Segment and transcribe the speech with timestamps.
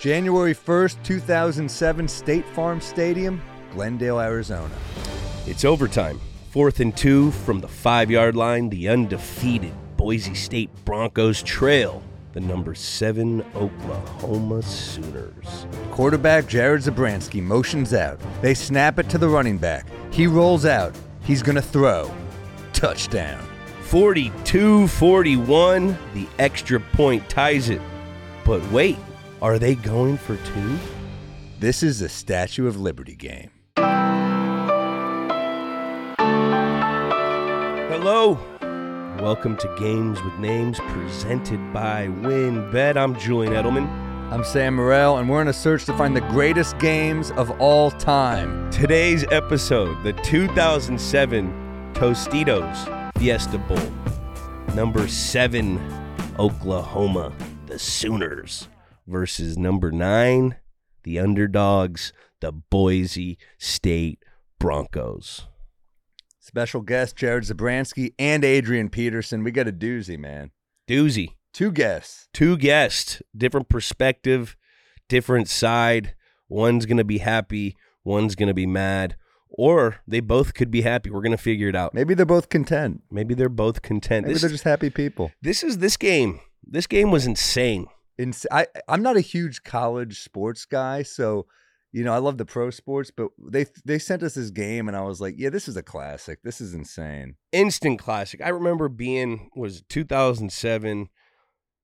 [0.00, 3.40] January 1st, 2007, State Farm Stadium,
[3.72, 4.74] Glendale, Arizona.
[5.46, 6.20] It's overtime.
[6.50, 8.70] Fourth and two from the five yard line.
[8.70, 12.02] The undefeated Boise State Broncos trail
[12.36, 15.66] the number seven Oklahoma Sooners.
[15.90, 18.20] Quarterback Jared Zabransky motions out.
[18.42, 19.86] They snap it to the running back.
[20.12, 20.94] He rolls out.
[21.22, 22.14] He's going to throw.
[22.74, 23.42] Touchdown.
[23.84, 25.96] 42 41.
[26.12, 27.80] The extra point ties it.
[28.44, 28.98] But wait,
[29.46, 30.76] are they going for two?
[31.60, 33.52] This is a Statue of Liberty game.
[37.88, 38.40] Hello.
[39.20, 42.96] Welcome to Games with Names presented by WinBet.
[42.96, 43.86] I'm Julian Edelman.
[44.32, 47.92] I'm Sam Morril, and we're in a search to find the greatest games of all
[47.92, 48.68] time.
[48.72, 53.78] Today's episode, the 2007 Tostitos Fiesta Bowl.
[54.74, 55.78] Number seven,
[56.36, 57.32] Oklahoma,
[57.66, 58.66] the Sooners,
[59.06, 60.56] versus number nine,
[61.04, 64.22] the underdogs, the Boise State
[64.58, 65.46] Broncos.
[66.40, 69.42] Special guest Jared Zabransky and Adrian Peterson.
[69.42, 70.50] We got a doozy, man.
[70.88, 71.30] Doozy.
[71.52, 72.28] Two guests.
[72.32, 74.56] Two guests, different perspective,
[75.08, 76.14] different side.
[76.48, 79.16] One's going to be happy, one's going to be mad,
[79.48, 81.10] or they both could be happy.
[81.10, 81.94] We're going to figure it out.
[81.94, 83.02] Maybe they're both content.
[83.10, 84.26] Maybe they're both content.
[84.26, 85.32] Maybe This, they're just happy people.
[85.42, 86.40] this is this game.
[86.64, 87.86] This game was insane.
[88.18, 91.46] Ins- I, I'm not a huge college sports guy, so
[91.92, 93.10] you know I love the pro sports.
[93.10, 95.82] But they they sent us this game, and I was like, yeah, this is a
[95.82, 96.40] classic.
[96.42, 97.36] This is insane.
[97.52, 98.40] instant classic.
[98.42, 101.08] I remember being was 2007.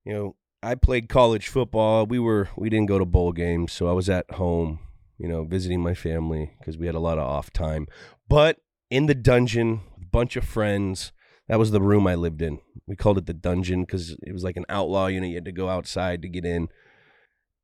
[0.04, 2.06] You know, I played college football.
[2.06, 4.80] We were we didn't go to bowl games, so I was at home,
[5.18, 7.86] you know, visiting my family because we had a lot of off time.
[8.28, 8.58] But
[8.90, 11.12] in the dungeon, a bunch of friends.
[11.52, 12.60] That was the room I lived in.
[12.86, 15.28] We called it the dungeon because it was like an outlaw unit.
[15.28, 16.70] You had to go outside to get in,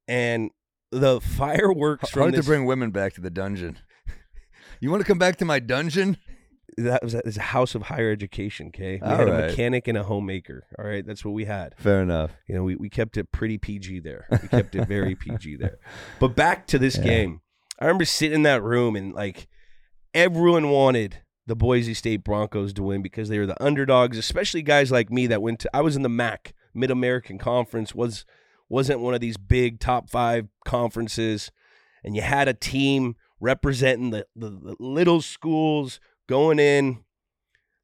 [0.07, 0.51] and
[0.93, 3.79] the fireworks from Hard this to bring women back to the dungeon.
[4.83, 6.19] you want to come back to my dungeon?
[6.77, 8.67] that was a, house of higher education.
[8.67, 9.47] Okay, we All had a right.
[9.47, 10.65] mechanic and a homemaker.
[10.79, 11.75] All right, that's what we had.
[11.79, 12.33] Fair enough.
[12.47, 14.27] You know, we, we kept it pretty PG there.
[14.31, 15.79] We kept it very PG there.
[16.21, 17.05] But back to this Yeah.
[17.05, 17.41] game.
[17.81, 19.49] I remember sitting in that room and like
[20.13, 24.93] everyone wanted the Boise State Broncos to win because they were the underdogs, especially guys
[24.93, 28.27] like me that went to I was in the MAC, Mid American Conference, was
[28.69, 31.51] wasn't one of these big top five conferences,
[32.05, 37.05] and you had a team representing the, the, the little schools going in.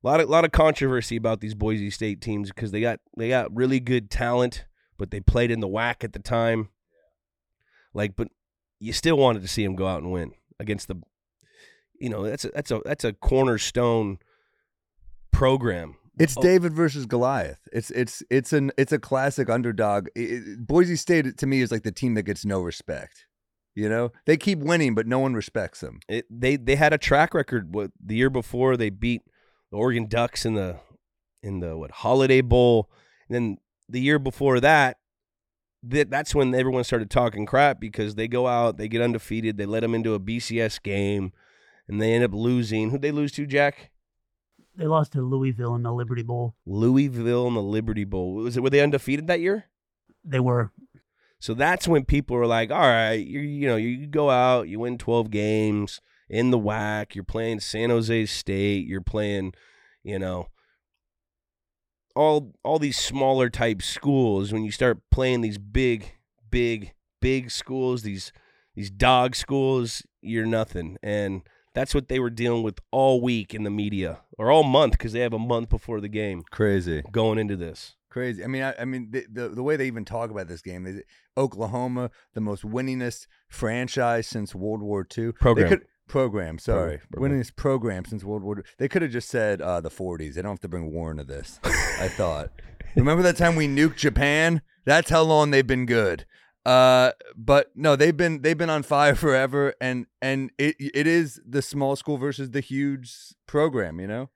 [0.02, 3.30] A lot of lot of controversy about these Boise State teams because they got they
[3.30, 4.66] got really good talent,
[4.98, 6.68] but they played in the WAC at the time.
[7.94, 8.28] Like, but
[8.78, 11.00] you still wanted to see them go out and win against the,
[12.04, 14.18] you know, that's a that's a that's a cornerstone
[15.32, 15.96] program.
[16.18, 16.42] It's Oh.
[16.42, 17.66] David versus Goliath.
[17.72, 20.08] It's it's it's an it's a classic underdog.
[20.14, 23.26] It- it- Boise State to me is like the team that gets no respect.
[23.74, 25.98] You know, they keep winning, but no one respects them.
[26.08, 27.74] It, they they had a track record.
[27.74, 29.22] What the year before they beat
[29.72, 30.78] the Oregon Ducks in the
[31.42, 32.88] in the what Holiday Bowl,
[33.28, 34.98] and then the year before that,
[35.82, 39.66] that that's when everyone started talking crap because they go out, they get undefeated, they
[39.66, 41.32] let them into a BCS game,
[41.88, 42.90] and they end up losing.
[42.90, 43.90] Who'd they lose to, Jack?
[44.76, 46.56] They lost to Louisville in the Liberty Bowl.
[46.66, 48.34] Louisville in the Liberty Bowl.
[48.34, 49.66] Was it were they undefeated that year?
[50.24, 50.72] They were
[51.38, 54.80] So that's when people are like, all right, you you know, you go out, you
[54.80, 59.52] win 12 games in the WAC, you're playing San Jose State, you're playing,
[60.02, 60.48] you know,
[62.16, 66.14] all all these smaller type schools when you start playing these big
[66.50, 68.32] big big schools, these
[68.74, 70.96] these dog schools, you're nothing.
[71.00, 71.42] And
[71.74, 75.12] that's what they were dealing with all week in the media or all month because
[75.12, 77.96] they have a month before the game Crazy, going into this.
[78.08, 78.42] crazy.
[78.44, 80.84] I mean, I, I mean, the, the the way they even talk about this game,
[80.84, 81.02] they,
[81.36, 85.32] Oklahoma, the most winningest franchise since World War II.
[85.32, 85.68] Program.
[85.68, 86.58] They could, program.
[86.58, 87.32] Sorry, Program.
[87.40, 88.58] winningest program since World War.
[88.58, 88.64] II.
[88.78, 90.34] They could have just said uh, the 40s.
[90.34, 91.58] They don't have to bring war into this.
[91.64, 92.50] I thought.
[92.96, 94.62] Remember that time we nuked Japan?
[94.84, 96.24] That's how long they've been good.
[96.64, 101.40] Uh, but no, they've been they've been on fire forever, and and it it is
[101.46, 103.12] the small school versus the huge
[103.46, 104.00] program.
[104.00, 104.30] You know,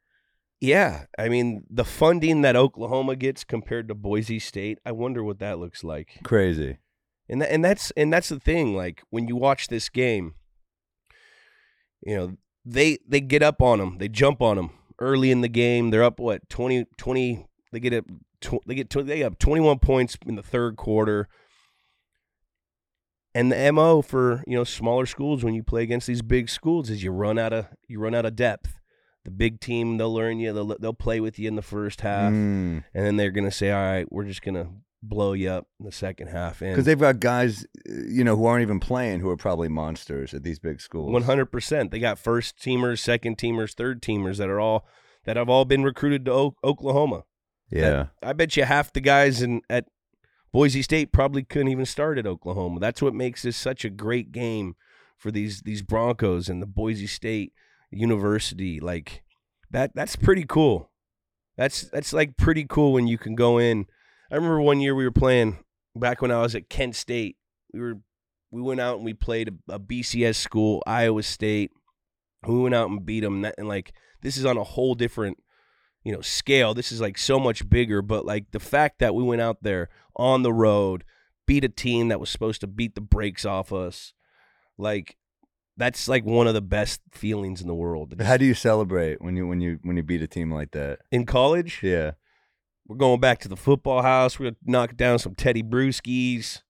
[0.60, 5.38] Yeah, I mean the funding that Oklahoma gets compared to Boise State, I wonder what
[5.38, 6.20] that looks like.
[6.22, 6.78] crazy.
[7.30, 8.74] And that, and that's and that's the thing.
[8.74, 10.34] Like when you watch this game,
[12.04, 15.48] you know they they get up on them, they jump on them early in the
[15.48, 15.90] game.
[15.90, 18.04] They're up what 20, 20 They get up.
[18.40, 18.88] Tw- they get.
[18.90, 21.28] Tw- they have twenty one points in the third quarter.
[23.38, 26.90] And the mo for you know smaller schools when you play against these big schools
[26.90, 28.78] is you run out of you run out of depth.
[29.24, 30.52] The big team they'll learn you.
[30.52, 32.84] They'll they'll play with you in the first half Mm.
[32.94, 34.68] and then they're gonna say, "All right, we're just gonna
[35.02, 36.60] blow you up in the second half.
[36.60, 40.34] And Because they've got guys, you know, who aren't even playing who are probably monsters
[40.34, 41.12] at these big schools.
[41.12, 41.90] One hundred percent.
[41.92, 44.84] They got first teamers, second teamers, third teamers that are all
[45.24, 47.24] that have all been recruited to o- Oklahoma.
[47.70, 48.06] Yeah.
[48.22, 49.84] I bet you half the guys in at
[50.52, 52.80] Boise State probably couldn't even start at Oklahoma.
[52.80, 54.76] That's what makes this such a great game
[55.16, 57.52] for these these Broncos and the Boise State
[57.90, 58.80] University.
[58.80, 59.22] Like
[59.70, 60.90] that that's pretty cool.
[61.56, 63.86] That's that's like pretty cool when you can go in.
[64.30, 65.58] I remember one year we were playing
[65.94, 67.36] back when I was at Kent State.
[67.72, 67.98] We were
[68.50, 71.72] we went out and we played a, a BCS school, Iowa State.
[72.46, 73.92] We went out and beat them, and like
[74.22, 75.38] this is on a whole different
[76.04, 79.22] you know scale this is like so much bigger but like the fact that we
[79.22, 81.04] went out there on the road
[81.46, 84.12] beat a team that was supposed to beat the brakes off us
[84.76, 85.16] like
[85.76, 89.36] that's like one of the best feelings in the world How do you celebrate when
[89.36, 91.00] you when you when you beat a team like that?
[91.12, 92.12] in college Yeah.
[92.86, 96.62] we're going back to the football house we're gonna knock down some teddy brewskis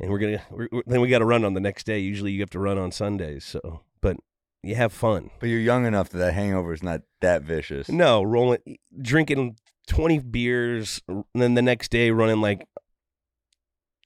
[0.00, 2.40] and we're gonna we're, then we got to run on the next day usually you
[2.40, 4.16] have to run on sundays so but
[4.62, 7.88] you have fun But you're young enough that that hangover is not that vicious.
[7.88, 9.56] No, rolling, drinking
[9.88, 12.66] twenty beers, and then the next day running like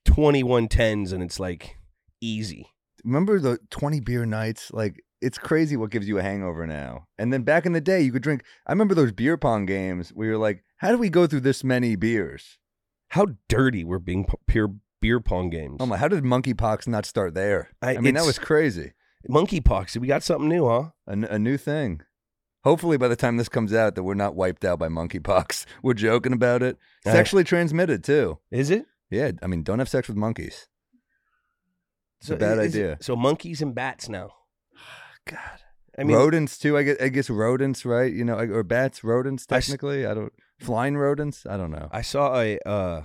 [0.05, 1.77] twenty-one tens, and it's like
[2.21, 2.67] easy.
[3.05, 4.73] Remember the 20 beer nights?
[4.73, 7.07] Like it's crazy what gives you a hangover now.
[7.19, 8.43] And then back in the day, you could drink.
[8.67, 11.63] I remember those beer pong games where you're like, how do we go through this
[11.63, 12.59] many beers?
[13.11, 15.77] How dirty were being pure beer pong games?
[15.81, 17.71] Oh my, how did monkeypox not start there?
[17.81, 18.93] I- I, mean, that was crazy.
[19.29, 19.97] Monkeypox.
[19.97, 20.91] We got something new, huh?
[21.07, 22.01] A, n- a new thing.
[22.65, 25.67] Hopefully, by the time this comes out, that we're not wiped out by monkeypox.
[25.83, 26.77] We're joking about it.
[27.07, 28.39] I- Sexually transmitted too.
[28.51, 28.87] Is it?
[29.11, 30.67] Yeah, I mean, don't have sex with monkeys.
[32.21, 32.99] It's a bad is it- idea.
[33.01, 34.31] so monkeys and bats now.
[35.31, 35.39] God.
[35.99, 36.77] I mean, rodents too.
[36.77, 38.13] I guess, I guess rodents, right?
[38.13, 39.47] You know, or bats, rodents.
[39.51, 40.33] I s- Technically, I, don't.
[40.59, 41.47] Flying rodents.
[41.47, 41.89] I don't know.
[41.93, 43.03] I saw a uh,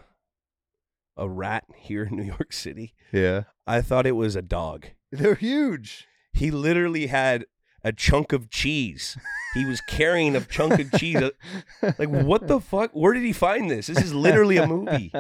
[1.18, 2.96] a rat here in New York City.
[3.14, 4.88] yeah, I thought it was a dog.
[5.12, 6.08] they're huge.
[6.34, 7.46] He literally had
[7.84, 9.18] a chunk of cheese.
[9.54, 11.18] He was carrying a chunk of cheese.
[11.18, 11.32] Uh,
[11.98, 12.92] like, what the fuck?
[12.94, 13.88] Where did he find this?
[13.88, 15.12] This is literally a movie.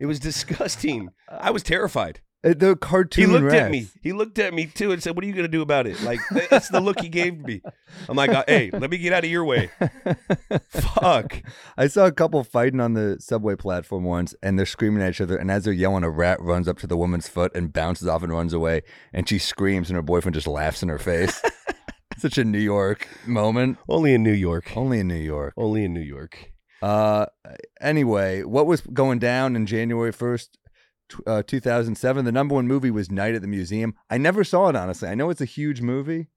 [0.00, 1.10] It was disgusting.
[1.28, 2.20] I was terrified.
[2.44, 3.32] Uh, They're He cartoon.
[3.32, 3.86] looked at me.
[4.02, 6.02] He looked at me too and said, "What are you going to do about it?"
[6.02, 6.18] Like
[6.50, 7.62] that's the look he gave me.
[8.08, 9.70] I'm like, uh, "Hey, let me get out of your way."
[10.68, 11.42] Fuck.
[11.76, 15.20] I saw a couple fighting on the subway platform once, and they're screaming at each
[15.20, 15.36] other.
[15.36, 18.22] And as they're yelling, a rat runs up to the woman's foot and bounces off
[18.22, 18.82] and runs away.
[19.12, 21.40] And she screams, and her boyfriend just laughs in her face.
[22.18, 23.78] Such a New York moment.
[23.88, 24.76] Only in New York.
[24.76, 25.54] Only in New York.
[25.56, 26.50] Only in New York.
[26.82, 27.26] Uh,
[27.80, 30.58] anyway, what was going down in January first,
[31.26, 32.24] uh, two thousand seven?
[32.24, 33.94] The number one movie was Night at the Museum.
[34.10, 35.08] I never saw it honestly.
[35.08, 36.28] I know it's a huge movie.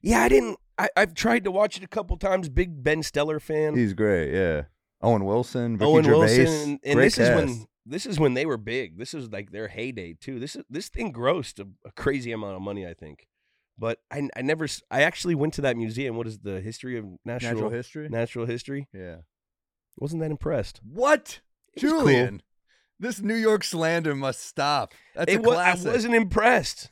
[0.00, 0.58] Yeah, I didn't.
[0.78, 2.48] I, I've tried to watch it a couple times.
[2.48, 3.76] Big Ben Stiller fan.
[3.76, 4.32] He's great.
[4.32, 4.62] Yeah.
[5.02, 6.38] Owen Wilson, Ricky Owen Gervais.
[6.38, 8.98] Wilson, and, and this is when this is when they were big.
[8.98, 10.38] This is like their heyday too.
[10.38, 13.26] This is this thing grossed a, a crazy amount of money, I think.
[13.78, 16.16] But I, I never, I actually went to that museum.
[16.16, 18.08] What is the history of natural natural history.
[18.10, 18.88] natural history?
[18.92, 19.16] yeah.
[19.96, 20.80] Wasn't that impressed?
[20.82, 21.40] What,
[21.80, 22.38] was cool.
[23.00, 24.92] This New York slander must stop.
[25.16, 26.90] That's It a wa- I wasn't impressed.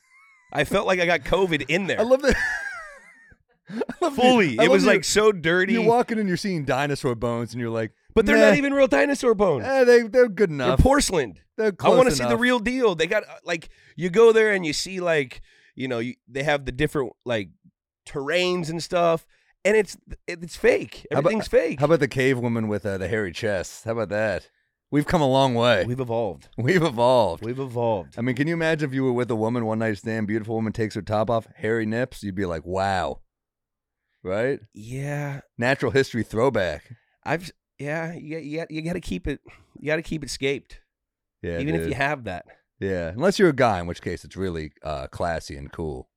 [0.53, 2.01] I felt like I got COVID in there.
[2.01, 2.35] I love that.
[3.71, 4.57] I love you- fully.
[4.59, 5.75] It was you- like so dirty.
[5.75, 8.73] you're walking and you're seeing dinosaur bones, and you're like, but they're "Meh, not even
[8.73, 9.65] real dinosaur bones.
[9.67, 10.81] Eh, they they're good they're enough.
[10.81, 11.39] porcelain.
[11.59, 12.95] They're I want to see the real deal.
[12.95, 15.43] They got uh, like you go there and you see like
[15.75, 17.51] you know you, they have the different like
[18.07, 19.27] terrains and stuff,
[19.65, 21.07] and it's it's fake.
[21.13, 21.81] How about- Everything's fake.
[21.81, 23.85] How about the cave woman with uh, the hairy chest?
[23.85, 24.49] How about that?
[24.91, 25.85] We've come a long way.
[25.87, 26.49] We've evolved.
[26.57, 27.45] We've evolved.
[27.45, 28.15] We've evolved.
[28.17, 30.55] I mean, can you imagine if you were with a woman one night stand, beautiful
[30.55, 33.21] woman takes her top off, hairy nips, you'd be like, wow.
[34.23, 34.61] Right?
[34.75, 36.91] Yeah, Natural history throwback.
[37.25, 39.41] I've yeah you you got, you got to keep it
[39.79, 40.81] you got to keep it scaped
[41.43, 41.61] Yeah.
[41.61, 42.47] even if you have that.
[42.81, 43.09] Yeah.
[43.11, 46.09] Unless you're a guy, in which case it's really uh, classy and cool.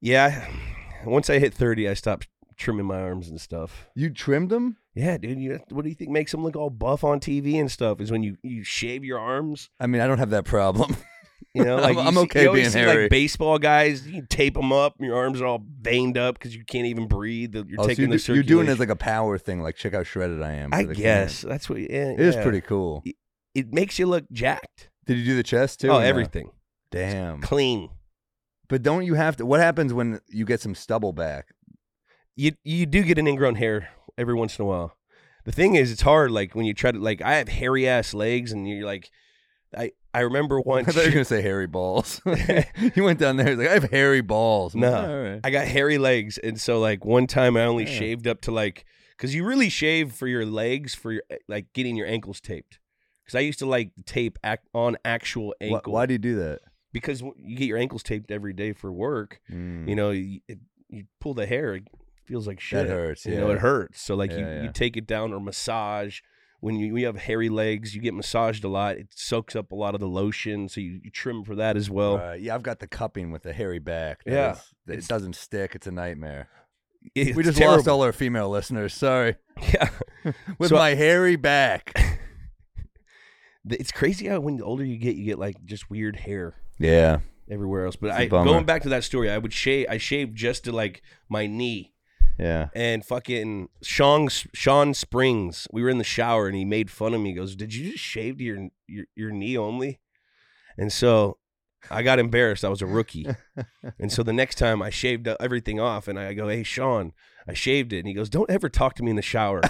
[0.00, 0.48] Yeah,
[1.04, 3.88] once I hit thirty, I stopped trimming my arms and stuff.
[3.94, 4.76] You trimmed them?
[4.98, 5.38] Yeah, dude.
[5.38, 8.00] You, what do you think makes them look all buff on TV and stuff?
[8.00, 9.70] Is when you you shave your arms.
[9.78, 10.96] I mean, I don't have that problem.
[11.54, 13.02] You know, like I'm- you I'm see- okay you being see, hairy.
[13.04, 14.94] Like baseball guys, you tape them up.
[15.00, 17.54] Your arms are all veined up because you can't even breathe.
[17.54, 19.62] You're Oh, so taking you're, the do- you're doing it as like a power thing,
[19.62, 20.74] like check how shredded I am.
[20.74, 21.54] I the guess camera.
[21.54, 21.78] that's what.
[21.80, 22.42] Yeah, It is yeah.
[22.42, 23.02] pretty cool.
[23.54, 24.90] It makes you look jacked.
[25.06, 25.88] Did you do the chest too?
[25.88, 26.06] Oh, or no?
[26.06, 26.50] everything
[26.90, 27.40] Damn.
[27.40, 27.88] clean.
[28.68, 29.46] But don't you have to?
[29.46, 31.46] What happens when you get some stubble back?
[32.38, 34.96] You you do get an ingrown hair every once in a while.
[35.44, 36.30] The thing is, it's hard.
[36.30, 39.10] Like when you try to like, I have hairy ass legs, and you're like,
[39.76, 40.86] I I remember I once.
[40.86, 42.20] thought you were gonna say hairy balls.
[42.94, 43.48] he went down there.
[43.48, 44.74] He's like, I have hairy balls.
[44.74, 45.10] I'm like, No.
[45.10, 47.98] "All right." I got hairy legs, and so like one time I only Yeah.
[47.98, 48.84] shaved up to like
[49.16, 52.78] because you really shave for your legs for your like getting your ankles taped.
[53.24, 56.36] because I used to like tape ac- on actual Why, ankle why do you do
[56.36, 56.60] that?
[56.92, 59.40] because you get your ankles taped every day for work.
[59.52, 59.88] Mm.
[59.88, 60.40] You know, you,
[60.88, 61.80] you pull the hair,
[62.28, 62.86] feels like shit.
[62.86, 64.00] That hurts, You know, it hurts.
[64.00, 64.62] So like you, Yeah, yeah.
[64.62, 66.20] you take it down or massage.
[66.60, 68.96] When you, you have hairy legs, you get massaged a lot.
[68.96, 71.88] It soaks up a lot of the lotion, so you, you trim for that as
[71.88, 72.16] well.
[72.18, 74.24] Uh, yeah, I've got the cupping with the hairy back.
[74.24, 74.52] That Yeah,
[74.96, 75.74] is- it doesn't stick.
[75.76, 76.48] It's a nightmare.
[77.14, 77.76] It's we just terrible.
[77.76, 78.92] lost all our female listeners.
[78.94, 79.36] Sorry.
[79.72, 79.88] Yeah,
[80.58, 81.92] With So- my hairy back.
[83.70, 86.54] it's crazy how when the older you get, you get like just weird hair.
[86.78, 87.18] yeah.
[87.50, 87.96] everywhere else.
[87.96, 89.86] But It's I going back to that story, I would shave.
[89.88, 91.92] I shaved just to like my knee
[92.38, 92.68] Yeah.
[92.74, 95.66] and fucking Shawn Shawn Springs.
[95.72, 97.30] We were in the shower and he made fun of me.
[97.30, 100.00] He goes, "Did you just shave your your, your knee only?"
[100.76, 101.38] And so
[101.90, 102.64] I got embarrassed.
[102.64, 103.26] I was a rookie,
[103.98, 107.12] and so the next time I shaved everything off, and I go, "Hey Shawn,
[107.48, 109.60] I shaved it," and he goes, "Don't ever talk to me in the shower."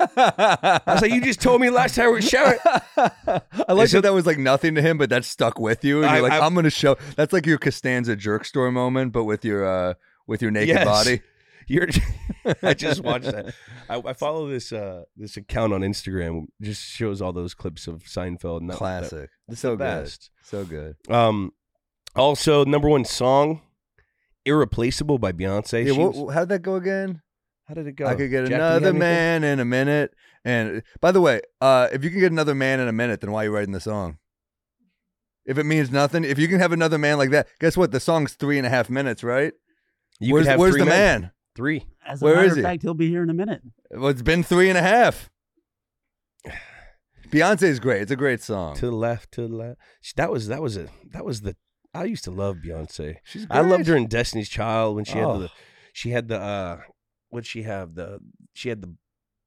[0.00, 2.58] I was like, "You just told me last time we were showering."
[2.96, 5.98] I like so- that that was like nothing to him, but that stuck with you.
[6.02, 6.96] And I- you're like, I- I'm gonna show.
[7.16, 9.94] That's like your Costanza jerk store moment, but with your uh
[10.26, 10.84] with your naked Yes.
[10.84, 11.20] body.
[11.68, 11.88] You're.
[12.62, 13.54] I just watched that.
[13.88, 16.46] I, I follow this uh this account on Instagram.
[16.60, 18.60] Just shows all those clips of Seinfeld.
[18.60, 19.30] And that, Classic.
[19.48, 20.12] That, so good.
[20.42, 20.96] So good.
[21.08, 21.52] Um,
[22.16, 23.60] also number one song,
[24.44, 25.86] "Irreplaceable" by Beyonce.
[25.86, 27.22] Yeah, what, was- how'd that go again?
[27.68, 28.06] how did it go?
[28.06, 30.14] I could get Jack, do you have another man in a minute.
[30.42, 33.30] And by the way, uh, if you can get another man in a minute, then
[33.30, 34.16] why are you writing the song?
[35.44, 37.90] If it means nothing, if you can have another man like that, guess what?
[37.90, 39.52] The song's three and a half minutes, right?
[40.18, 41.20] You where's have where's the men.
[41.22, 41.30] man?
[41.58, 41.84] Three.
[42.06, 42.62] As a Where matter is of he?
[42.62, 43.62] fact, he'll be here in a minute.
[43.90, 45.28] Well, it's been three and a half.
[47.30, 48.00] Beyonce is great.
[48.02, 48.76] It's a great song.
[48.76, 49.80] To the left, to the left.
[50.00, 51.56] She- That was that was a that was the.
[51.92, 53.16] I used to love Beyonce.
[53.24, 55.38] She's I loved her in Destiny's Child when she had Oh.
[55.40, 55.50] the
[55.92, 56.80] she had the uh
[57.30, 57.96] what'd she have?
[57.96, 58.20] The
[58.54, 58.94] she had the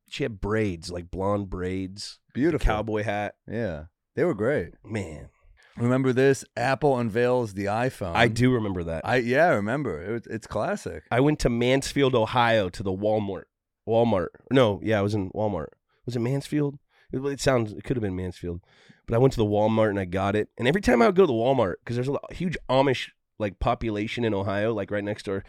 [0.10, 2.66] she had braids, like blonde braids, Beautiful.
[2.66, 3.36] cowboy hat.
[3.48, 4.74] Yeah, they were great.
[4.84, 5.30] Man.
[5.78, 6.44] Remember this?
[6.58, 8.16] Apple unveils the iPhone.
[8.16, 9.02] I do remember that.
[9.06, 10.16] I, yeah, I remember.
[10.16, 11.04] It it's classic.
[11.12, 13.44] I went to Mansfield, Ohio to the Walmart.
[13.88, 14.28] Walmart.
[14.52, 15.70] No, yeah, I was in Walmart.
[16.06, 16.78] Was it Mansfield?
[17.12, 18.62] It, it sounds it could have been Mansfield.
[19.08, 20.50] But I went to the Walmart and I got it.
[20.58, 23.10] And every time I would go to the Walmart, because there's a huge Amish
[23.40, 25.44] like population in Ohio, like right next door.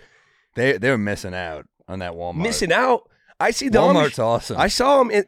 [0.55, 2.43] They they're missing out on that Walmart.
[2.43, 3.09] Missing out.
[3.38, 4.57] I see the Walmart's Amish awesome.
[4.59, 5.11] I saw them.
[5.11, 5.25] In,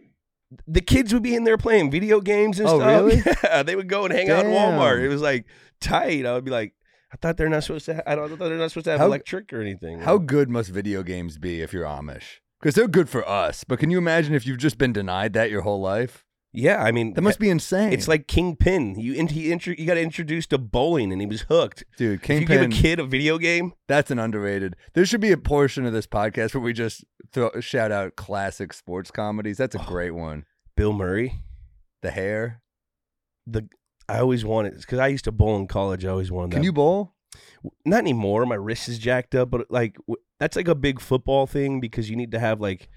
[0.67, 2.89] the kids would be in there playing video games and Oh, stuff.
[2.89, 3.23] really?
[3.45, 5.03] Yeah, they would go and hang out at Walmart.
[5.03, 5.47] It was like
[5.81, 6.27] tight.
[6.27, 6.75] I would be like,
[7.13, 7.95] I thought they're not supposed to.
[7.97, 8.25] Ha- I don't.
[8.25, 10.01] I thought they're not supposed to have How- electric or anything.
[10.01, 12.41] How good must video games be if you're Amish?
[12.61, 13.63] Because they're good for us.
[13.65, 16.24] But can you imagine if you've just been denied that your whole life?
[16.57, 17.93] Yeah, I mean, That must be insane.
[17.93, 18.95] It's like Kingpin.
[18.99, 21.83] You in, he intro, you got introduced to bowling and he was hooked.
[21.97, 24.77] dude, If you give a kid a video game, That's an underrated.
[24.95, 28.73] There should be a portion of this podcast where we just throw, shout out classic
[28.73, 29.57] sports comedies.
[29.59, 29.87] That's a Oh.
[29.87, 30.45] great one.
[30.77, 31.41] Bill Murray.
[32.03, 32.61] The hair.
[33.47, 33.69] The
[34.09, 36.05] I always wanted because I used to bowl in college.
[36.05, 36.65] I always wanted Can that.
[36.67, 37.15] you bowl?
[37.85, 38.47] not anymore.
[38.47, 42.09] My wrist is jacked up, but like w- that's like a big football thing because
[42.11, 42.89] you need to have like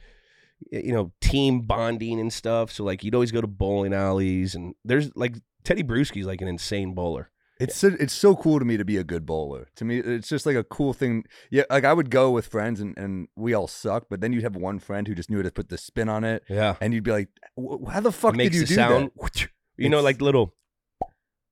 [0.72, 2.72] you know team bonding and stuff.
[2.72, 6.48] So like you'd always go to bowling alleys and there's like Tedy Bruschi's like an
[6.48, 7.30] insane bowler.
[7.60, 9.68] It's so, it's so cool to me to be a good bowler.
[9.78, 11.24] To me, it's just like a cool thing.
[11.50, 14.44] Yeah, like I would go with friends and, and we all suck, but then you'd
[14.44, 16.94] have one friend who just knew how to put the spin on it, Yeah, and
[16.94, 19.12] you'd be like, "Wh- "How the fuck did makes you the do sound.
[19.20, 19.48] that?"
[19.78, 20.54] You know, like little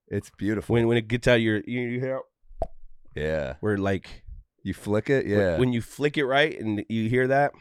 [0.09, 0.73] It's beautiful.
[0.75, 2.19] when when it gets out your you, you hear
[3.15, 4.23] yeah, where like
[4.63, 5.25] you flick it.
[5.25, 7.51] when- Yeah, when you flick it right and you hear that,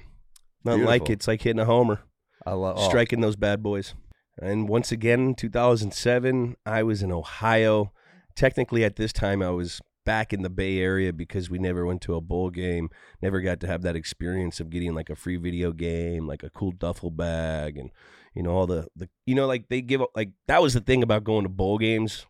[0.64, 1.14] nothing like it.
[1.14, 2.00] It's like hitting a homer.
[2.46, 3.94] I love oh, striking those bad boys.
[4.40, 7.92] And once again, 2007, I was in Ohio.
[8.34, 12.02] Technically, at this time, I was back in the Bay Area because we never went
[12.02, 12.90] to a bowl game,
[13.22, 16.50] never got to have that experience of getting like a free video game, like a
[16.50, 17.90] cool duffel bag, and
[18.34, 21.02] you know all the the you know like they give like that was the thing
[21.02, 22.26] about going to bowl games.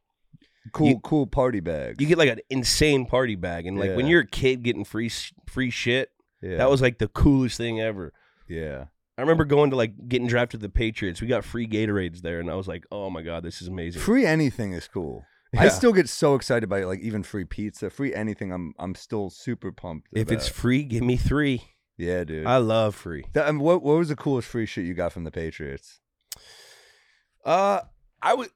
[0.72, 2.00] cool, you- cool party bag.
[2.00, 5.10] You get like an insane party bag, and like when you're a kid getting free
[5.46, 6.10] free shit,
[6.42, 8.12] yeah, that was like the coolest thing ever.
[8.48, 8.86] Yeah.
[9.16, 11.20] I remember going to like getting drafted to the Patriots.
[11.20, 14.02] We got free Gatorades there, and I was like, "Oh my god, this is amazing."
[14.02, 15.24] Free anything is cool.
[15.56, 18.52] I still get so excited by like even free pizza, free anything.
[18.52, 20.08] I'm I'm still super pumped.
[20.12, 21.62] if it's free, give me three.
[21.96, 22.44] yeah, dude.
[22.46, 23.24] I love free.
[23.34, 26.00] That- um, what what was the coolest free shit you got from the Patriots?
[27.44, 27.80] Uh,
[28.20, 28.48] I would.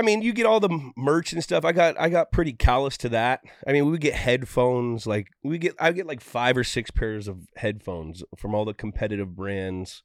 [0.00, 1.62] I mean, you get all the merch and stuff.
[1.62, 3.42] I got I got pretty callous to that.
[3.66, 5.06] I mean, we get headphones.
[5.06, 8.72] Like we get I get like five or six pairs of headphones from all the
[8.72, 10.02] competitive brands.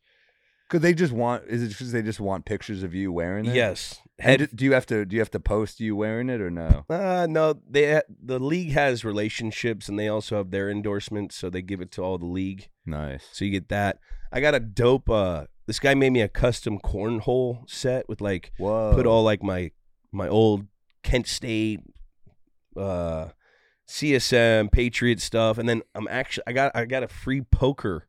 [0.68, 3.56] Because they just want is it because they just want pictures of you wearing it?
[3.56, 4.40] Yes, head.
[4.40, 6.84] do, do you have to do you have to post you wearing it or no?
[6.90, 11.62] Uh, no, they the league has relationships and they also have their endorsements, so they
[11.62, 12.68] give it to all the league.
[12.86, 13.30] Nice.
[13.32, 14.00] So you get that.
[14.30, 18.52] I got a dope uh this guy made me a custom cornhole set with like
[18.58, 18.94] Whoa.
[18.94, 19.72] put all like my
[20.16, 20.68] my old
[21.04, 21.82] Kent State,
[22.76, 23.30] uh,
[23.88, 28.08] CSM, Patriot stuff, and then I'm actually I got I got a free poker,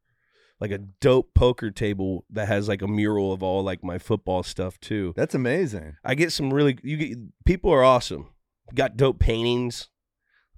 [0.61, 4.43] like a dope poker table that has like a mural of all like my football
[4.43, 5.13] stuff too.
[5.17, 5.97] That's amazing.
[6.05, 8.31] I get some really you get people are awesome.
[8.75, 9.89] Got dope paintings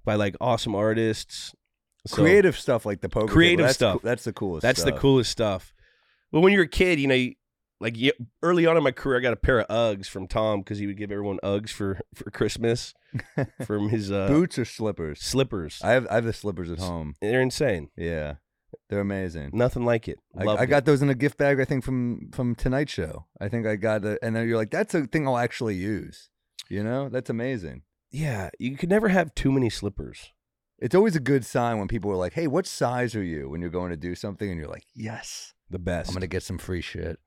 [0.05, 1.53] by like awesome artists.
[2.07, 3.27] So, creative stuff like the poker.
[3.27, 4.01] Creative table, that's stuff.
[4.01, 4.61] coo- that's the coolest.
[4.61, 5.73] That's the coolest stuff.
[6.31, 7.35] But when you're a kid, you know, you,
[7.79, 7.95] like
[8.43, 10.87] early on in my career, I got a pair of Uggs from Tom because he
[10.87, 12.93] would give everyone Uggs for for Christmas
[13.65, 15.21] from his uh, Boots or slippers?
[15.21, 15.79] slippers.
[15.83, 17.15] I have I have the slippers at home.
[17.21, 17.89] They're insane.
[17.97, 18.35] Yeah,
[18.89, 19.51] they're amazing.
[19.53, 20.19] Nothing like it.
[20.37, 20.67] I, I it.
[20.67, 21.59] got those in a gift bag.
[21.59, 23.25] I think from from Tonight Show.
[23.39, 26.29] I think I got it, and then you're like, that's a thing I'll actually use.
[26.69, 27.83] You know, that's amazing.
[28.11, 30.33] Yeah, you could never have too many slippers.
[30.79, 33.61] It's always a good sign when people are like, "Hey, what size are you?" When
[33.61, 36.09] you're going to do something, and you're like, "Yes, The best.
[36.09, 37.19] I'm gonna get some free shit."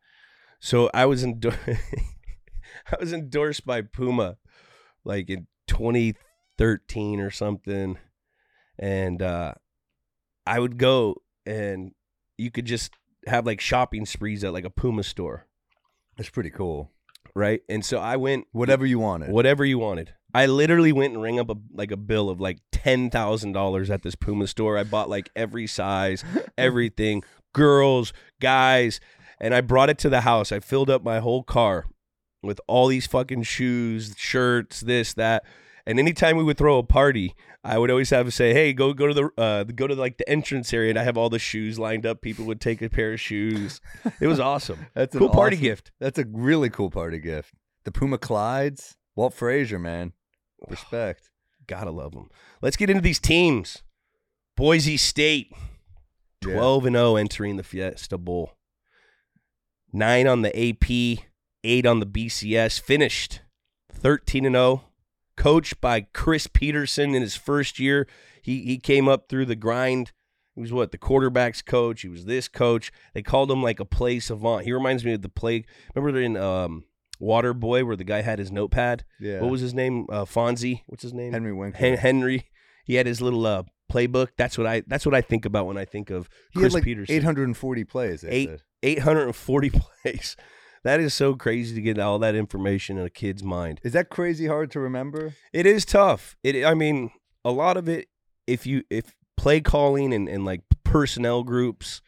[0.65, 4.37] So I was endor- I was endorsed by Puma
[5.05, 7.99] like in 2013 or something
[8.79, 9.55] and uh
[10.47, 11.91] I would go and
[12.39, 12.93] you could just
[13.27, 15.47] have like shopping sprees at like a Puma store,
[16.17, 16.91] That's pretty cool.
[17.35, 17.61] right?
[17.69, 19.31] And so I went Whatever you wanted.
[19.31, 20.15] whatever you wanted.
[20.35, 23.91] I literally went and rang up a like a bill of like ten thousand dollars
[23.91, 24.79] at this Puma store.
[24.79, 26.25] I bought like every size,
[26.59, 28.99] everything, girls, guys,
[29.43, 30.53] and I brought it to the house.
[30.53, 31.85] I filled up my whole car
[32.43, 35.45] with all these fucking shoes, shirts, this, that.
[35.85, 37.35] And anytime we would throw a party,
[37.65, 40.17] I would always have to say, "Hey, go go to the uh, go to like
[40.17, 42.23] the entrance area," and I have all the shoes lined up.
[42.23, 43.81] People would take a pair of shoes.
[44.21, 44.87] It was awesome.
[44.95, 45.93] That's cool party awesome- gift.
[46.01, 47.53] That's a really cool party gift.
[47.85, 50.13] The Puma Clydes, Walt Frazier, man.
[50.69, 51.31] Respect.
[51.67, 52.31] Gotta love them.
[52.61, 53.83] Let's get into these teams.
[54.57, 55.51] Boise State,
[56.47, 56.55] Yeah.
[56.55, 58.53] 12 and 0 entering the Fiesta Bowl.
[59.93, 61.25] 9 on the AP,
[61.65, 63.41] 8 on the BCS, finished
[63.93, 64.85] 13 and 0.
[65.37, 68.07] Coached by Chris Petersen in his first year.
[68.43, 70.13] He he came up through the grind.
[70.55, 72.03] He was what the quarterback's coach.
[72.03, 72.93] He was this coach.
[73.15, 74.67] They called him like a play savant.
[74.67, 75.65] He reminds me of the play.
[75.95, 76.85] Remember in um,
[77.19, 79.05] Water Boy where the guy had his notepad.
[79.19, 79.41] Yeah.
[79.41, 80.07] What was his name?
[80.11, 80.83] Uh, Fonzie.
[80.87, 81.33] What's his name?
[81.33, 81.81] Henry Winkler?
[81.81, 82.51] Hen- Henry.
[82.85, 84.29] He had his little uh, playbook.
[84.37, 84.83] That's what I.
[84.87, 87.15] That's what I think about when I think of he Chris like Petersen.
[87.15, 88.25] 840 plays.
[88.27, 88.63] Eight- said.
[88.83, 89.71] 840
[90.03, 90.37] plays.
[90.85, 93.81] That is so crazy to get all that information in a kid's mind.
[93.85, 95.35] Is that crazy hard to remember?
[95.53, 96.37] It is tough.
[96.43, 96.65] It.
[96.65, 97.11] I mean,
[97.45, 98.09] a lot of it.
[98.47, 102.03] If you if play calling and, and like personnel groups,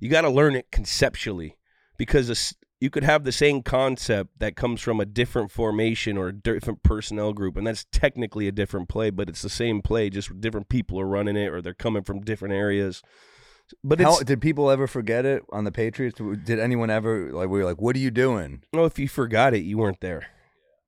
[0.00, 1.56] you got to learn it conceptually
[1.96, 6.32] because you could have the same concept that comes from a different formation or a
[6.32, 10.40] different personnel group, and that's technically a different play, but it's the same play, just
[10.40, 13.02] different people are running it or they're coming from different areas.
[13.84, 16.18] But How it's did people ever forget it on the Patriots?
[16.18, 17.48] Did anyone ever like?
[17.48, 20.26] We were like, "What are you doing?" well, if you forgot it, you weren't there.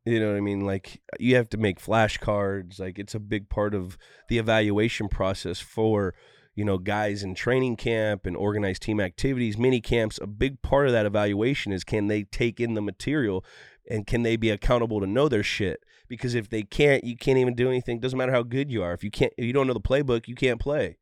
[0.04, 0.62] You know what I mean?
[0.66, 2.80] Like you have to make flashcards.
[2.80, 3.96] Like it's a big part of
[4.28, 6.14] the evaluation process for
[6.54, 10.18] you know guys in training camp and organized team activities, mini camps.
[10.22, 13.44] A big part of that evaluation is can they take in the material
[13.88, 15.80] and can they be accountable to know their shit?
[16.08, 18.00] Because if they can't, you can't even do anything.
[18.00, 18.92] Doesn't matter how good you are.
[18.92, 20.98] If you can't, if you don't know the playbook, you can't play.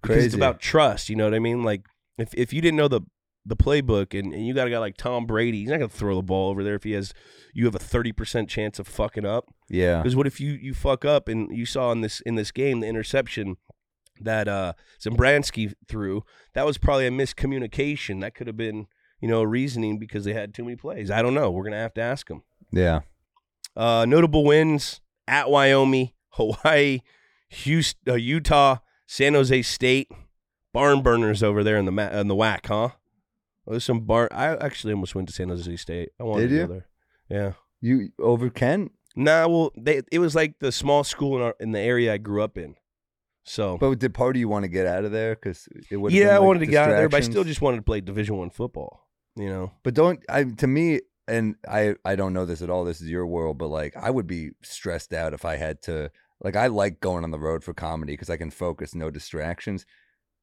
[0.00, 1.10] Because it's about trust.
[1.10, 1.62] You know what I mean?
[1.62, 1.82] Like
[2.16, 3.02] if if you didn't know the
[3.44, 6.14] the playbook and, and you got a guy like Tom Brady, he's not gonna throw
[6.14, 7.12] the ball over there if he has
[7.52, 9.46] you have a thirty percent chance of fucking up.
[9.68, 9.98] Yeah.
[9.98, 12.80] Because what if you you fuck up and you saw in this in this game
[12.80, 13.56] the interception
[14.20, 18.20] that uh Zimbransky threw, that was probably a miscommunication.
[18.20, 18.86] That could have been,
[19.20, 21.10] you know, reasoning because they had too many plays.
[21.10, 21.50] I don't know.
[21.50, 22.42] We're gonna have to ask him.
[22.72, 23.00] Yeah.
[23.76, 27.00] Uh, notable wins at Wyoming, Hawaii,
[27.48, 30.10] Houston, uh, Utah, San Jose State,
[30.72, 32.90] barn burners over there in the ma- in the WAC, huh?
[33.64, 34.28] Well, there's some bar.
[34.32, 36.10] I actually almost went to San Jose State.
[36.18, 36.66] I wanted Did to you?
[36.66, 36.86] go there.
[37.28, 37.52] Yeah.
[37.80, 41.72] You over Kent, Nah, well, they it was like the small school in our in
[41.72, 42.76] the area I grew up in.
[43.44, 45.34] So but did part of you want to get out of there?
[45.34, 46.12] Because it would.
[46.12, 48.00] yeah, I wanted to get out of there, but I still just wanted to play
[48.00, 49.08] Division One football.
[49.36, 52.84] You know, But don't I to me and I I don't know this at all.
[52.84, 56.10] This is your world, but like I would be stressed out if I had to
[56.42, 59.86] like I like going on the road for comedy because I can focus, no distractions.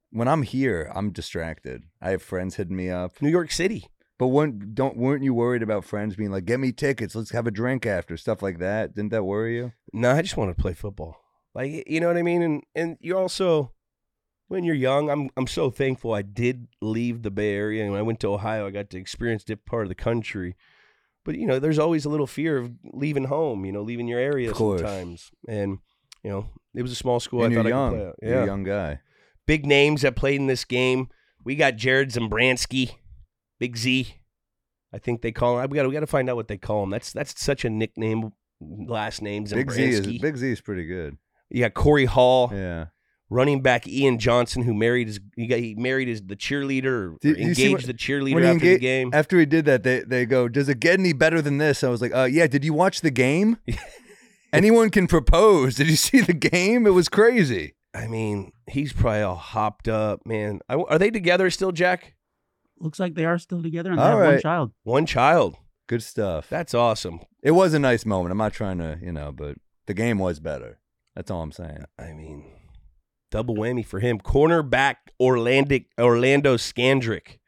[0.10, 1.84] When I'm here, I'm distracted.
[2.02, 3.22] I have friends hitting me up.
[3.22, 3.88] New York City.
[4.18, 7.46] But weren't don't weren't you worried about friends being like, "Get me tickets, let's have
[7.46, 8.96] a drink after," stuff like that?
[8.96, 9.74] Didn't that worry you?
[9.94, 11.18] No, I just wanted to play football.
[11.58, 13.74] Like you know what I mean, and and you also
[14.48, 18.00] when you're young, I'm I'm so thankful I did leave the Bay Area and when
[18.00, 20.56] I went to Ohio, I got to experience a different part of the country.
[21.26, 24.20] But you know, there's always a little fear of leaving home, you know, leaving your
[24.20, 25.32] area sometimes.
[25.48, 25.80] And
[26.24, 27.44] you know, it was a small school.
[27.44, 27.88] and I you're thought young.
[27.88, 28.30] I could play.
[28.30, 29.00] You're Yeah, a young guy.
[29.48, 31.10] big names that played in this game.
[31.44, 32.92] We got Jared Zambransky,
[33.60, 34.14] Big Z.
[34.94, 35.70] I think they call him.
[35.72, 36.92] We got we got to find out what they call him.
[36.92, 38.32] That's that's such a nickname.
[38.62, 39.54] Last names.
[39.54, 41.18] Big Z is Big Z is pretty good.
[41.50, 42.86] You got Korey Hall, Yeah.
[43.30, 47.38] running back Ian Johnson, who married his he got he married his the cheerleader, Did
[47.38, 49.10] you see engaged what- the cheerleader when he after the engaged- game.
[49.14, 51.90] After he did that, they they go, "Does it get any better than this?" I
[51.90, 53.58] was like, "Uh, yeah." Did you watch the game?
[54.54, 55.76] Anyone can propose.
[55.76, 56.88] Did you see the game?
[56.88, 57.76] It was crazy.
[57.94, 60.60] I mean, he's probably all hopped up, man.
[60.70, 62.16] I, are they together still, Jack?
[62.80, 64.42] Looks like they are still together and they All have one right.
[64.42, 64.72] child.
[64.84, 65.56] One child.
[65.88, 66.48] Good stuff.
[66.50, 67.22] That's awesome.
[67.42, 68.32] It was a nice moment.
[68.32, 69.56] I'm not trying to, you know, but
[69.88, 70.80] the game was better.
[71.18, 71.84] That's all I'm saying.
[71.98, 72.44] I mean,
[73.32, 74.20] double whammy for him.
[74.20, 77.40] Cornerback Orlando Orlando Scandrick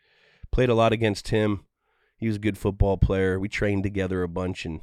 [0.51, 1.65] played a lot against him.
[2.17, 3.39] He was a good football player.
[3.39, 4.81] We trained together a bunch in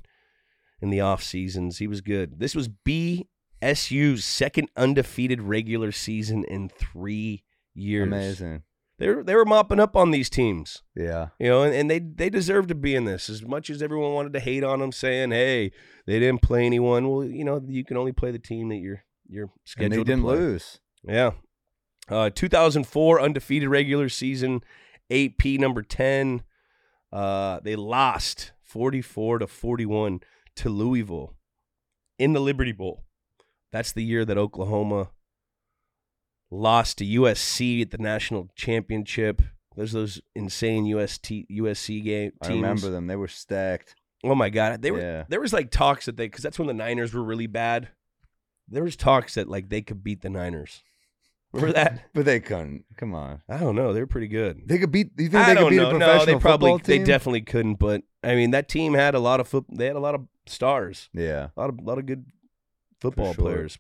[0.81, 1.79] in the off seasons.
[1.79, 2.39] He was good.
[2.39, 7.43] This was BSU's second undefeated regular season in three
[7.75, 8.07] years.
[8.07, 8.63] Amazing.
[8.99, 10.83] They were, they were mopping up on these teams.
[10.95, 11.29] Yeah.
[11.39, 13.29] You know, and, and they they deserve to be in this.
[13.29, 15.73] As much as everyone wanted to hate on them, saying, "Hey,
[16.07, 19.05] they didn't play anyone." Well, you know, you can only play the team that you're
[19.29, 20.81] you're scheduled And they didn't lose.
[21.05, 21.33] Yeah.
[22.09, 24.63] Uh, 2004 undefeated regular season,
[25.11, 26.43] AP number 10.
[27.13, 30.21] Uh, they lost 44 to 41
[30.57, 31.35] to Louisville
[32.19, 33.05] in the Liberty Bowl.
[33.73, 35.11] That's the year that Oklahoma
[36.51, 39.43] lost to USC at the national championship.
[39.77, 42.51] There's those insane UST, USC game teams.
[42.51, 43.07] I remember them.
[43.09, 43.95] They were stacked.
[44.25, 45.25] Oh my god, they were Yeah.
[45.29, 47.89] there was like talks that they because that's when the Niners were really bad.
[48.69, 50.83] There was talks that like they could beat the Niners.
[51.53, 52.07] Remember that?
[52.15, 52.85] But they couldn't.
[52.97, 53.43] Come on.
[53.49, 53.93] I don't know.
[53.93, 54.63] They were pretty good.
[54.67, 55.11] They could beat.
[55.19, 55.91] You think I they could beat know.
[55.91, 57.75] a No, professional they probably football they definitely couldn't.
[57.79, 59.65] But I mean, that team had a lot of foot.
[59.71, 61.49] They had a lot of stars, Yeah.
[61.57, 62.25] a lot of lot of good
[63.01, 63.45] football sure.
[63.45, 63.79] players.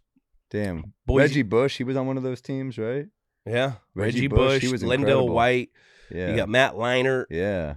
[0.50, 0.92] Damn.
[1.06, 1.76] Boise- Reggie Bush.
[1.78, 3.06] He was on one of those teams, right?
[3.44, 5.28] Yeah, Reggie Reggie, Bush, Bush, he was LenDale incredible.
[5.30, 5.70] White.
[6.11, 6.30] Yeah.
[6.30, 7.26] You got Matt Leinart.
[7.30, 7.74] yeah.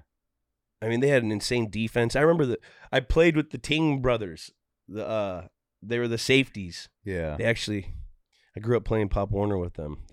[0.81, 2.15] I mean, they had an insane defense.
[2.15, 2.59] I remember that
[2.91, 4.51] I played with the Ting brothers.
[4.87, 5.47] The uh,
[5.83, 6.89] they were the safeties.
[7.03, 7.35] Yeah.
[7.37, 7.93] They actually,
[8.55, 10.05] I grew up playing Pop Warner with them.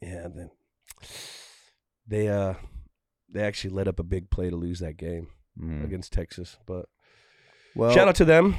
[0.00, 0.50] Yeah, then
[2.06, 2.54] they uh
[3.32, 5.28] they actually let up a big play to lose that game
[5.60, 5.84] Mm.
[5.84, 6.56] against Texas.
[6.66, 6.86] But
[7.74, 8.56] Well, shout out to them.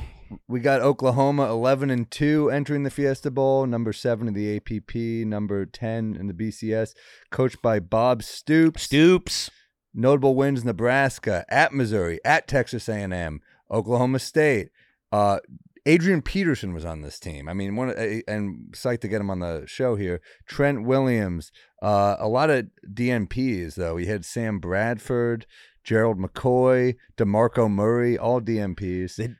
[0.47, 4.95] We got Oklahoma 11 and 2 entering the Fiesta Bowl, number 7 in the APP,
[5.27, 6.93] number 10 in the BCS,
[7.31, 8.83] coached by Bob Stoops.
[8.83, 9.49] Stoops.
[9.93, 14.69] Notable wins Nebraska, at Missouri, at Texas A&M, Oklahoma State.
[15.11, 15.39] Uh,
[15.87, 17.47] Adrian Peterson was on this team.
[17.47, 17.89] I mean, one
[18.27, 20.19] and psyched to get him on the show here.
[20.45, 23.95] Trent Williams, uh, a lot of DNPs though.
[23.95, 25.45] He had Sam Bradford,
[25.85, 29.15] Gerald McCoy, DeMarco Murray, all DNPs.
[29.15, 29.35] They-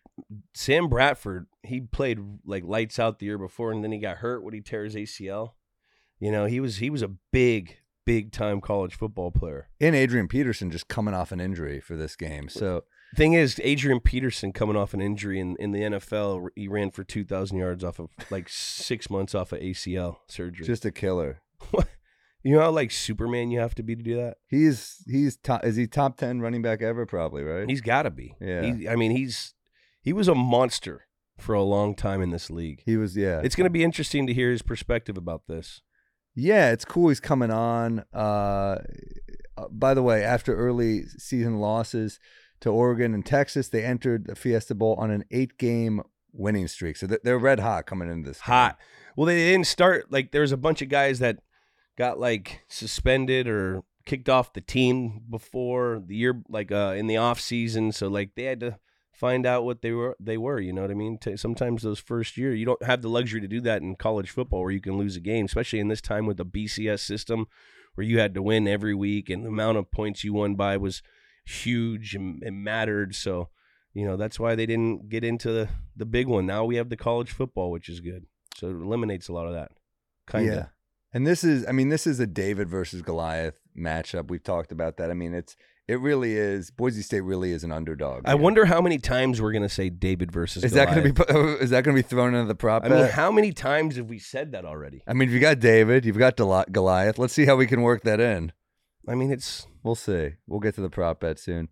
[0.54, 4.44] Sam Bradford, he played like lights out the year before, and then he got hurt
[4.44, 5.52] when he tear his ACL.
[6.20, 9.70] You know, he was he was a big, big time college football player.
[9.80, 12.50] and Adrian Peterson just coming off an injury for this game.
[12.50, 12.84] So
[13.16, 17.04] Thing is, Adrian Peterson coming off an injury in, in the NFL, he ran for
[17.04, 20.66] two thousand yards off of like six months off of ACL surgery.
[20.66, 21.42] just a killer.
[22.44, 24.38] you know how like Superman you have to be to do that.
[24.48, 25.64] He's he's top.
[25.64, 27.06] Is he top ten running back ever?
[27.06, 27.70] Probably right.
[27.70, 28.36] He's got to be.
[28.42, 28.74] Yeah.
[28.74, 29.54] He, I mean, he's
[30.08, 31.06] he was a monster
[31.38, 32.82] for a long time in this league.
[32.86, 33.42] He was yeah.
[33.44, 35.82] It's going to be interesting to hear his perspective about this.
[36.34, 38.06] Yeah, it's cool he's coming on.
[38.14, 38.78] Uh,
[39.58, 42.20] uh, by the way, after early season losses
[42.62, 46.96] to Oregon and Texas, they entered the Fiesta Bowl on an eight-game winning streak.
[46.96, 48.38] So they're- they're red hot coming into this.
[48.40, 48.46] game.
[48.54, 48.78] Hot.
[49.18, 51.40] Well, they didn't start like there was a bunch of guys that
[51.98, 57.18] got like suspended or kicked off the team before the year, like uh, in the
[57.18, 57.92] off season.
[57.92, 58.78] So like they had to
[59.18, 60.16] find out what they were.
[60.20, 61.20] They were, you know what I mean.
[61.36, 64.62] Sometimes those first year, you don't have the luxury to do that in college football,
[64.62, 67.48] where you can lose a game, especially in this time with the BCS system,
[67.96, 70.78] where you had to win every week, and the amount of points you won by
[70.78, 71.02] was
[71.46, 73.16] huge and, and mattered.
[73.16, 73.50] So.
[73.94, 76.46] You know that's why they didn't get into the, the big one.
[76.46, 78.28] Now we have the college football, which is good.
[78.56, 79.72] So it eliminates a lot of that.
[80.28, 80.56] Kind of.
[80.56, 80.66] Yeah.
[81.14, 84.30] And this is, I mean, this is a David versus Goliath matchup.
[84.30, 85.10] We've talked about that.
[85.10, 85.56] I mean, it's,
[85.88, 86.70] it really is.
[86.72, 88.24] Boise State really is an underdog.
[88.26, 90.64] I wonder how many times we're gonna say David versus.
[90.64, 92.86] is that going to be, is that going to be thrown into the prop?
[92.86, 95.04] I mean, how many times have we said that already?
[95.08, 97.18] I mean, if you got David, you've got Goliath.
[97.18, 98.52] Let's see how we can work that in.
[99.08, 100.34] I mean, it's We'll see.
[100.46, 101.70] We'll get to the prop bet soon.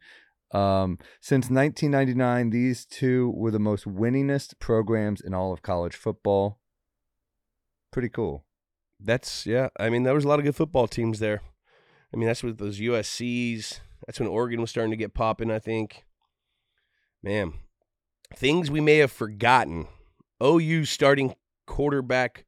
[0.53, 6.61] Um, since 1999, these two were the most winningest programs in all of college football.
[7.91, 8.45] Pretty cool.
[9.01, 9.67] that's yeah.
[9.77, 11.41] I mean, there was a lot of good football teams there.
[12.13, 13.81] I mean, that's with those USC's.
[14.05, 15.51] That's when Oregon was starting to get popping.
[15.51, 16.03] I think.
[17.23, 17.53] Man,
[18.35, 19.87] things we may have forgotten.
[20.43, 21.33] OU starting
[21.65, 22.45] quarterback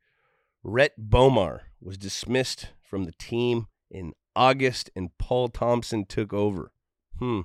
[0.64, 6.72] Rhett Bomar was dismissed from the team in August and Paul Thompson took over.
[7.18, 7.42] Hmm.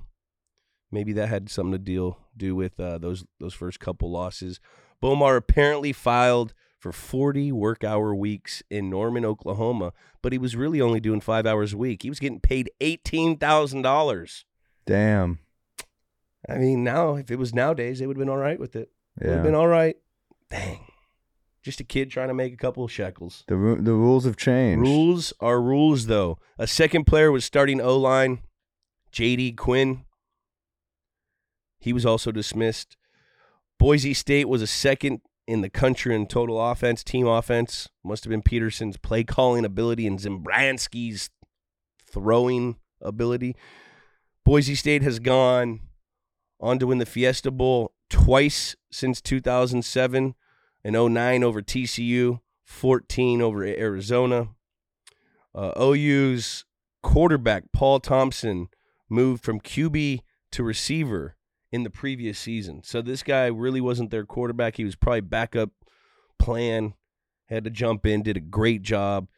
[0.91, 4.61] Maybe that had something to deal do with uh, those those first couple losses.
[5.03, 10.81] Bomar apparently filed for 40 work hour weeks in Norman, Oklahoma, but he was really
[10.81, 12.03] only doing five hours a week.
[12.03, 14.45] He was getting paid $18,000.
[14.85, 15.39] Damn.
[16.49, 18.91] I mean, now, if it was nowadays, they would have been all right with it.
[19.21, 19.95] It would have been all right.
[20.51, 20.81] Dang.
[21.63, 23.45] Just a kid trying to make a couple of shekels.
[23.47, 24.81] The ru- the rules have changed.
[24.81, 26.39] Rules are rules, though.
[26.59, 28.41] A second player was starting O line,
[29.13, 30.05] JD Quinn.
[31.79, 32.97] He was also dismissed.
[33.79, 37.89] Boise State was a second in the country in total offense, team offense.
[38.05, 41.31] Must have been Petersen's play calling ability and Zimbransky's
[42.07, 43.57] throwing ability.
[44.45, 45.81] Boise State has gone
[46.61, 50.35] on to win the Fiesta Bowl twice since 2007
[50.85, 54.49] and 09 over TCU, 14 over Arizona.
[55.55, 56.65] Uh, OU's
[57.03, 58.69] quarterback, Paul Thompson,
[59.09, 60.21] moved from QB
[60.53, 61.37] to receiver
[61.73, 62.83] in the previous season.
[62.85, 64.77] So this guy really wasn't their quarterback.
[64.77, 65.71] He was probably backup
[66.39, 66.95] plan,
[67.47, 69.29] had to jump in, did a great job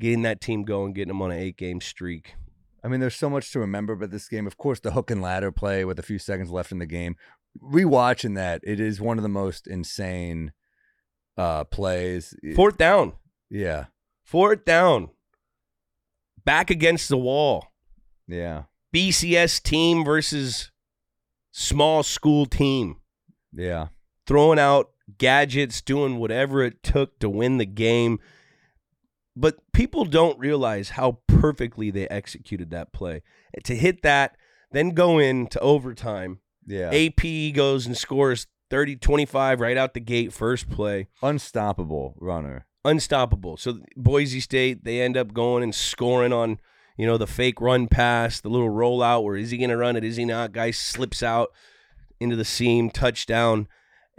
[0.00, 2.34] getting that team going, getting them on an eight game streak.
[2.82, 4.46] I mean, there's so much to remember about this game.
[4.46, 7.16] Of course, the hook and ladder play with a few seconds left in the game.
[7.62, 10.52] Rewatching that, it is one of the most insane
[11.36, 12.34] uh plays.
[12.56, 13.12] Fourth down.
[13.50, 13.86] Yeah.
[14.24, 15.10] Fourth down.
[16.44, 17.66] Back against the wall.
[18.26, 18.64] Yeah.
[18.94, 20.70] BCS team versus
[21.52, 22.96] small school team.
[23.52, 23.88] Yeah.
[24.26, 28.20] Throwing out gadgets, doing whatever it took to win the game.
[29.36, 33.22] But people don't realize how perfectly they executed that play.
[33.64, 34.36] To hit that,
[34.72, 36.40] then go into overtime.
[36.66, 36.90] Yeah.
[36.92, 41.08] AP goes and scores 30 25 right out the gate, first play.
[41.22, 42.66] Unstoppable runner.
[42.84, 43.56] unstoppable.
[43.56, 46.58] So Boise State, they end up going and scoring on,
[46.96, 49.96] you know, the fake run pass, the little rollout where is he going to run
[49.96, 50.04] it?
[50.04, 50.52] Is he not?
[50.52, 51.50] Guy slips out
[52.18, 53.68] into the seam, touchdown,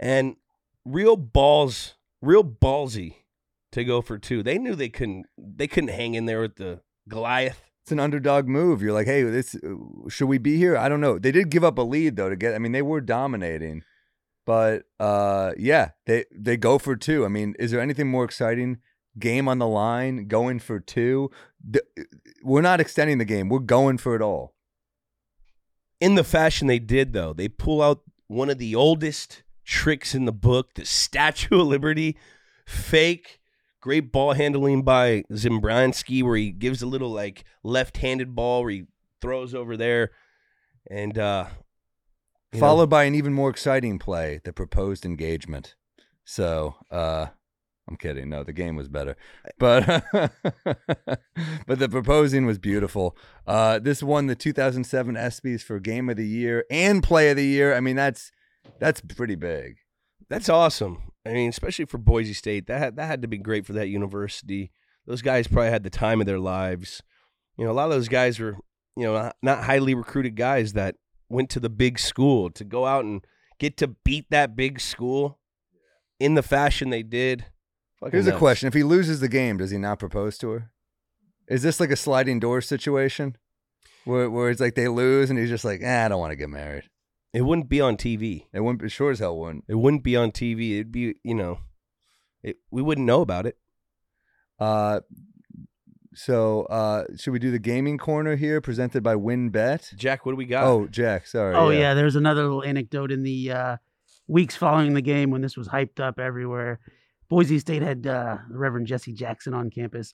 [0.00, 0.36] and
[0.84, 3.16] real balls, real ballsy
[3.72, 4.42] to go for two.
[4.42, 7.62] They knew they couldn't, they couldn't hang in there with the Goliath.
[7.82, 8.80] It's an underdog move.
[8.80, 9.56] You're like, hey, this
[10.08, 10.76] should we be here?
[10.76, 11.18] I don't know.
[11.18, 12.54] They did give up a lead though to get.
[12.54, 13.82] I mean, they were dominating,
[14.46, 17.24] but uh, yeah, they they go for two.
[17.24, 18.78] I mean, is there anything more exciting?
[19.18, 21.30] Game on the line, going for two.
[21.68, 21.84] The-
[22.42, 23.48] We're not extending the game.
[23.48, 24.54] We're going for it all.
[26.00, 30.24] In the fashion they did, though, they pull out one of the oldest tricks in
[30.24, 32.16] the book, the Statue of Liberty,
[32.66, 33.40] fake,
[33.80, 38.84] great ball handling by Zimbransky, where he gives a little like left-handed ball where he
[39.20, 40.10] throws over there,
[40.90, 41.46] and uh,
[42.52, 45.76] you know, Followed by an even more exciting play, the proposed engagement.
[46.24, 47.26] So, uh,
[47.92, 48.30] I'm kidding.
[48.30, 49.18] No, the game was better,
[49.58, 49.84] but
[51.66, 53.14] but the proposing was beautiful.
[53.46, 57.44] Uh, this won the 2007 ESPYS for Game of the Year and Play of the
[57.44, 57.74] Year.
[57.74, 58.32] I mean, that's
[58.78, 59.76] that's pretty big.
[60.30, 61.12] that's awesome.
[61.26, 63.88] I mean, especially for Boise State, that had, that had to be great for that
[63.88, 64.72] university.
[65.06, 67.02] Those guys probably had the time of their lives.
[67.58, 68.56] You know, a lot of those guys were,
[68.96, 70.94] you know, not, not highly recruited guys that
[71.28, 73.22] went to the big school to go out and
[73.58, 75.38] get to beat that big school
[76.18, 77.44] in the fashion they did.
[78.02, 80.70] Fucking Here's a question: If he loses the game, does he not propose to her?
[81.46, 83.36] Is this like a sliding door situation,
[84.04, 86.36] where where it's like they lose and he's just like, eh, I don't want to
[86.36, 86.88] get married.
[87.32, 88.46] It wouldn't be on TV.
[88.52, 88.82] It wouldn't.
[88.82, 89.66] It sure as hell wouldn't.
[89.68, 90.72] It wouldn't be on TV.
[90.72, 91.60] It'd be, you know,
[92.42, 93.56] it, we wouldn't know about it.
[94.58, 95.00] Uh,
[96.12, 99.94] so uh, should we do the gaming corner here, presented by WinBet?
[99.94, 100.64] Jack, what do we got?
[100.64, 101.54] Oh, Jack, sorry.
[101.54, 101.94] Oh yeah.
[101.94, 103.76] there's another little anecdote in the uh,
[104.26, 106.80] weeks following the game when this was hyped up everywhere.
[107.32, 110.12] Boise State had uh, Reverend Jesse Jackson on campus,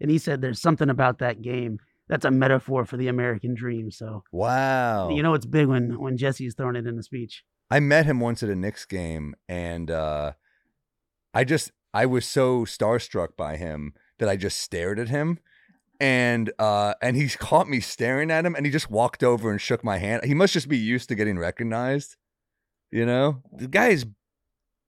[0.00, 3.90] and he said there's something about that game that's a metaphor for the American dream.
[3.90, 5.10] So Wow.
[5.10, 7.44] you know it's big when when Jesse's throwing it in the speech.
[7.70, 10.32] I met him once at a Knicks game, and uh,
[11.34, 15.40] I just I was so starstruck by him that I just stared at him,
[16.00, 19.60] and uh, and he caught me staring at him, and he just walked over and
[19.60, 20.24] shook my hand.
[20.24, 22.16] He must just be used to getting recognized,
[22.90, 23.42] you know?
[23.52, 24.06] the guy's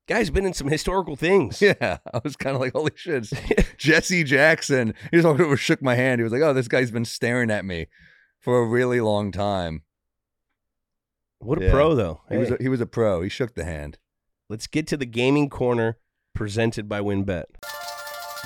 [0.09, 1.61] guy's been in some historical things.
[1.61, 3.31] Yeah, I was kind of like, holy shit,
[3.79, 4.95] Jesse Jackson.
[5.11, 6.19] He just walked over, shook my hand.
[6.21, 7.87] He was like, oh, this guy's been staring at me
[8.41, 9.83] for a really long time.
[11.39, 11.71] What a Yeah.
[11.73, 12.23] pro though.
[12.31, 13.23] He was a, he was a pro.
[13.23, 13.99] He shook the hand.
[14.49, 15.99] let's get to the gaming corner
[16.35, 17.45] presented by WinBet.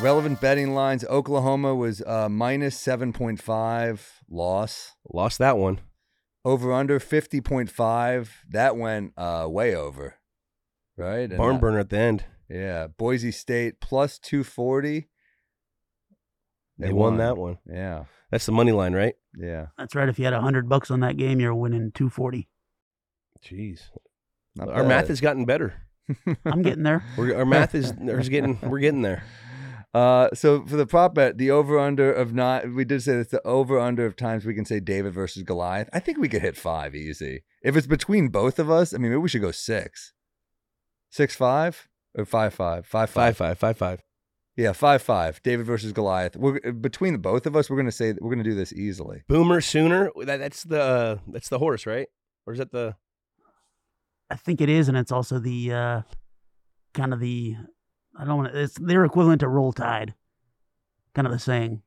[0.00, 4.92] Relevant betting lines: Oklahoma was uh, minus seven point five loss.
[5.12, 5.80] Lost that one.
[6.44, 8.38] Over under fifty point five.
[8.48, 10.14] That went uh, way over,
[11.00, 11.28] right?
[11.28, 12.24] And Barn that- burner at the end.
[12.48, 15.08] Yeah, Boise State plus two forty.
[16.78, 17.18] They, won.
[17.18, 17.58] that one.
[17.70, 19.14] Yeah, That's the money line, right?
[19.36, 20.08] Yeah, That's right.
[20.08, 22.48] If you had a hundred bucks on that game, you're winning two forty.
[23.44, 23.82] Jeez,
[24.56, 25.74] not our math has gotten better.
[26.44, 27.04] I'm getting there.
[27.16, 28.58] We're, our math is, is getting.
[28.62, 29.22] We're getting there.
[29.92, 33.32] Uh, so for the prop bet, the over under of not, we did say that's
[33.32, 35.88] the over under of times we can say David versus Goliath.
[35.92, 37.42] I think we could hit five easy.
[37.64, 40.12] If it's between both of us, I mean, maybe we should go six,
[41.10, 43.36] six five or five five, five Five five.
[43.36, 44.02] five five five.
[44.56, 45.42] Yeah, five five.
[45.42, 46.36] David versus Goliath.
[46.36, 47.70] We're between the both of us.
[47.70, 49.22] We're gonna say we're gonna do this easily.
[49.28, 50.10] Boomer sooner.
[50.24, 52.08] That, that's the uh, that's the horse, right?
[52.46, 52.96] Or is that the?
[54.30, 56.02] I think it is, and it's also the uh,
[56.94, 57.56] kind of the
[58.18, 58.60] I don't want to.
[58.60, 60.14] It's their equivalent to roll tide,
[61.14, 61.82] kind of the saying.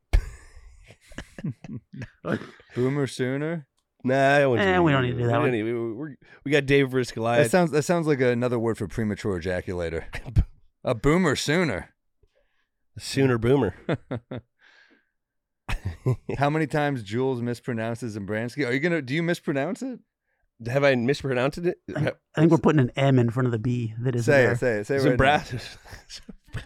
[2.76, 3.68] Boomer sooner.
[4.04, 5.52] Nah, I wouldn't Eh, we don't need to do that we one.
[5.52, 8.88] need- we, we're- we got Dave versus That sounds that sounds like another word for
[8.88, 10.04] premature ejaculator.
[10.84, 11.89] A boomer sooner.
[12.98, 13.74] A Sooner Boomer.
[16.38, 18.68] How many times Jules mispronounces Zambransky?
[18.68, 19.02] Are you gonna?
[19.02, 20.00] Do you mispronounce it?
[20.68, 21.78] Have I mispronounced it?
[21.96, 24.52] I think we're putting an M in front of the B that is Say there.
[24.52, 24.60] it.
[24.60, 24.88] Say it.
[24.88, 25.20] Say it.
[25.20, 25.60] Right now.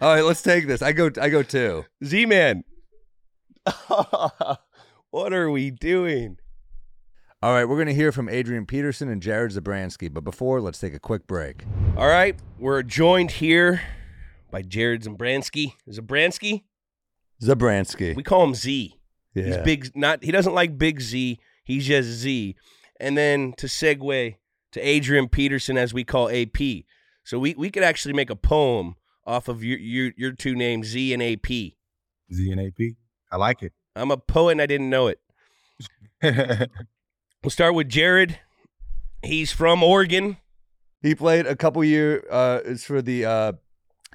[0.02, 0.82] All right, let's take this.
[0.82, 1.10] I go.
[1.20, 1.84] I go two.
[2.04, 2.64] Z Man.
[5.10, 6.36] what are we doing?
[7.40, 10.12] All right, we're going to hear from Adrian Peterson and Jared Zabransky.
[10.12, 11.64] But before, let's take a quick break.
[11.96, 13.80] All right, we're joined here
[14.50, 15.74] by Jared Zabransky.
[15.88, 16.64] Zabransky,
[17.40, 18.16] Zabransky.
[18.16, 18.96] we call him Z.
[19.34, 19.44] yeah.
[19.44, 19.92] He's big.
[19.94, 21.38] Not he doesn't like Big Z.
[21.62, 22.56] He's just Z.
[22.98, 24.34] And then to segue
[24.72, 26.56] to Adrian Peterson, as we call AP.
[27.22, 30.88] So we we could actually make a poem off of your your your two names,
[30.88, 31.46] Z and AP.
[31.46, 32.96] Z and AP.
[33.30, 33.74] I like it.
[33.94, 35.20] I'm a poet and I didn't know it.
[37.42, 38.40] We'll start with Jared.
[39.22, 40.38] He's from Oregon.
[41.02, 43.52] He played a couple year uh is for the uh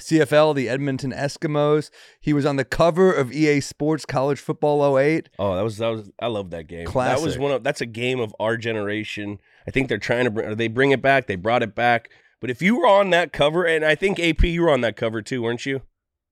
[0.02, 1.90] CFL, the Edmonton Eskimos.
[2.20, 5.30] He was on the cover of EA Sports College Football 08.
[5.40, 6.86] Oh, that was that was I love that game.
[6.94, 9.40] That was one of that's a game of our generation.
[9.68, 11.28] I think they're trying to bring they bring it back.
[11.28, 12.10] They brought it back.
[12.42, 14.98] But if you were on that cover, and I think AP, you were on that
[14.98, 15.82] cover too, weren't you?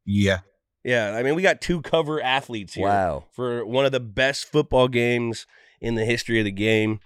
[0.06, 0.40] yeah.
[0.84, 3.26] Yeah, I mean we got two cover athletes here Wow.
[3.32, 5.46] for one of the best football games
[5.82, 7.00] in the history of the game.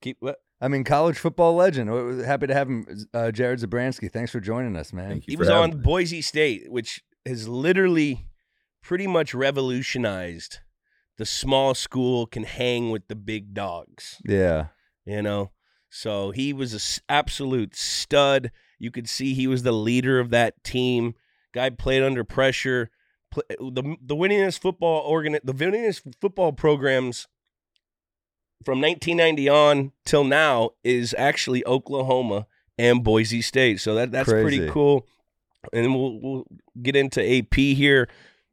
[0.00, 0.36] Keep what?
[0.60, 1.88] I mean, college football legend.
[2.24, 4.10] Happy to have him, uh, Jared Zabransky.
[4.10, 5.08] Thanks for joining us, man.
[5.10, 5.76] Thank you He for was on me.
[5.76, 8.26] Boise State, which has literally
[8.82, 10.58] pretty much revolutionized
[11.16, 14.20] the small school can hang with the big dogs.
[14.24, 14.68] Yeah.
[15.04, 15.50] you know.
[15.90, 18.50] So he was an absolute stud.
[18.78, 21.14] You could see he was the leader of that team.
[21.54, 22.90] Guy played under pressure.
[23.30, 27.26] Pl- The the winningest football organ the winningest football programs
[28.64, 33.80] from 1990 on till now is actually Oklahoma and Boise State.
[33.80, 35.06] So that that's pretty cool.
[35.72, 36.46] And we'll we'll
[36.82, 38.08] get into AP here.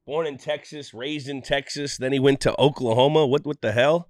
[0.05, 3.25] Born in Texas, raised in Texas, then he went to Oklahoma.
[3.25, 4.09] What what the hell?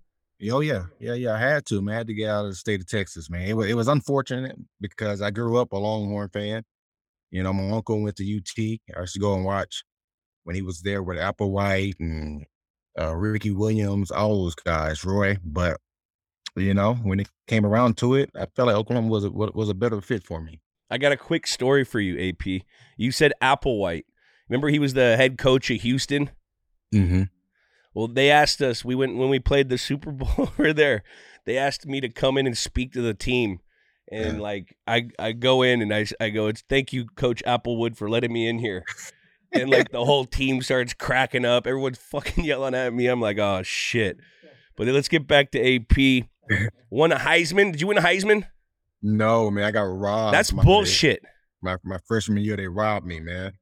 [0.52, 1.34] Oh yeah, yeah, yeah.
[1.34, 1.96] I had to, man.
[1.96, 3.48] I had to get out of the state of Texas, man.
[3.48, 6.64] It was, it was unfortunate because I grew up a Longhorn fan.
[7.32, 8.58] You know, my uncle went to UT.
[8.98, 9.84] I used to go and watch
[10.46, 12.46] when he was there with Applewhite and
[13.00, 15.38] uh, Ricky Williams, all those guys, Roy.
[15.44, 15.82] But
[16.56, 19.70] you know, when it came around to it, I felt like Oklahoma was a, was
[19.70, 20.62] a better fit for me.
[20.90, 22.64] I got a quick story for you, AP.
[22.96, 24.06] You said Applewhite.
[24.48, 26.30] Remember he was the head coach of Houston?
[26.94, 27.24] Mm-hmm.
[27.94, 31.04] Well, they asked us, we went when we played the Super Bowl over there,
[31.46, 33.60] they asked me to come in and speak to the team.
[34.12, 34.44] And Yeah.
[34.44, 38.08] like I I go in and I, I go, it's thank you, Coach Applewood, for
[38.10, 38.86] letting me in here.
[39.52, 41.68] And like the whole team starts cracking up.
[41.68, 43.08] Everyone's fucking yelling at me.
[43.08, 44.18] I'm like, oh shit.
[44.76, 46.28] But then let's get back to AP.
[46.90, 47.72] Won a Heisman.
[47.72, 48.48] Did you win a Heisman?
[49.02, 50.34] No, man, I got robbed.
[50.34, 51.24] That's my, bullshit.
[51.62, 53.54] My my freshman year, they robbed me, man.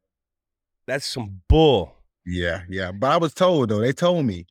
[0.87, 1.93] That's some bull.
[2.25, 2.91] Yeah, yeah.
[2.91, 4.45] But I was told though, they told me,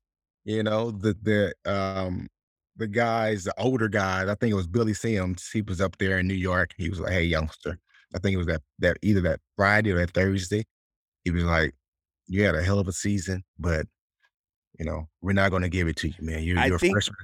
[0.44, 2.28] you know, the the um
[2.76, 6.18] the guys, the older guys, I think it was Billy Sims, he was up there
[6.18, 6.72] in New York.
[6.76, 7.78] He was like, Hey, youngster.
[8.14, 10.64] I think it was that that either that Friday or that Thursday.
[11.24, 11.74] He was like,
[12.26, 13.86] You had a hell of a season, but
[14.78, 16.42] you know, we're not gonna give it to you, man.
[16.42, 17.16] You're I you're a think- freshman.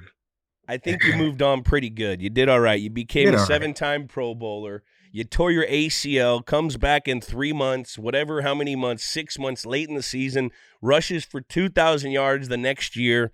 [0.67, 2.21] I think you moved on pretty good.
[2.21, 2.79] You did all right.
[2.79, 4.83] You became a seven-time Pro Bowler.
[5.11, 9.65] You tore your ACL, comes back in three months, whatever, how many months, six months
[9.65, 13.31] late in the season, rushes for 2,000 yards the next year.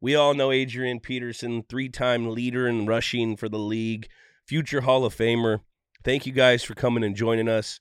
[0.00, 4.06] We all know Adrian Peterson, three time leader in rushing for the league,
[4.46, 5.62] future Hall of Famer.
[6.04, 7.80] Thank you guys for coming and joining us,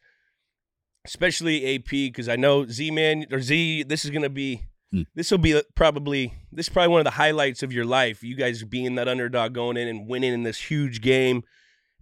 [1.05, 4.63] especially AP, because I know Z Man or Z, this is going to be.
[4.91, 5.03] Hmm.
[5.15, 8.23] This will be probably this is probably one of the highlights of your life.
[8.23, 11.43] You guys being that underdog going in and winning in this huge game.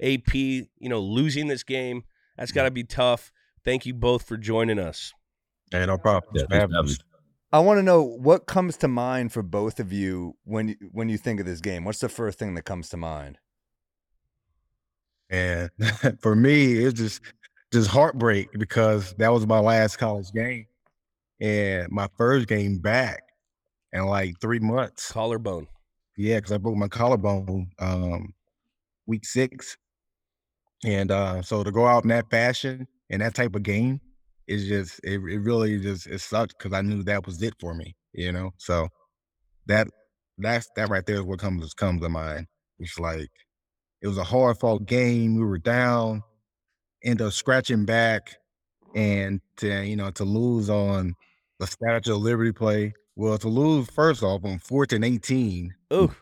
[0.01, 2.03] AP, you know, losing this game,
[2.37, 3.31] that's got to be tough.
[3.65, 5.13] Thank you both for joining us.
[5.71, 6.31] Hey, no problem.
[6.33, 6.99] Yeah, Thanks for thanks having for us.
[7.51, 11.09] I want to know what comes to mind for both of you when you, when
[11.09, 11.83] you think of this game.
[11.83, 13.39] What's the first thing that comes to mind?
[15.29, 15.71] And
[16.19, 17.21] for me, it's just
[17.71, 20.65] just heartbreak because that was my last college game
[21.39, 23.23] and my first game back
[23.93, 25.11] in like three months.
[25.11, 25.67] Collarbone.
[26.17, 28.33] Yeah, because I broke my collarbone um,
[29.07, 29.77] week six,
[30.83, 34.01] and uh, so to go out in that fashion in that type of game
[34.47, 37.73] is just it, it really just it sucked because I knew that was it for
[37.73, 38.51] me, you know.
[38.57, 38.89] So
[39.67, 39.87] that
[40.37, 42.47] that's that right there is what comes comes to mind.
[42.79, 43.29] It's like
[44.01, 45.35] it was a hard fought game.
[45.35, 46.23] We were down,
[47.03, 48.37] end up scratching back,
[48.95, 51.15] and to you know to lose on
[51.59, 52.93] the Statue of Liberty play.
[53.15, 55.75] Well, to lose first off on fourth and eighteen.
[55.93, 56.13] Ooh,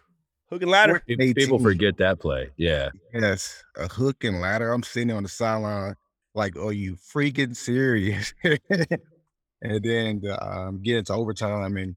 [0.50, 1.04] hook and ladder.
[1.08, 2.50] and People forget that play.
[2.58, 2.90] Yeah.
[3.14, 4.72] Yes, a hook and ladder.
[4.72, 5.96] I'm sitting on the sideline,
[6.34, 8.34] like, are you freaking serious?
[8.44, 11.96] and then the, um, get into overtime and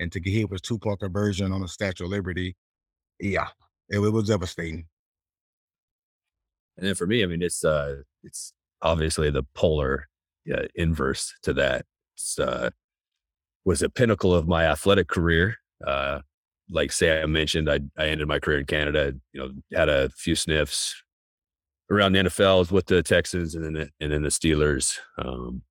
[0.00, 2.56] and to get hit with two point conversion on the Statue of Liberty.
[3.20, 3.48] Yeah,
[3.88, 4.86] it, it was devastating.
[6.76, 10.08] And then for me, I mean, it's uh, it's obviously the polar
[10.52, 11.84] uh, inverse to that.
[12.14, 12.70] It's uh,
[13.64, 15.56] was a pinnacle of my athletic career.
[15.86, 16.20] Uh,
[16.70, 19.14] like say I mentioned, I I ended my career in Canada.
[19.32, 21.02] You know, had a few sniffs
[21.90, 24.98] around the NFL with the Texans and then the, and then the Steelers.
[25.18, 25.62] Um,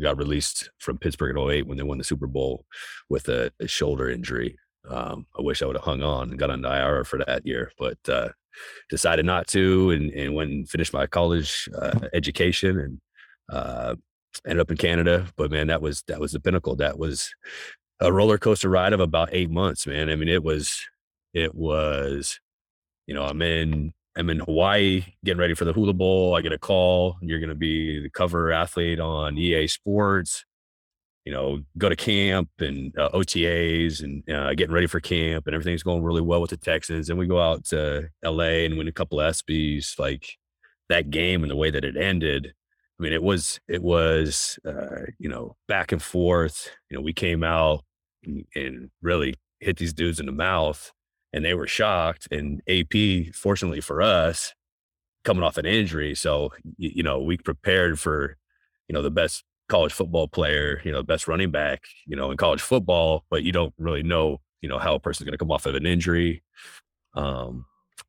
[0.00, 2.64] got released from Pittsburgh in 08 when they won the Super Bowl
[3.08, 4.56] with a, a shoulder injury.
[4.88, 7.46] Um, I wish I would have hung on and got on the IR for that
[7.46, 8.28] year, but uh,
[8.88, 13.00] decided not to and, and went and finished my college uh, education and
[13.50, 13.94] uh,
[14.46, 15.26] ended up in Canada.
[15.36, 16.76] But man, that was that was the pinnacle.
[16.76, 17.34] That was
[18.00, 20.10] a roller coaster ride of about eight months, man.
[20.10, 20.80] I mean, it was
[21.34, 22.40] it was,
[23.06, 26.34] you know, I'm in I'm in Hawaii getting ready for the Hula Bowl.
[26.34, 27.16] I get a call.
[27.22, 30.44] You're going to be the cover athlete on EA Sports.
[31.24, 35.54] You know, go to camp and uh, OTAs and uh, getting ready for camp, and
[35.54, 37.10] everything's going really well with the Texans.
[37.10, 39.98] And we go out to LA and win a couple of ESPYS.
[39.98, 40.38] Like
[40.88, 42.52] that game and the way that it ended.
[42.98, 46.70] I mean, it was it was uh, you know back and forth.
[46.90, 47.84] You know, we came out
[48.24, 50.92] and, and really hit these dudes in the mouth
[51.32, 52.28] and they were shocked.
[52.30, 54.54] And AP, fortunately for us,
[55.24, 58.36] coming off an injury, so you, you know we prepared for
[58.88, 62.36] you know the best college football player, you know, best running back, you know, in
[62.36, 65.50] college football, but you don't really know, you know, how a person's going to come
[65.50, 66.42] off of an injury.
[67.14, 67.66] Um,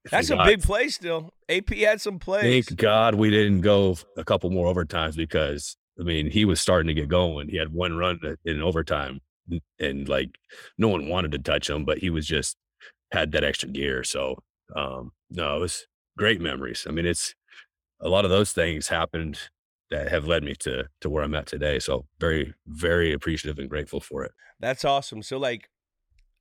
[0.10, 1.34] That's a thank big play still.
[1.50, 2.68] AP had some plays.
[2.68, 6.88] Thank God we didn't go a couple more overtimes because I mean he was starting
[6.88, 7.50] to get going.
[7.50, 10.38] He had one run in overtime, and, and like
[10.78, 12.56] no one wanted to touch him, but he was just
[13.12, 14.04] had that extra gear.
[14.04, 14.42] So
[14.76, 15.88] um, no, it was
[16.18, 16.86] great memories.
[16.88, 17.36] I mean, it's
[18.00, 19.40] a lot of those things happened
[19.92, 21.80] that have led me to to where I'm at today.
[21.80, 24.32] So very very appreciative and grateful for it.
[24.60, 25.22] That's awesome.
[25.24, 25.70] So like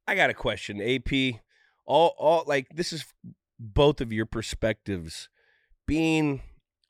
[0.07, 0.81] I got a question.
[0.81, 1.41] AP
[1.87, 3.07] all all like this is
[3.59, 5.29] both of your perspectives
[5.87, 6.43] being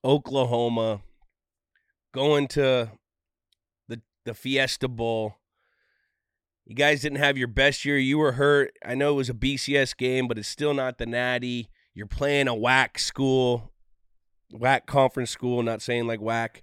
[0.04, 1.02] Oklahoma
[2.12, 2.90] going to
[3.88, 5.36] the the Fiesta Bowl.
[6.66, 7.96] You guys didn't have your best year.
[7.96, 8.72] You were hurt.
[8.84, 11.70] I know it was a BCS game, but it's still not the Natty.
[11.94, 13.72] You're playing a WAC school,
[14.52, 16.62] WAC conference school, not saying like whack.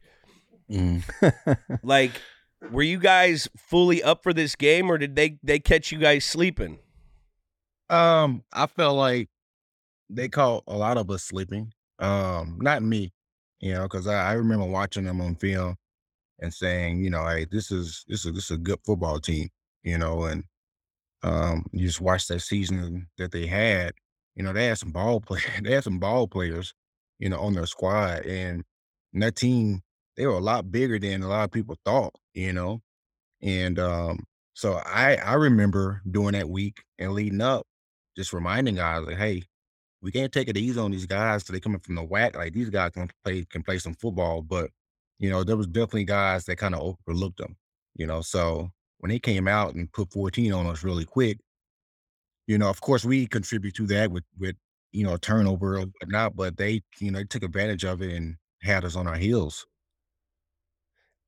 [1.83, 2.11] Like
[2.71, 6.25] were you guys fully up for this game or did they they catch you guys
[6.25, 6.79] sleeping?
[7.89, 9.29] Um, I felt like
[10.09, 11.71] they caught a lot of us sleeping.
[11.99, 13.13] Um, not me,
[13.59, 15.75] you know, because I, I remember watching them on film
[16.39, 19.49] and saying, you know, hey, this is this is this is a good football team,
[19.83, 20.43] you know, and
[21.23, 23.93] um, you just watch that season that they had.
[24.35, 26.73] You know, they had some ball play, they had some ball players,
[27.19, 28.63] you know, on their squad, and,
[29.13, 29.81] that team
[30.17, 32.81] they were a lot bigger than a lot of people thought, you know,
[33.41, 37.65] and um, so I I remember during that week and leading up,
[38.17, 39.43] just reminding guys like, hey,
[40.01, 42.35] we can't take it easy on these guys because they coming from the WAC.
[42.35, 44.69] Like these guys can play can play some football, but
[45.19, 47.55] you know there was definitely guys that kind of overlooked them.
[47.95, 51.39] You know, so when they came out and put 14 on us really quick,
[52.47, 54.55] you know, of course we contribute to that with with
[54.95, 58.37] you know turnover or whatnot, but they you know they took advantage of it and
[58.61, 59.65] had us on our heels.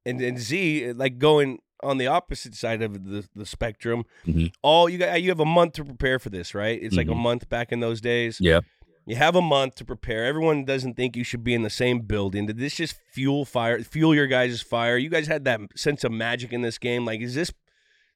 [0.05, 4.51] And and Z like going on the opposite side of the, the spectrum, Mhm.
[4.63, 6.81] all you got you have a month to prepare for this, right?
[6.81, 7.17] It's like a Mhm.
[7.21, 8.39] month back in those days.
[8.41, 8.61] Yeah.
[9.05, 10.25] You have a month to prepare.
[10.25, 12.45] Everyone doesn't think you should be in the same building.
[12.47, 14.97] Did this just fuel fire fuel your guys' fire?
[14.97, 17.05] You guys had that sense of magic in this game.
[17.05, 17.51] Like, is this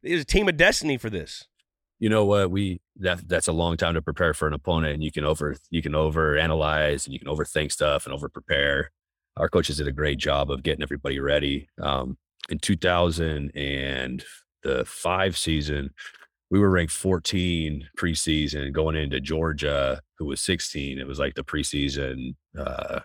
[0.03, 1.47] is a team of destiny for this?
[2.01, 5.03] You know what we that that's a long time to prepare for an opponent and
[5.03, 8.91] you can over you can over analyze and you can overthink stuff and over prepare
[9.37, 12.17] our coaches did a great job of getting everybody ready um
[12.49, 14.25] in 2000 and
[14.63, 15.91] the five season,
[16.49, 20.99] we were ranked 14 preseason going into Georgia, who was 16.
[20.99, 22.99] It was like the preseason uh,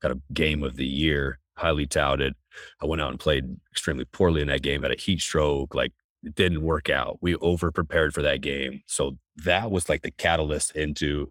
[0.00, 2.34] kind of game of the year, highly touted.
[2.82, 5.92] I went out and played extremely poorly in that game, had a heat stroke, like
[6.22, 7.18] it didn't work out.
[7.20, 8.82] We over prepared for that game.
[8.86, 11.30] So that was like the catalyst into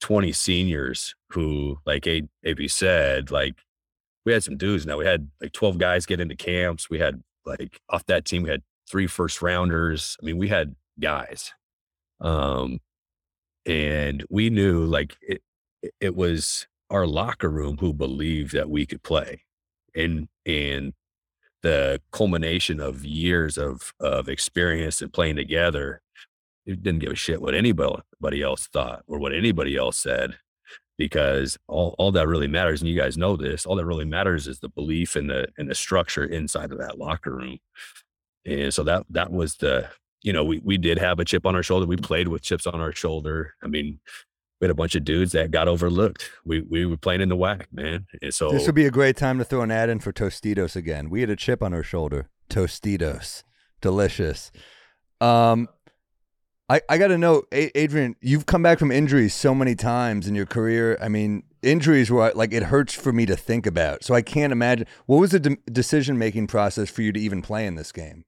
[0.00, 3.54] 20 seniors who, like AP said, like
[4.24, 4.98] we had some dudes now.
[4.98, 6.90] We had like 12 guys get into camps.
[6.90, 10.16] We had like off that team, we had three first rounders.
[10.20, 11.52] I mean, we had guys.
[12.20, 12.80] Um,
[13.66, 15.42] and we knew like it,
[16.00, 19.44] it was our locker room who believed that we could play.
[19.94, 20.92] And, and
[21.62, 26.00] the culmination of years of, of experience and playing together,
[26.66, 30.36] it didn't give a shit what anybody else thought or what anybody else said
[30.98, 34.46] because all, all that really matters and you guys know this all that really matters
[34.46, 37.58] is the belief and the and the structure inside of that locker room
[38.44, 39.88] and so that that was the
[40.22, 41.86] you know, we we did have a chip on our shoulder.
[41.86, 43.54] We played with chips on our shoulder.
[43.62, 44.00] I mean,
[44.60, 46.30] we had a bunch of dudes that got overlooked.
[46.44, 48.06] We we were playing in the WAC, man.
[48.20, 50.76] And so this would be a great time to throw an ad in for Tostitos
[50.76, 51.08] again.
[51.08, 52.28] We had a chip on our shoulder.
[52.50, 53.42] Tostitos,
[53.80, 54.52] delicious.
[55.20, 55.68] Um,
[56.68, 60.34] I I got to know, Adrian, you've come back from injuries so many times in
[60.34, 60.98] your career.
[61.00, 64.04] I mean, injuries were like it hurts for me to think about.
[64.04, 64.86] So I can't imagine.
[65.06, 68.24] What was the de- decision making process for you to even play in this game?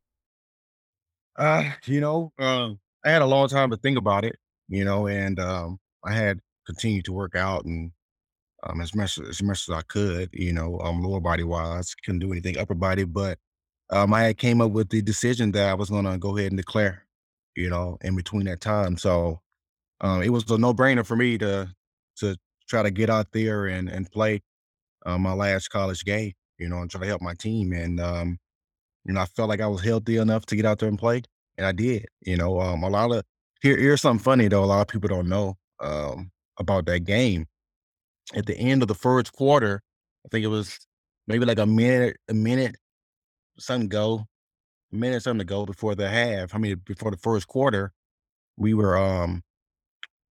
[1.37, 4.37] Uh, you know, um, I had a long time to think about it,
[4.69, 7.93] you know, and um, I had continued to work out and
[8.65, 12.21] um, as much as much as I could, you know, um, lower body wise, couldn't
[12.21, 13.39] do anything upper body, but
[13.91, 16.57] um, I came up with the decision that I was going to go ahead and
[16.57, 17.05] declare,
[17.57, 18.97] you know, in between that time.
[18.97, 19.41] So
[20.01, 21.69] um, it was a no brainer for me to
[22.19, 22.37] to
[22.69, 24.43] try to get out there and and play
[25.07, 27.73] uh, my last college game, you know, and try to help my team.
[27.73, 28.39] And um,
[29.05, 31.23] you know, I felt like I was healthy enough to get out there and play,
[31.59, 32.07] and I did.
[32.23, 33.25] You know, um, a lot of
[33.63, 34.65] here here's something funny though.
[34.65, 37.47] A lot of people don't know um, about that game.
[38.35, 39.83] At the end of the first quarter,
[40.25, 40.79] I think it was
[41.27, 42.77] maybe like a minute, a minute,
[43.59, 44.27] something go,
[44.93, 46.55] a minute something to go before the half.
[46.55, 47.93] I mean, before the first quarter,
[48.57, 49.43] we were, um,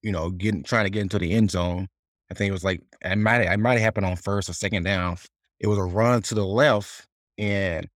[0.01, 1.87] you know, getting trying to get into the end zone.
[2.31, 4.83] I think it was like it might it might have happened on first or second
[4.83, 5.17] down.
[5.59, 7.05] It was a run to the left,
[7.37, 7.87] and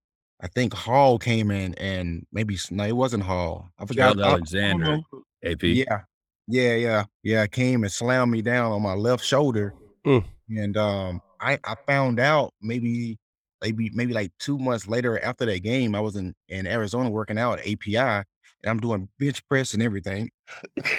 [0.41, 3.69] I think Hall came in and maybe no, it wasn't Hall.
[3.79, 4.17] I forgot.
[4.17, 4.99] Gerald Alexander,
[5.43, 5.63] AP.
[5.63, 6.01] Yeah,
[6.47, 7.47] yeah, yeah, yeah.
[7.47, 9.73] Came and slammed me down on my left shoulder,
[10.05, 10.23] Mm.
[10.49, 13.17] and um, I I found out maybe
[13.61, 17.37] maybe maybe like two months later after that game, I was in in Arizona working
[17.39, 18.23] out at API, and
[18.65, 20.29] I'm doing bench press and everything,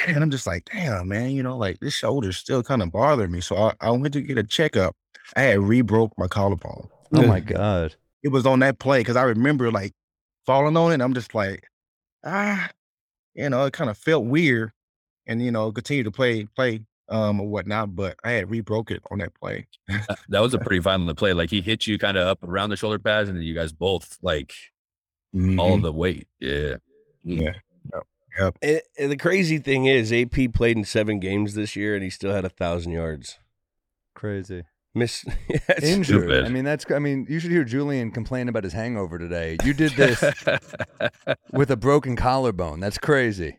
[0.07, 3.31] and I'm just like, damn, man, you know, like this shoulder's still kind of bothering
[3.33, 3.41] me.
[3.41, 4.95] So I, I went to get a checkup.
[5.37, 6.89] I had re-broke my collarbone.
[7.15, 9.93] Oh my god it was on that play because I remember like
[10.47, 11.01] falling on it.
[11.01, 11.69] I'm just like,
[12.25, 12.69] ah,
[13.35, 14.73] you know, it kind of felt weird,
[15.27, 17.95] and you know, continue to play, play, um, or whatnot.
[17.95, 19.67] But I had re-broke it on that play.
[20.29, 21.33] that was a pretty violent play.
[21.33, 23.73] Like he hit you kind of up around the shoulder pads, and then you guys
[23.73, 24.55] both like
[25.35, 25.61] mm-hmm.
[25.61, 26.29] all the weight.
[26.41, 26.77] Yeah,
[27.25, 27.53] yeah.
[28.39, 28.59] Yep.
[28.63, 32.11] And, and the crazy thing is, AP played in seven games this year, and he
[32.11, 33.39] still had a thousand yards.
[34.15, 34.65] Crazy.
[34.95, 36.23] Miss yeah, injured.
[36.23, 36.45] Stupid.
[36.47, 36.91] I mean, that's.
[36.91, 39.59] I mean, you should hear Julian complain about his hangover today.
[39.63, 40.23] You did this
[41.53, 42.81] with a broken collarbone.
[42.81, 43.59] That's crazy.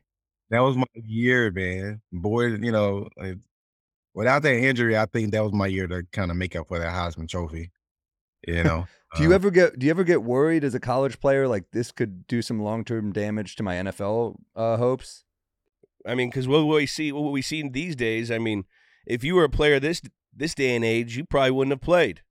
[0.50, 2.02] That was my year, man.
[2.12, 3.38] Boy, you know, like,
[4.14, 6.80] without that injury, I think that was my year to kind of make up for
[6.80, 7.72] that Heisman Trophy.
[8.48, 8.88] You know.
[9.16, 11.66] do you uh, ever get Do you ever get worried as a college player like
[11.72, 15.24] this could do some long term damage to my NFL uh, hopes?
[16.06, 18.32] I mean, because what we see, what we see these days.
[18.32, 18.64] I mean,
[19.06, 20.02] if you were a player this
[20.34, 22.22] this day and age, you probably wouldn't have played.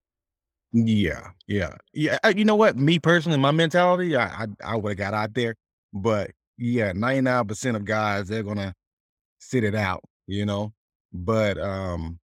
[0.73, 2.19] Yeah, yeah, yeah.
[2.29, 2.77] You know what?
[2.77, 5.55] Me personally, my mentality, I I, I would have got out there,
[5.93, 8.74] but yeah, ninety nine percent of guys they're gonna
[9.38, 10.02] sit it out.
[10.26, 10.72] You know,
[11.12, 12.18] but um,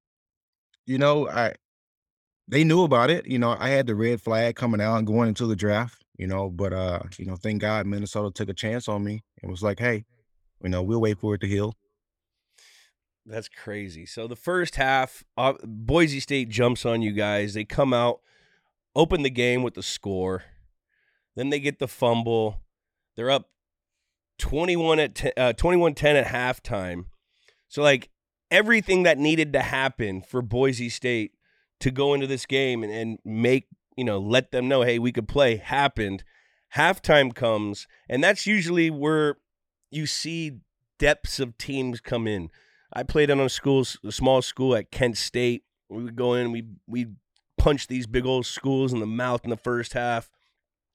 [0.86, 1.54] you know, I
[2.48, 3.26] they knew about it.
[3.28, 6.04] You know, I had the red flag coming out and going into the draft.
[6.18, 9.50] You know, but uh, you know, thank God Minnesota took a chance on me and
[9.50, 10.06] was like, hey,
[10.64, 11.74] you know, we'll wait for it to heal.
[13.26, 14.06] That's crazy.
[14.06, 17.54] So the first half, uh, Boise State jumps on you guys.
[17.54, 18.20] They come out,
[18.96, 20.44] open the game with the score.
[21.36, 22.62] Then they get the fumble.
[23.16, 23.50] They're up
[24.44, 27.06] 21 at 10, uh, 21-10 at halftime.
[27.70, 28.10] So like
[28.52, 31.32] everything that needed to happen for Boise State
[31.80, 35.14] to go into this game and, and make, you know, let them know, hey, we
[35.14, 36.26] could play happened.
[36.76, 39.38] Halftime comes, and that's usually where
[39.92, 40.60] you see
[41.00, 42.50] depths of teams come in.
[42.92, 45.64] I played on a school, a small school at Kent State.
[45.90, 47.08] We would go in, we we
[47.58, 50.30] punch these big old schools in the mouth in the first half,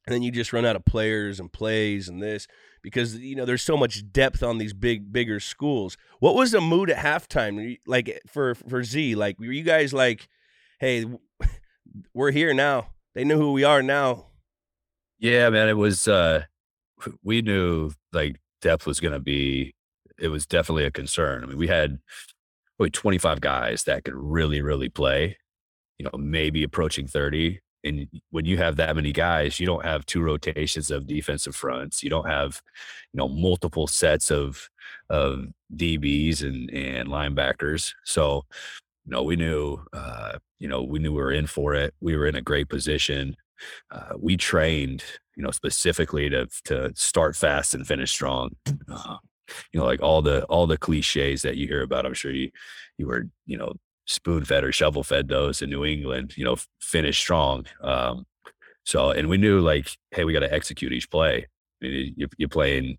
[0.06, 2.46] and then you just run out of players and plays and this
[2.90, 5.96] because you know there's so much depth on these big bigger schools.
[6.20, 9.14] What was the mood at halftime like for for Z?
[9.14, 10.28] Like were you guys like,
[10.80, 11.04] "Hey,
[12.14, 12.88] we're here now.
[13.14, 14.26] They knew who we are now."
[15.18, 16.44] Yeah, man, it was uh
[17.22, 19.74] we knew like depth was going to be
[20.18, 21.44] it was definitely a concern.
[21.44, 21.98] I mean, we had
[22.76, 25.38] probably 25 guys that could really really play,
[25.98, 30.06] you know, maybe approaching 30 and when you have that many guys, you don't have
[30.06, 32.02] two rotations of defensive fronts.
[32.02, 32.60] You don't have,
[33.12, 34.68] you know, multiple sets of
[35.10, 37.94] of DBs and and linebackers.
[38.04, 38.44] So,
[39.04, 41.94] you know, we knew, uh, you know, we knew we were in for it.
[42.00, 43.36] We were in a great position.
[43.90, 45.02] Uh, we trained,
[45.36, 48.50] you know, specifically to to start fast and finish strong.
[48.90, 49.16] Uh,
[49.72, 52.06] you know, like all the all the cliches that you hear about.
[52.06, 52.50] I'm sure you
[52.98, 53.74] you were, you know,
[54.08, 57.66] spoon fed or shovel fed those in New England, you know, finish strong.
[57.82, 58.26] Um,
[58.84, 61.46] so, and we knew like, hey, we got to execute each play.
[61.82, 62.96] I mean, you, you're playing you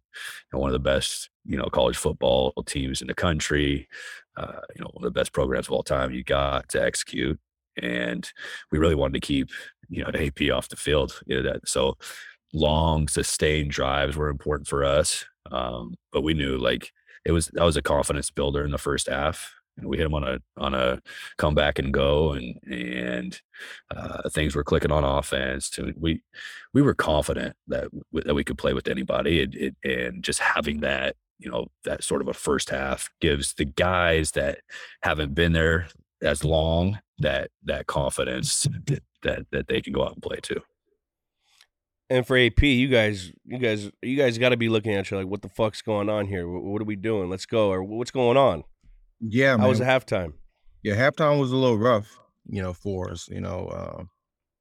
[0.53, 3.87] know, one of the best, you know, college football teams in the country,
[4.37, 6.13] uh, you know, one of the best programs of all time.
[6.13, 7.39] You got to execute,
[7.81, 8.31] and
[8.71, 9.49] we really wanted to keep,
[9.89, 11.19] you know, the AP off the field.
[11.25, 11.97] You know, that so
[12.53, 15.25] long, sustained drives were important for us.
[15.51, 16.91] Um, but we knew like
[17.25, 20.23] it was that was a confidence builder in the first half we hit them on
[20.23, 21.01] a on a
[21.37, 23.41] come back and go, and and
[23.95, 25.77] uh, things were clicking on offense.
[25.77, 26.21] And we
[26.73, 30.81] we were confident that that we could play with anybody, and, it, and just having
[30.81, 34.59] that you know that sort of a first half gives the guys that
[35.01, 35.87] haven't been there
[36.21, 40.61] as long that that confidence that that, that they can go out and play too.
[42.11, 45.17] And for AP, you guys, you guys, you guys got to be looking at you
[45.17, 46.47] like, what the fuck's going on here?
[46.49, 47.29] What are we doing?
[47.29, 48.63] Let's go, or what's going on?
[49.21, 49.67] Yeah, How man.
[49.69, 50.33] was the halftime?
[50.83, 52.17] Yeah, halftime was a little rough,
[52.47, 53.27] you know, for us.
[53.27, 54.03] You know, uh,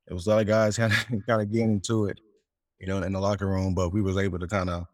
[0.08, 2.20] it was a lot of guys kind of kind of getting into it,
[2.80, 4.86] you know, in the locker room, but we was able to kind of,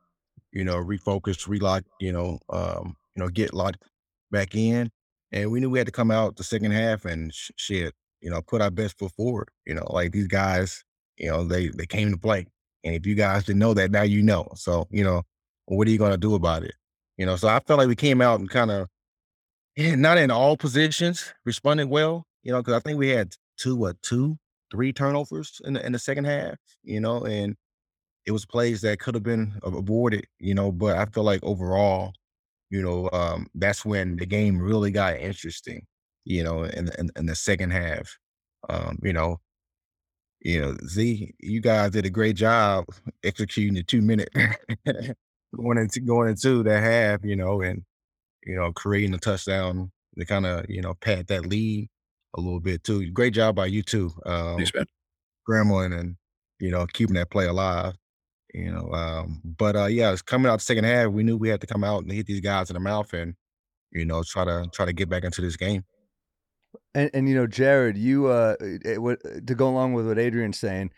[0.53, 3.83] you know, refocus, relock, you know, um, you know, get locked
[4.31, 4.91] back in,
[5.33, 8.31] and we knew we had to come out the second half and sh- shit, you
[8.31, 9.49] know, put our best foot forward.
[9.67, 10.85] You know, like these guys,
[11.17, 12.47] you know, they they came to play,
[12.85, 14.49] and if you guys didn't know that, now you know.
[14.57, 15.23] So, you know,
[15.67, 16.75] what are you gonna do about it?
[17.17, 18.89] You know, so I felt like we came out and kind of
[19.77, 23.77] yeah, not in all positions responded well, you know, because I think we had two,
[23.77, 24.39] what, two,
[24.71, 27.57] three turnovers in the in the second half, you know, and
[28.27, 32.13] it was plays that could have been avoided, you know, but I feel like overall,
[32.71, 35.87] you know, um, that's when the game really got interesting,
[36.25, 38.19] you know, in in, in the second half.
[38.71, 39.41] Um, you know,
[40.41, 42.87] you know, Z, you guys did a great job
[43.25, 44.29] executing the two minute
[45.57, 47.83] going into going into the half, you know, and
[48.47, 51.89] you know, creating a touchdown to kind of, you know, pad that lead
[52.37, 53.11] a little bit too.
[53.11, 54.11] Great job by you too.
[54.27, 54.87] Um, Thanks, man.
[55.43, 56.17] scrambling and,
[56.61, 57.95] you know, keeping that play alive.
[58.53, 61.11] You know, um, but uh yeah, it's coming out the second half.
[61.11, 63.35] We knew we had to come out and hit these guys in the mouth and,
[63.91, 65.85] you know, try to try to get back into this game.
[66.95, 70.59] And and you know, Jared, you uh, it, what, to go along with what Adrian's
[70.59, 70.91] saying,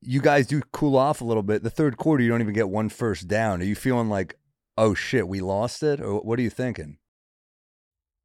[0.00, 1.62] you guys do cool off a little bit.
[1.62, 3.60] The third quarter, you don't even get one first down.
[3.60, 4.36] Are you feeling like,
[4.76, 6.98] oh shit, we lost it, or what are you thinking?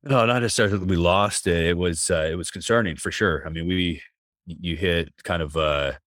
[0.04, 1.66] No, not necessarily we lost it.
[1.66, 3.43] It was uh, it was concerning for sure.
[3.45, 4.02] I mean, we
[4.45, 6.00] you hit kind of a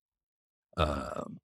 [0.76, 1.38] um,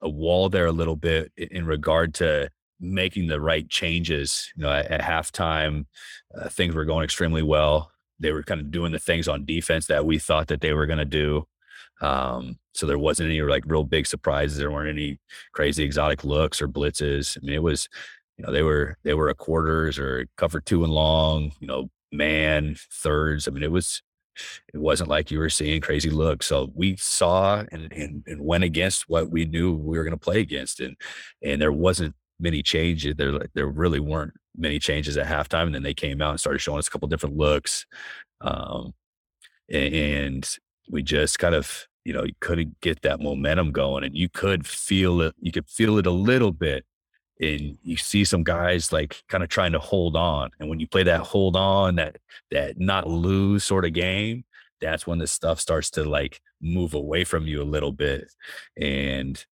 [0.00, 4.52] a wall there a little bit in, in regard to making the right changes.
[4.56, 5.86] You know, at, at halftime,
[6.38, 7.90] uh, things were going extremely well.
[8.20, 10.86] They were kind of doing the things on defense that we thought that they were
[10.86, 11.46] going to do.
[12.00, 14.58] Um, so there wasn't any like real big surprises.
[14.58, 15.18] There weren't any
[15.52, 17.36] crazy exotic looks or blitzes.
[17.36, 17.88] I mean, it was
[18.38, 21.90] you know, they were they were a quarters or cover two and long, you know,
[22.12, 23.48] man thirds.
[23.48, 24.02] I mean, it was
[24.72, 26.46] it wasn't like you were seeing crazy looks.
[26.46, 30.18] So we saw and and, and went against what we knew we were going to
[30.18, 30.96] play against, and
[31.42, 33.16] and there wasn't many changes.
[33.16, 36.60] There there really weren't many changes at halftime, and then they came out and started
[36.60, 37.86] showing us a couple different looks,
[38.40, 38.94] um,
[39.68, 40.48] and
[40.90, 44.64] we just kind of you know you couldn't get that momentum going, and you could
[44.66, 45.34] feel it.
[45.40, 46.84] You could feel it a little bit
[47.40, 50.86] and you see some guys like kind of trying to hold on and when you
[50.86, 52.16] play that hold on that
[52.50, 54.44] that not lose sort of game
[54.80, 58.24] that's when this stuff starts to like move away from you a little bit
[58.76, 59.44] and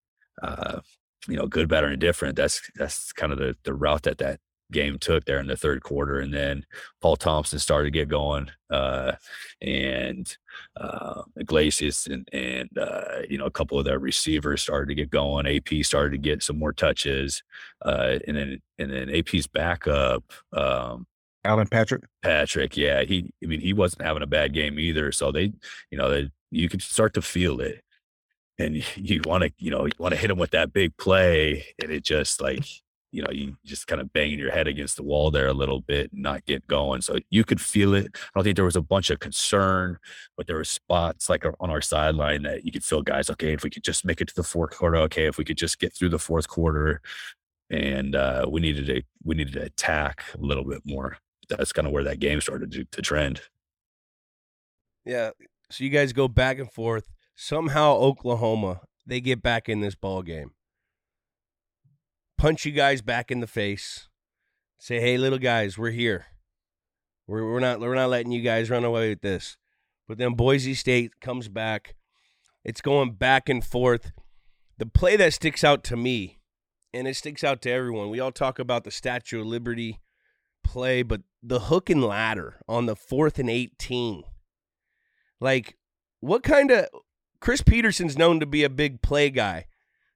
[0.42, 0.80] uh
[1.28, 4.40] you know good better and different that's that's kind of the the route that that
[4.72, 6.18] game took there in the third quarter.
[6.18, 6.64] And then
[7.00, 9.12] Paul Thompson started to get going, uh,
[9.60, 10.36] and
[10.76, 15.10] uh, Iglesias and, and uh, you know, a couple of their receivers started to get
[15.10, 15.46] going.
[15.46, 17.42] AP started to get some more touches.
[17.84, 21.06] Uh, and then, and then AP's backup, um,
[21.44, 22.02] Allen Patrick.
[22.22, 25.12] Patrick, yeah, he, I mean, he wasn't having a bad game either.
[25.12, 25.52] So they,
[25.90, 27.82] you know, they, you could start to feel it.
[28.58, 31.66] and you want to, you know, you want to hit him with that big play,
[31.80, 32.64] and it just like,
[33.12, 35.80] you know, you just kind of banging your head against the wall there a little
[35.80, 37.00] bit and not get going.
[37.00, 38.08] So you could feel it.
[38.14, 39.98] I don't think there was a bunch of concern,
[40.36, 43.62] but there were spots like on our sideline that you could feel guys, okay, if
[43.62, 45.94] we could just make it to the fourth quarter, okay, if we could just get
[45.94, 47.00] through the fourth quarter,
[47.70, 51.18] and uh, we needed to we needed to attack a little bit more.
[51.48, 53.40] That's kind of where that game started to, to trend.
[55.04, 55.30] Yeah.
[55.70, 57.08] So you guys go back and forth.
[57.34, 60.52] Somehow Oklahoma, they get back in this ball game.
[62.38, 64.08] Punch you guys back in the face.
[64.78, 66.26] Say, hey, little guys, we're here.
[67.26, 69.56] We're, we're not we're not letting you guys run away with this.
[70.06, 71.96] But then Boise State comes back.
[72.64, 74.12] It's going back and forth.
[74.78, 76.38] The play that sticks out to me,
[76.92, 78.10] and it sticks out to everyone.
[78.10, 80.00] We all talk about the Statue of Liberty
[80.62, 84.24] play, but the hook and ladder on the fourth and 18.
[85.40, 85.76] Like,
[86.20, 86.86] what kind of
[87.40, 89.66] Chris Petersen's known to be a big play guy.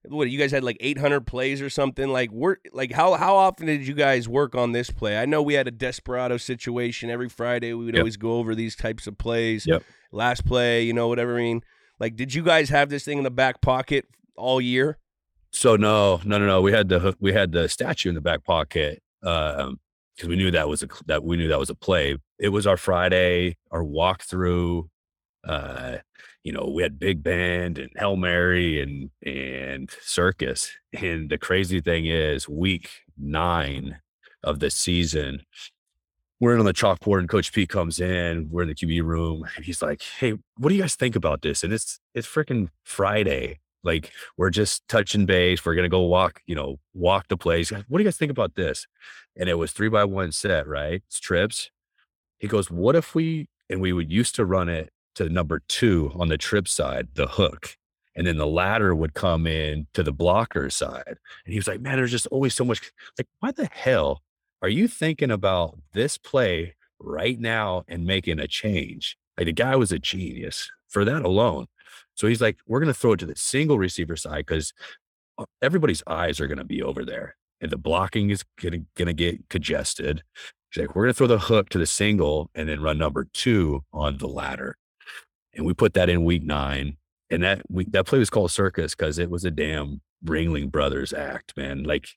[0.09, 2.09] What you guys had like 800 plays or something?
[2.09, 5.19] Like, work like how how often did you guys work on this play?
[5.19, 7.75] I know we had a desperado situation every Friday.
[7.75, 8.01] We would Yep.
[8.01, 9.67] always go over these types of plays.
[9.67, 9.83] Yep.
[10.11, 11.37] Last play, you know, whatever.
[11.39, 11.63] I mean,
[11.99, 14.97] like, did you guys have this thing in the back pocket all year?
[15.53, 16.63] So no, no, no, no.
[16.63, 19.81] We had the we had the statue in the back pocket um,
[20.17, 22.17] because we knew that was a that we knew that was a play.
[22.39, 24.89] It was our Friday, our walkthrough.
[25.47, 25.99] Uh,
[26.43, 30.71] you know, we had big band and Hail Mary and and circus.
[30.93, 34.01] And the crazy thing is, week nine
[34.43, 35.43] of the season,
[36.41, 38.49] we're in on the chalkboard and Coach P comes in.
[38.51, 41.43] We're in the QB room and he's like, "Hey, what do you guys think about
[41.43, 43.61] this?" And it's it's freaking Friday.
[43.83, 45.65] Like we're just touching base.
[45.65, 47.71] We're gonna go walk, you know, walk the place.
[47.71, 48.87] What do you guys think about this?
[49.37, 51.03] And it was three by one set, right?
[51.07, 51.71] It's trips.
[52.39, 56.13] He goes, What if we and we would used to run it to number two
[56.15, 57.77] on the trip side, the hook,
[58.17, 61.05] and then the ladder would come in to the blocker side.
[61.07, 64.23] And he was like, Man, there's just always so much like, why the hell
[64.63, 69.17] are you thinking about this play right now and making a change?
[69.37, 71.67] Like the guy was a genius for that alone.
[72.15, 74.75] So he's like, we're going to throw it to the single receiver side because
[75.39, 79.13] uh, everybody's eyes are going to be over there and the blocking is going to
[79.13, 80.23] get congested.
[80.71, 83.25] He's like, we're going to throw the hook to the single and then run number
[83.33, 84.77] two on the ladder.
[85.55, 86.97] And we put that in week nine.
[87.31, 91.13] And that we, that play was called circus because it was a damn Ringling Brothers
[91.13, 91.85] act, man.
[91.85, 92.09] Like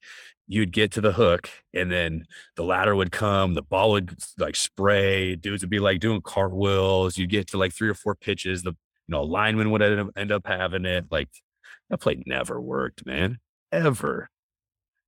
[0.47, 2.25] you'd get to the hook and then
[2.55, 7.17] the ladder would come, the ball would like spray, dudes would be like doing cartwheels.
[7.17, 10.09] You'd get to like three or four pitches, the you know, lineman would end up,
[10.15, 11.05] end up having it.
[11.11, 11.29] Like
[11.89, 13.39] that play never worked, man.
[13.71, 14.29] Ever.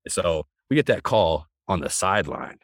[0.07, 2.59] So we get that call on the sideline.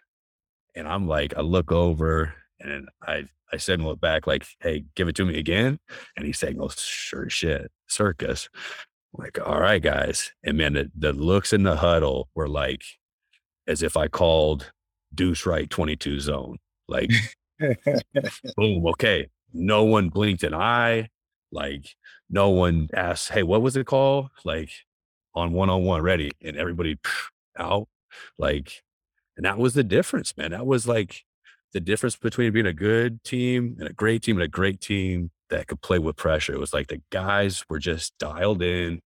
[0.76, 2.34] And I'm like, I look over
[2.64, 5.80] and I I signal it back like, hey, give it to me again.
[6.16, 8.50] And he signals, sure shit, circus.
[9.14, 10.32] I'm like, all right, guys.
[10.44, 12.84] And man, the, the looks in the huddle were like
[13.68, 14.72] as if I called
[15.14, 16.58] deuce right 22 zone.
[16.88, 17.12] Like,
[17.60, 19.28] boom, okay.
[19.54, 21.10] No one blinked an eye.
[21.52, 21.96] Like,
[22.30, 24.30] no one asked, hey, what was it called?
[24.46, 24.70] Like,
[25.36, 26.32] on one on one, ready.
[26.42, 26.98] And everybody
[27.58, 27.90] out.
[28.38, 28.82] Like,
[29.36, 30.52] and that was the difference, man.
[30.52, 31.24] That was like
[31.74, 35.32] the difference between being a good team and a great team and a great team
[35.50, 36.54] that could play with pressure.
[36.54, 39.02] It was like the guys were just dialed in.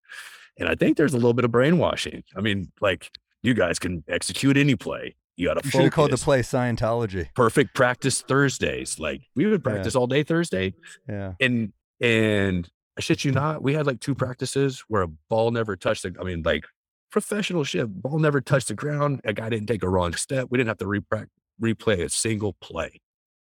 [0.58, 2.24] And I think there's a little bit of brainwashing.
[2.36, 3.12] I mean, like
[3.44, 5.16] you guys can execute any play.
[5.36, 7.28] You got to You should have called the play Scientology.
[7.36, 9.00] Perfect practice Thursdays.
[9.00, 10.74] Like we would practice all day Thursday.
[11.10, 11.34] Yeah.
[11.42, 15.76] And and I shit you not, we had like two practices where a ball never
[15.76, 16.64] touched the I mean, like
[17.12, 19.20] professional shit, ball never touched the ground.
[19.26, 20.48] A guy didn't take a wrong step.
[20.50, 21.28] We didn't have to repra-
[21.62, 23.02] replay a single play.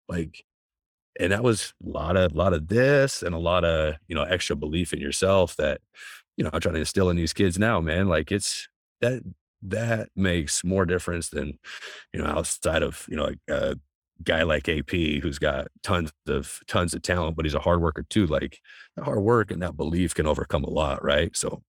[0.09, 0.44] Like
[1.18, 4.14] and that was a lot of a lot of this and a lot of you
[4.14, 5.80] know extra belief in yourself that
[6.36, 8.68] you know i'm trying to instill in these kids now man like it's
[9.01, 9.22] that
[9.62, 11.59] that makes more difference than
[12.12, 13.74] you know outside of you know a, a
[14.24, 18.05] guy like ap who's got tons of tons of talent but he's a hard worker
[18.09, 18.61] too like
[18.99, 21.62] hard work and that belief can overcome a lot right so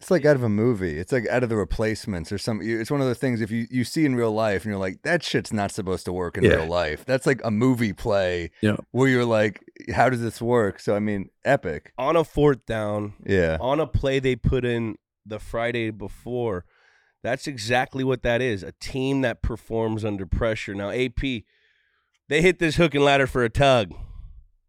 [0.00, 0.98] It's like out of a movie.
[0.98, 2.60] It's like out of the replacements or some.
[2.62, 5.02] It's one of the things if you, you see in real life and you're like,
[5.02, 6.54] that shit's not supposed to work in Yeah.
[6.56, 7.04] real life.
[7.04, 8.76] That's like a movie play Yeah.
[8.92, 9.62] where you're like,
[9.94, 10.80] how does this work?
[10.80, 11.92] So, I mean, epic.
[11.98, 13.58] On a fourth down, Yeah.
[13.60, 14.96] on a play they put in
[15.26, 16.64] the Friday before.
[17.22, 18.62] That's exactly what that is.
[18.62, 20.74] A team that performs under pressure.
[20.74, 21.44] Now, AP,
[22.30, 23.92] they hit this hook and ladder for a tug.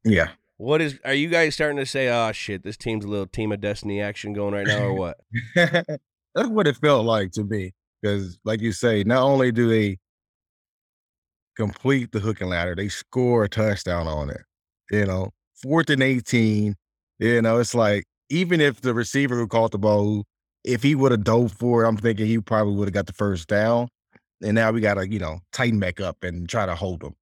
[0.04, 0.32] yeah.
[0.62, 3.52] What is are you guys starting to say, oh shit, this team's a little team
[3.52, 5.20] of destiny action going right now, or what?
[5.56, 7.72] That's what it felt like to me.
[8.00, 9.98] Because, like you say, not only do they
[11.56, 14.42] complete the hook and ladder, they score a touchdown on it.
[14.92, 15.32] You know,
[15.64, 16.76] fourth and 18,
[17.18, 20.26] You know, it's like even if the receiver who caught the ball,
[20.64, 23.14] if he would have dove for it, I'm thinking he probably would have got the
[23.14, 23.88] first down.
[24.44, 27.16] And now we got to, you know, tighten back up and try to hold them.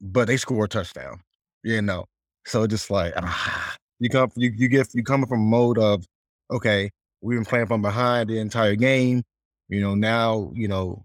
[0.00, 1.22] But they score a touchdown,
[1.64, 2.04] you know.
[2.46, 6.04] So just like ah, you come, you you get you coming from a mode of,
[6.50, 6.90] okay,
[7.20, 9.24] we've been playing from behind the entire game.
[9.68, 11.04] You know, now you know,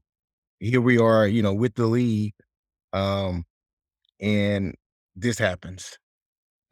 [0.59, 2.33] here we are, you know, with the lead,
[2.93, 3.45] um,
[4.21, 4.75] and
[5.15, 5.97] this happens.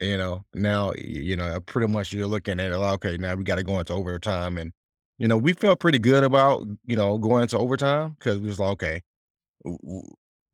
[0.00, 2.78] You know, now you know pretty much you're looking at it.
[2.78, 4.72] like, Okay, now we got to go into overtime, and
[5.18, 8.60] you know we felt pretty good about you know going into overtime because we was
[8.60, 9.02] like, okay,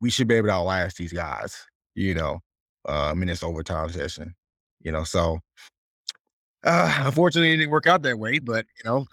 [0.01, 1.57] we should be able to outlast these guys.
[1.95, 2.41] You know,
[2.87, 4.35] in this overtime session.
[4.81, 5.39] You know, so
[6.63, 8.39] uh, unfortunately, it didn't work out that way.
[8.39, 9.05] But you know,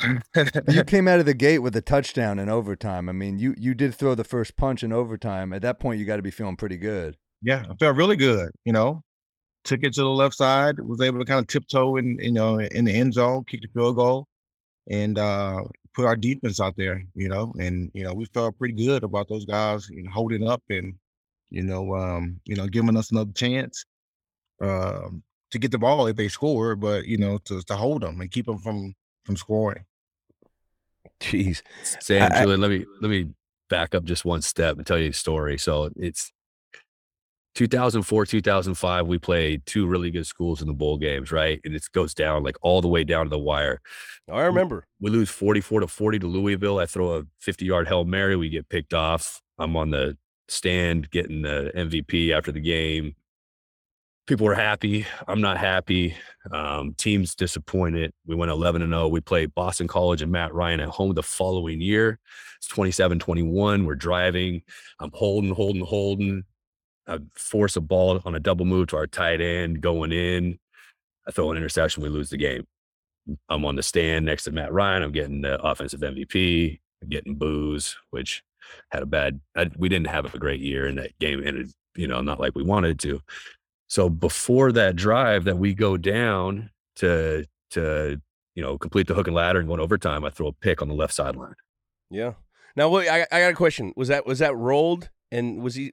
[0.69, 3.09] You came out of the gate with a touchdown in overtime.
[3.09, 5.53] I mean, you you did throw the first punch in overtime.
[5.53, 7.17] At that point, you got to be feeling pretty good.
[7.43, 8.51] yeah, I felt really good.
[8.65, 9.03] You know,
[9.65, 12.59] took it to the left side, was able to kind of tiptoe in, you know,
[12.59, 14.27] in the end zone, kick the field goal,
[14.91, 15.63] and uh,
[15.95, 17.05] put our defense out there.
[17.15, 20.49] You know, and you know we felt pretty good about those guys you know, holding
[20.49, 20.95] up and
[21.55, 23.85] you know, um, you know, giving us another chance
[24.61, 28.21] um, to get the ball if they score, but you know, to to hold them
[28.21, 28.95] and keep them from
[29.25, 29.85] from scoring.
[31.21, 31.63] Jeez.
[32.01, 33.29] Sam, I- I- Julian, let me let me
[33.71, 35.57] back up just one step and tell you a story.
[35.59, 36.33] So it's
[37.55, 39.07] 2004, 2005.
[39.07, 41.61] We played two really good schools in the bowl games, right?
[41.65, 43.81] And it goes down like all the way down to the wire.
[44.31, 44.87] I remember.
[45.01, 46.79] We lose 44 to 40 to Louisville.
[46.81, 48.37] I throw a 50 yard Hail Mary.
[48.37, 49.41] We get picked off.
[49.59, 50.17] I'm on the
[50.49, 53.15] stand getting the MVP after the game.
[54.27, 55.07] People were happy.
[55.29, 56.17] I'm not happy.
[56.51, 58.13] Um, team's disappointed.
[58.27, 59.09] We went 11 and 0.
[59.09, 62.19] We played Boston College and Matt Ryan at home the following year.
[62.57, 63.85] It's 27 21.
[63.85, 64.63] We're driving.
[64.99, 66.45] I'm holding, holding, holding.
[67.07, 70.59] I force a ball on a double move to our tight end going in.
[71.29, 72.03] I throw an interception.
[72.03, 72.67] We lose the game.
[73.49, 75.03] I'm on the stand next to Matt Ryan.
[75.03, 76.81] I'm getting the offensive MVP.
[77.03, 78.43] I'm getting booze, which
[78.91, 79.41] had a bad.
[79.57, 82.55] I, we didn't have a great year, and that game ended, you know, not like
[82.55, 83.21] we wanted to.
[83.89, 88.21] So before that drive that we go down to to
[88.55, 90.83] you know complete the hook and ladder and go in overtime, I throw a pick
[90.83, 91.55] on the left sideline.
[92.11, 92.35] Yeah.
[92.77, 93.09] Now, what?
[93.09, 93.93] I, I got a question.
[93.97, 95.11] Was that was that rolled?
[95.31, 95.93] And was he?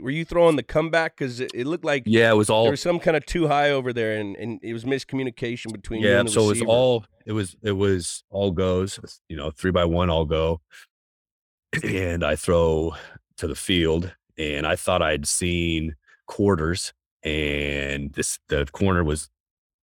[0.00, 1.16] Were you throwing the comeback?
[1.16, 3.46] Because it, it looked like Yeah, it was all there was some kind of too
[3.46, 6.48] high over there, and, and it was miscommunication between you yeah and the so it
[6.48, 10.60] was all it was it was all goes you know three by one all go
[11.82, 12.92] and i throw
[13.36, 15.94] to the field and i thought i'd seen
[16.26, 19.28] quarters and this the corner was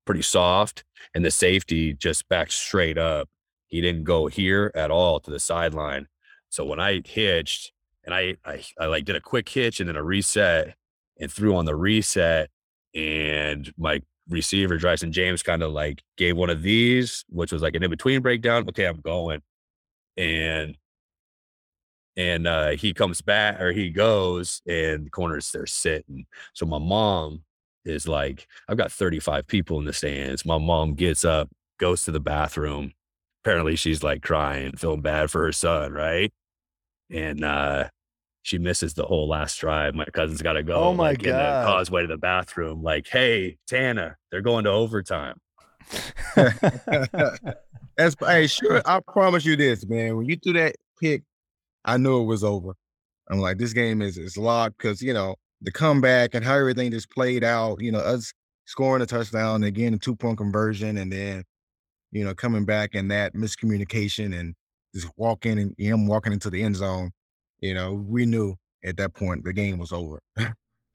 [0.05, 0.83] pretty soft
[1.13, 3.29] and the safety just backed straight up
[3.67, 6.07] he didn't go here at all to the sideline
[6.49, 7.71] so when i hitched
[8.05, 10.75] and i i, I like did a quick hitch and then a reset
[11.19, 12.49] and threw on the reset
[12.95, 17.75] and my receiver Drisan James kind of like gave one of these, which was like
[17.75, 18.65] an in between breakdown.
[18.69, 19.41] Okay, I'm going,
[20.17, 20.77] and
[22.17, 26.25] and uh, he comes back or he goes, and the corners they're sitting.
[26.53, 27.43] So my mom
[27.85, 30.45] is like, I've got 35 people in the stands.
[30.45, 31.49] My mom gets up,
[31.79, 32.93] goes to the bathroom.
[33.43, 36.31] Apparently, she's like crying, feeling bad for her son, right?
[37.09, 37.89] And uh,
[38.43, 39.95] she misses the whole last drive.
[39.95, 40.75] My cousin's got to go.
[40.75, 41.65] Oh, my like, in the God.
[41.65, 42.83] causeway to the bathroom.
[42.83, 45.39] Like, hey, Tana, they're going to overtime.
[46.35, 48.81] That's hey, sure.
[48.85, 50.17] I promise you this, man.
[50.17, 51.23] When you threw that pick,
[51.85, 52.75] I knew it was over.
[53.29, 56.91] I'm like, this game is is locked because you know the comeback and how everything
[56.91, 57.81] just played out.
[57.81, 58.33] You know, us
[58.65, 61.43] scoring a touchdown and again a two point conversion, and then
[62.11, 64.55] you know coming back and that miscommunication and
[64.93, 67.11] just walking and him walking into the end zone.
[67.59, 70.19] You know, we knew at that point the game was over.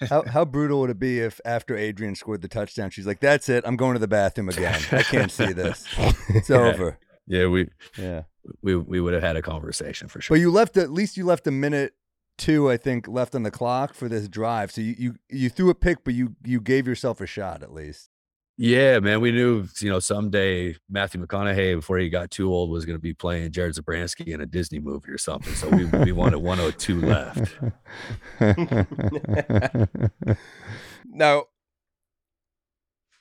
[0.09, 3.49] how how brutal would it be if after Adrian scored the touchdown, she's like, "That's
[3.49, 3.65] it.
[3.67, 4.81] I'm going to the bathroom again.
[4.93, 5.87] I can't see this.
[6.29, 7.69] It's over." Yeah, we
[7.99, 8.23] Yeah.
[8.63, 10.37] we we would have had a conversation for sure.
[10.37, 11.95] But you left at least you left a minute
[12.39, 14.71] two, I think, left on the clock for this drive.
[14.71, 17.73] So you you, you threw a pick, but you you gave yourself a shot at
[17.73, 18.11] least.
[18.59, 22.87] Yeah, man, we knew you know someday Matthew McConaughey before he got too old was
[22.87, 25.53] going to be playing Jared Zabransky in a Disney movie or something.
[25.55, 27.59] So we we wanted 102 left.
[31.05, 31.45] now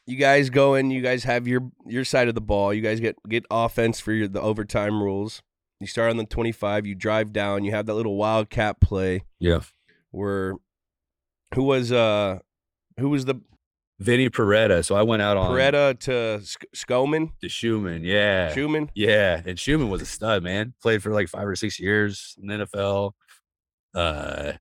[0.08, 3.00] you guys go in you guys have your your side of the ball you guys
[3.00, 5.42] get get offense for your the overtime rules
[5.80, 9.62] you start on the 25 you drive down you have that little wildcat play Yeah,
[10.12, 10.54] where
[11.54, 12.40] who was uh
[13.00, 13.36] who was the
[13.98, 14.84] Vinny Perretta.
[14.84, 18.02] So I went out on Perretta to Sk- Skoman to Schouman.
[18.04, 20.74] Yeah, Schouman Yeah, and Schouman was a stud, man.
[20.82, 23.14] Played for like five or six years in the NFL.
[23.94, 24.54] Uh,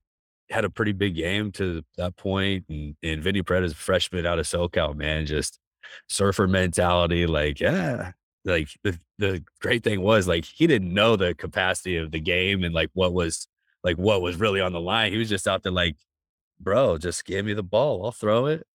[0.49, 4.45] had a pretty big game to that point, and and Vinny a freshman out of
[4.45, 5.25] SoCal, man.
[5.25, 5.59] Just
[6.07, 7.25] surfer mentality.
[7.27, 8.11] Like, yeah,
[8.45, 12.63] like the the great thing was like he didn't know the capacity of the game
[12.63, 13.47] and like what was
[13.83, 15.11] like what was really on the line.
[15.11, 15.97] He was just out there like,
[16.59, 18.65] bro, just give me the ball, I'll throw it.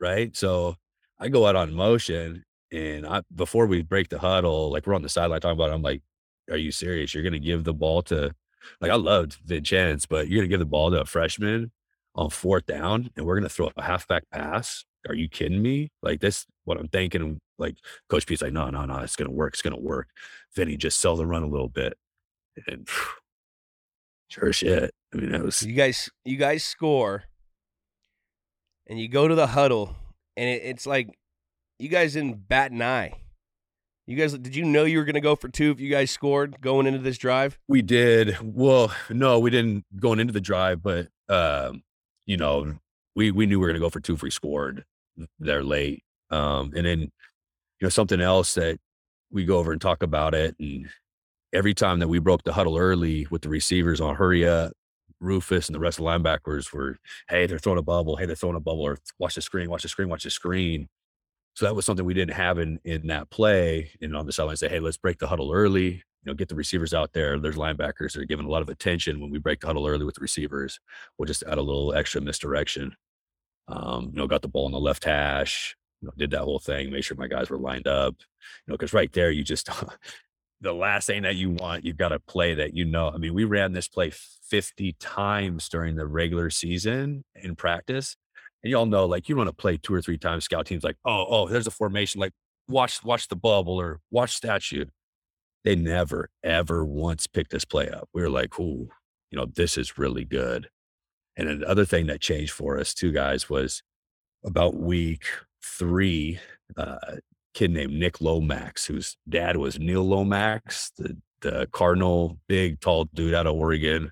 [0.00, 0.36] Right.
[0.36, 0.76] So
[1.18, 5.02] I go out on motion and I before we break the huddle, like we're on
[5.02, 6.02] the sideline talking about it, I'm like,
[6.50, 7.14] Are you serious?
[7.14, 8.34] You're gonna give the ball to
[8.80, 11.70] like I loved Vincenz, but you're gonna give the ball to a freshman
[12.14, 14.84] on fourth down and we're gonna throw a halfback pass.
[15.08, 15.90] Are you kidding me?
[16.02, 17.38] Like this what I'm thinking.
[17.58, 17.76] Like
[18.08, 19.54] Coach P's like, no, no, no, it's gonna work.
[19.54, 20.08] It's gonna work.
[20.54, 21.96] Vinny just sell the run a little bit.
[22.66, 22.88] And
[24.28, 24.92] sure shit.
[25.12, 27.24] I mean, that was You guys, you guys score,
[28.86, 29.96] and you go to the huddle,
[30.36, 31.18] and it, it's like
[31.78, 33.14] you guys didn't bat an eye.
[34.08, 36.10] You guys, did you know you were going to go for two if you guys
[36.10, 37.58] scored going into this drive?
[37.68, 38.38] We did.
[38.42, 41.82] Well, no, we didn't going into the drive, but um,
[42.24, 42.74] you know,
[43.14, 44.86] we we knew we were gonna go for two if we scored.
[45.38, 46.04] They're late.
[46.30, 47.10] Um, and then you
[47.82, 48.78] know, something else that
[49.30, 50.56] we go over and talk about it.
[50.58, 50.88] And
[51.52, 54.72] every time that we broke the huddle early with the receivers on hurry up,
[55.20, 56.96] Rufus and the rest of the linebackers were,
[57.28, 59.82] hey, they're throwing a bubble, hey, they're throwing a bubble, or watch the screen, watch
[59.82, 60.88] the screen, watch the screen.
[61.58, 63.90] So that was something we didn't have in in that play.
[64.00, 65.86] And on the sideline, say, hey, let's break the huddle early.
[65.88, 67.36] You know, get the receivers out there.
[67.36, 70.04] There's linebackers that are giving a lot of attention when we break the huddle early
[70.04, 70.78] with the receivers.
[71.18, 72.94] We'll just add a little extra misdirection.
[73.66, 76.60] Um, you know, got the ball on the left hash, you know, did that whole
[76.60, 78.14] thing, make sure my guys were lined up.
[78.20, 79.68] You know, because right there, you just
[80.60, 83.10] the last thing that you want, you've got to play that you know.
[83.10, 84.12] I mean, we ran this play
[84.48, 88.16] 50 times during the regular season in practice.
[88.62, 90.96] And y'all know, like, you run a play two or three times, scout teams like,
[91.04, 92.32] oh, oh, there's a formation, like
[92.68, 94.86] watch, watch the bubble or watch statue.
[95.64, 98.08] They never, ever once picked this play up.
[98.12, 98.88] We were like, ooh,
[99.30, 100.68] you know, this is really good.
[101.36, 103.82] And another thing that changed for us, too, guys, was
[104.44, 105.24] about week
[105.62, 106.40] three,
[106.76, 107.16] uh,
[107.54, 113.34] kid named Nick Lomax, whose dad was Neil Lomax, the, the Cardinal, big, tall dude
[113.34, 114.10] out of Oregon,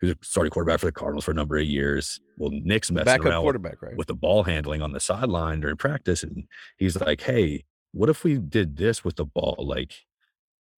[0.00, 2.20] who's a starting quarterback for the Cardinals for a number of years.
[2.36, 3.96] Well, Nick's messing Backup around with, quarterback, right?
[3.96, 6.22] with the ball handling on the sideline during practice.
[6.22, 6.44] And
[6.76, 9.56] he's like, hey, what if we did this with the ball?
[9.58, 9.94] Like,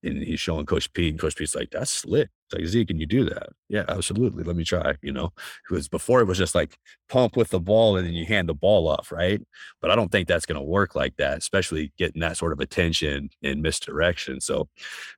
[0.03, 2.99] and he's showing Coach Pete, and Coach Pete's like, "That's slick." It's like, "Z, can
[2.99, 4.45] you do that?" Yeah, absolutely.
[4.45, 4.95] Let me try.
[5.03, 5.33] You know,
[5.69, 8.55] because before it was just like pump with the ball and then you hand the
[8.55, 9.41] ball off, right?
[9.81, 12.61] But I don't think that's going to work like that, especially getting that sort of
[12.61, 14.41] attention and misdirection.
[14.41, 14.69] So,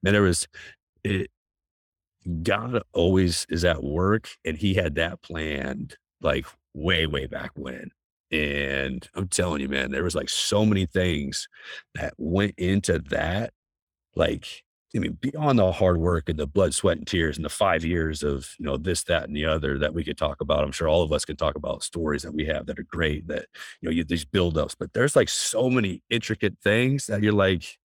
[0.03, 0.49] man, there was
[1.05, 1.31] it.
[2.43, 7.91] God always is at work, and He had that planned like way, way back when.
[8.31, 11.49] And I'm telling you, man, there was like so many things
[11.95, 13.53] that went into that.
[14.15, 14.65] Like
[14.95, 17.85] I mean, beyond the hard work and the blood, sweat, and tears, and the five
[17.85, 20.65] years of you know this, that, and the other that we could talk about.
[20.65, 23.27] I'm sure all of us can talk about stories that we have that are great.
[23.29, 23.47] That
[23.81, 27.79] you know, you, these buildups, but there's like so many intricate things that you're like,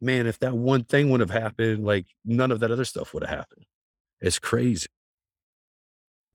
[0.00, 3.24] man, if that one thing would have happened, like none of that other stuff would
[3.24, 3.64] have happened.
[4.20, 4.88] It's crazy.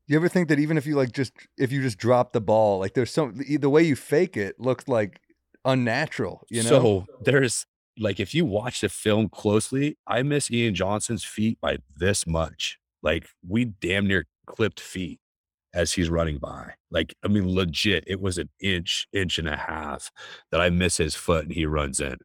[0.08, 2.80] You ever think that even if you like just if you just drop the ball,
[2.80, 5.20] like there's some the, the way you fake it looks like
[5.64, 6.70] unnatural, you know?
[6.70, 7.66] So there's
[7.98, 12.80] like if you watch the film closely, I miss Ian Johnson's feet by this much.
[13.02, 15.20] Like we damn near clipped feet
[15.74, 16.74] as he's running by.
[16.92, 20.12] Like, I mean, legit, it was an inch, inch and a half
[20.52, 22.18] that I miss his foot and he runs in.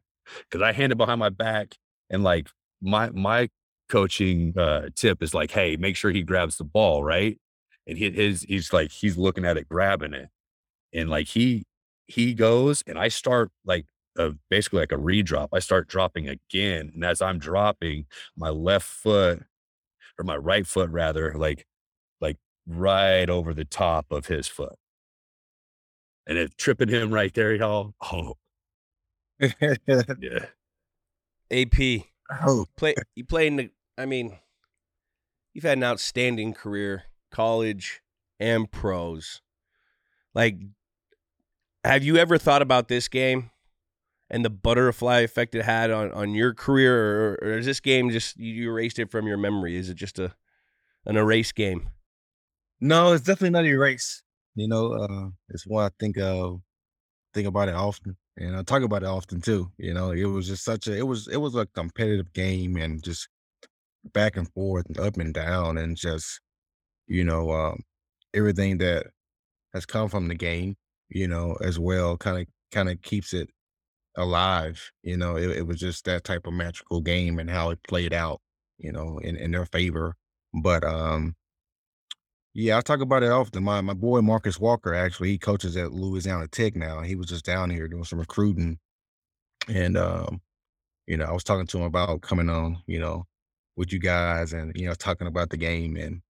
[0.51, 1.75] Cause I hand it behind my back
[2.09, 2.49] and like
[2.81, 3.49] my my
[3.89, 7.37] coaching uh tip is like, hey, make sure he grabs the ball, right?
[7.87, 10.29] And he, his he's like he's looking at it, grabbing it.
[10.93, 11.65] And like he
[12.07, 13.85] he goes and I start like
[14.17, 15.49] a, basically like a redrop.
[15.53, 16.91] I start dropping again.
[16.93, 18.05] And as I'm dropping,
[18.37, 19.43] my left foot
[20.19, 21.65] or my right foot rather, like
[22.21, 24.75] like right over the top of his foot.
[26.27, 27.93] And it tripping him right there, y'all.
[28.01, 28.35] Oh,
[29.61, 30.45] yeah.
[31.51, 32.05] AP
[32.45, 32.95] oh, play.
[33.15, 33.69] You played in the.
[33.97, 34.37] I mean,
[35.53, 38.01] you've had an outstanding career, college
[38.39, 39.41] and pros.
[40.33, 40.57] Like,
[41.83, 43.51] have you ever thought about this game
[44.29, 48.11] and the butterfly effect it had on, on your career, or, or is this game
[48.11, 49.75] just you, you erased it from your memory?
[49.75, 50.33] Is it just a
[51.05, 51.89] an erase game?
[52.81, 54.23] no, it's definitely not a race.
[54.55, 56.51] You know, uh, it's one I think uh
[57.33, 59.71] think about it often, and I talk about it often too.
[59.77, 63.03] You know, it was just such a it was it was a competitive game and
[63.03, 63.27] just
[64.13, 66.41] back and forth and up and down and just
[67.07, 67.83] you know um,
[68.33, 69.07] everything that
[69.73, 70.75] has come from the game.
[71.09, 73.49] You know, as well, kind of kind of keeps it
[74.17, 74.91] alive.
[75.03, 78.13] You know, it, it was just that type of magical game and how it played
[78.13, 78.41] out.
[78.79, 80.15] You know, in in their favor.
[80.63, 81.35] But um,
[82.53, 83.63] Yeah, I talk about it often.
[83.63, 87.01] My my boy Marcus Walker actually he coaches at Louisiana Tech now.
[87.01, 88.79] He was just down here doing some recruiting,
[89.69, 90.41] and um,
[91.07, 93.25] you know, I was talking to him about coming on, you know,
[93.77, 96.21] with you guys, and you know, talking about the game and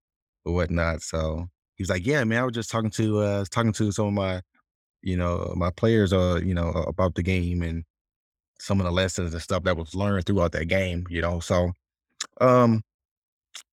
[0.44, 1.02] whatnot.
[1.04, 1.48] So
[1.78, 4.14] he was like, "Yeah, man, I was just talking to uh talking to some of
[4.14, 4.42] my,
[5.04, 7.86] you know, my players, uh, you know, about the game and
[8.60, 11.74] some of the lessons and stuff that was learned throughout that game, you know." So,
[12.42, 12.84] um,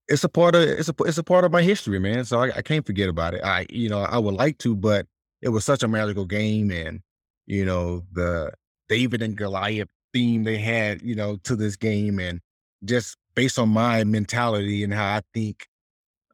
[0.09, 2.25] it's a part of it's a it's a part of my history, man.
[2.25, 3.43] So I, I can't forget about it.
[3.45, 5.07] I you know I would like to, but
[5.43, 7.01] it was such a magical game, and
[7.47, 8.53] you know the
[8.89, 12.41] David and Goliath theme they had, you know, to this game, and
[12.85, 15.67] just based on my mentality and how I think,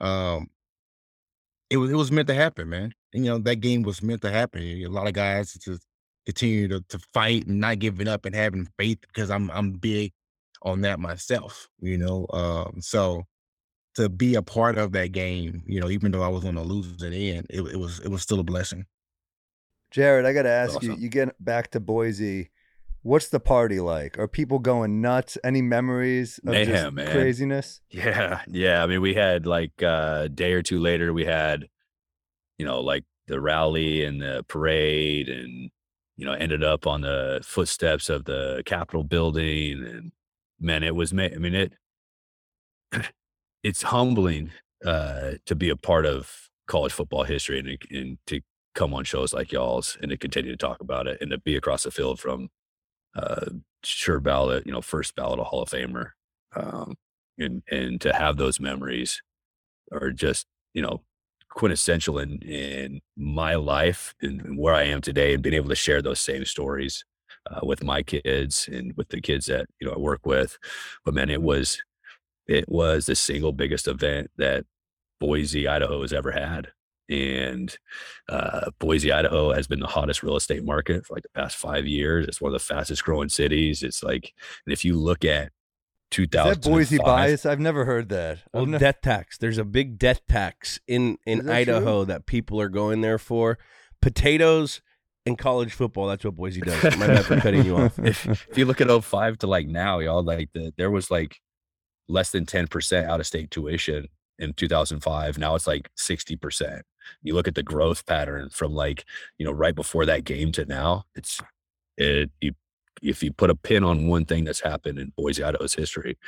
[0.00, 0.50] um,
[1.70, 2.92] it was it was meant to happen, man.
[3.14, 4.62] And, you know that game was meant to happen.
[4.62, 5.86] A lot of guys just
[6.26, 10.12] continue to, to fight and not giving up and having faith because I'm I'm big
[10.62, 12.26] on that myself, you know.
[12.32, 13.24] Um, so
[13.94, 16.62] to be a part of that game, you know, even though I was on the
[16.62, 18.86] losing end, it, it was it was still a blessing.
[19.90, 20.92] Jared, I got to ask you.
[20.92, 21.02] Awesome.
[21.02, 22.50] You get back to Boise.
[23.02, 24.18] What's the party like?
[24.18, 25.36] Are people going nuts?
[25.44, 27.10] Any memories of just Mayhem, man.
[27.10, 27.80] craziness?
[27.90, 28.82] Yeah, yeah.
[28.82, 31.68] I mean, we had like uh, a day or two later, we had,
[32.58, 35.70] you know, like the rally and the parade, and
[36.16, 40.12] you know, ended up on the footsteps of the Capitol building, and
[40.58, 41.12] man, it was.
[41.12, 41.72] ma- I mean, it.
[43.62, 44.50] It's humbling
[44.84, 48.40] uh, to be a part of college football history and, and to
[48.74, 51.56] come on shows like y'all's and to continue to talk about it and to be
[51.56, 52.48] across the field from
[53.16, 53.46] uh,
[53.84, 56.10] sure ballot, you know, first ballot a Hall of Famer,
[56.56, 56.94] um,
[57.38, 59.22] and and to have those memories
[59.92, 61.02] are just you know
[61.50, 66.02] quintessential in in my life and, where I am today, and being able to share
[66.02, 67.04] those same stories
[67.50, 70.58] uh, with my kids and with the kids that you know I work with.
[71.04, 71.82] But man, it was
[72.52, 74.66] it was the single biggest event that
[75.20, 76.68] Boise, Idaho has ever had.
[77.08, 77.76] And
[78.28, 81.86] uh, Boise, Idaho has been the hottest real estate market for like the past five
[81.86, 82.26] years.
[82.26, 83.82] It's one of the fastest growing cities.
[83.82, 84.34] It's like,
[84.66, 85.50] and if you look at
[86.10, 87.46] 2000 that Boise bias?
[87.46, 88.40] I've never heard that.
[88.52, 89.38] Well, ne- death tax.
[89.38, 93.58] There's a big death tax in in that Idaho that people are going there for.
[94.02, 94.82] Potatoes
[95.24, 96.08] and college football.
[96.08, 96.96] That's what Boise does.
[96.98, 97.98] My bad for cutting you off.
[98.04, 101.40] if, if you look at 05 to like now, y'all, like the, there was like
[102.12, 104.08] less than 10% out of state tuition
[104.38, 105.38] in 2005.
[105.38, 106.82] Now it's like 60%.
[107.22, 109.04] You look at the growth pattern from like,
[109.38, 111.40] you know, right before that game to now, it's,
[111.96, 112.52] it, you,
[113.02, 116.18] if you put a pin on one thing that's happened in Boise, Idaho's history,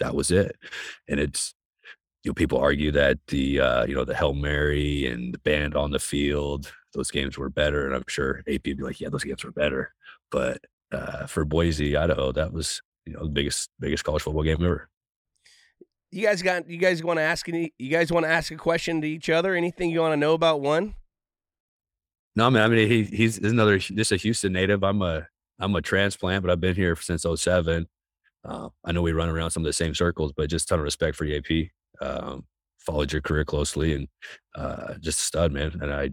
[0.00, 0.56] that was it.
[1.08, 1.54] And it's,
[2.22, 5.74] you know, people argue that the, uh, you know, the Hail Mary and the band
[5.76, 7.86] on the field, those games were better.
[7.86, 9.94] And I'm sure AP would be like, yeah, those games were better.
[10.30, 10.58] But
[10.92, 14.88] uh, for Boise, Idaho, that was, you know, the biggest, biggest college football game ever.
[16.10, 18.56] You guys got you guys want to ask any you guys want to ask a
[18.56, 19.54] question to each other?
[19.54, 20.94] Anything you want to know about one?
[22.38, 22.62] No, man.
[22.62, 24.84] I mean, he, he's he's another, just a Houston native.
[24.84, 25.26] I'm a,
[25.58, 27.88] I'm a transplant, but I've been here since 07.
[28.44, 30.78] Uh, I know we run around some of the same circles, but just a ton
[30.78, 32.06] of respect for you, AP.
[32.06, 32.46] Um,
[32.78, 34.08] followed your career closely and
[34.54, 35.78] uh, just a stud, man.
[35.82, 36.10] And I,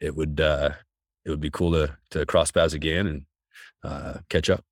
[0.00, 0.70] it would, uh,
[1.24, 3.22] it would be cool to to cross paths again and
[3.82, 4.64] uh, catch up.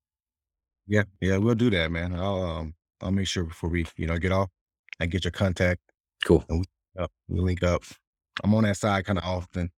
[0.87, 2.15] Yeah, yeah, we'll do that, man.
[2.15, 2.73] I'll um
[3.05, 4.49] I'll make sure before we you know get off,
[4.99, 5.81] I get your contact.
[6.25, 6.43] Cool.
[6.97, 7.83] Up, we link up.
[8.43, 9.69] I'm on that side kind of often.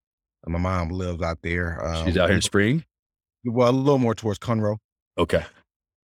[0.46, 1.84] My mom lives out there.
[1.86, 2.86] Um, She's out here in spring.
[3.44, 4.78] Well, a little more towards Conroe.
[5.18, 5.44] Okay.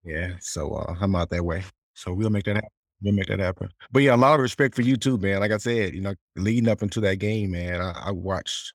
[0.04, 1.64] Yeah, so uh, I'm out that way.
[1.94, 2.70] So we'll make that happen.
[3.02, 3.70] We'll make that happen.
[3.92, 5.40] But yeah, a lot of respect for you too, man.
[5.40, 8.74] Like I said, you know, leading up into that game, man, I, I watched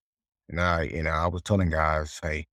[0.48, 2.47] and I, you know, I was telling guys, hey,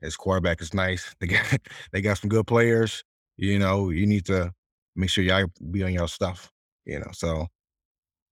[0.00, 1.14] this quarterback is nice.
[1.20, 1.44] They got
[1.92, 3.04] they got some good players.
[3.36, 4.52] You know, you need to
[4.96, 6.50] make sure y'all be on your stuff.
[6.84, 7.46] You know, so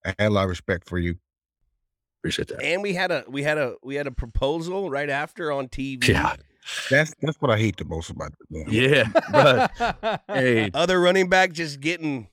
[0.04, 1.16] I had a lot of respect for you.
[2.20, 2.62] Appreciate that.
[2.62, 6.08] And we had a we had a we had a proposal right after on TV.
[6.08, 6.36] Yeah.
[6.90, 8.68] That's that's what I hate the most about it.
[8.68, 9.08] Yeah.
[9.30, 12.28] But hey, Other running back just getting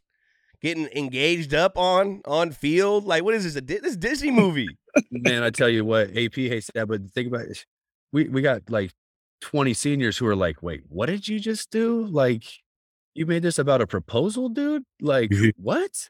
[0.62, 3.06] getting engaged up on on field.
[3.06, 3.56] Like what is this?
[3.56, 4.78] A this Disney movie?
[5.12, 7.66] man, I tell you what, AP hates that, but think about it.
[8.12, 8.92] We we got like
[9.42, 12.06] 20 seniors who are like, wait, what did you just do?
[12.06, 12.46] Like,
[13.16, 14.84] you made this about a proposal, dude?
[15.02, 16.10] Like, what?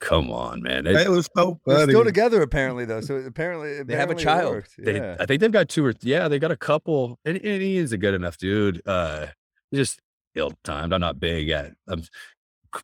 [0.00, 0.86] Come on, man.
[0.86, 1.92] It- That was so They're funny.
[1.92, 3.00] still together apparently though.
[3.00, 4.64] So apparently They have a child.
[4.78, 5.16] they, Yeah.
[5.18, 7.92] I think they've got two or yeah, they got a couple, and, and he is
[7.92, 8.80] a good enough dude.
[8.86, 9.26] Uh,
[9.74, 10.00] just
[10.36, 10.92] ill timed.
[10.92, 11.72] I'm not big at.
[11.88, 12.02] Um,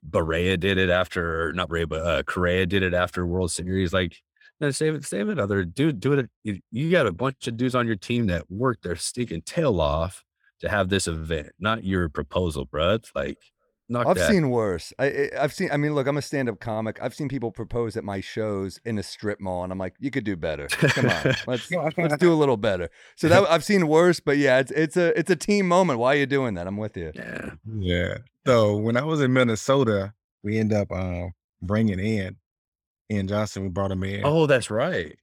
[0.03, 3.93] Berea did it after, not Berea, but uh, Correa did it after World Series.
[3.93, 4.17] Like,
[4.61, 5.39] no, save it, save it.
[5.39, 6.29] Other dude, do it.
[6.43, 9.81] You, you got a bunch of dudes on your team that worked their stinking tail
[9.81, 10.24] off
[10.61, 12.95] to have this event, not your proposal, bro.
[12.95, 13.39] It's like,
[13.87, 14.31] Knock I've that.
[14.31, 14.95] seen worse.
[14.99, 15.69] I, I I've seen.
[15.71, 16.99] I mean, look, I'm a stand-up comic.
[17.03, 20.11] I've seen people propose at my shows in a strip mall, and I'm like, you
[20.11, 20.69] could do better.
[20.69, 22.89] Come on, let's let's do a little better.
[23.17, 25.99] So that I've seen worse, but yeah, it's it's a it's a team moment.
[25.99, 26.67] Why are you doing that?
[26.67, 27.13] I'm with you.
[27.15, 27.51] yeah.
[27.79, 28.17] Yeah.
[28.47, 32.37] So when I was in Minnesota, we end up um, bringing in
[33.11, 33.65] Ian Johnson.
[33.65, 34.23] We brought him in.
[34.25, 35.15] Oh, that's right.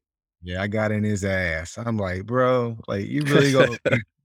[0.43, 1.79] Yeah, I got in his ass.
[1.79, 3.77] I'm like, bro, like you really gonna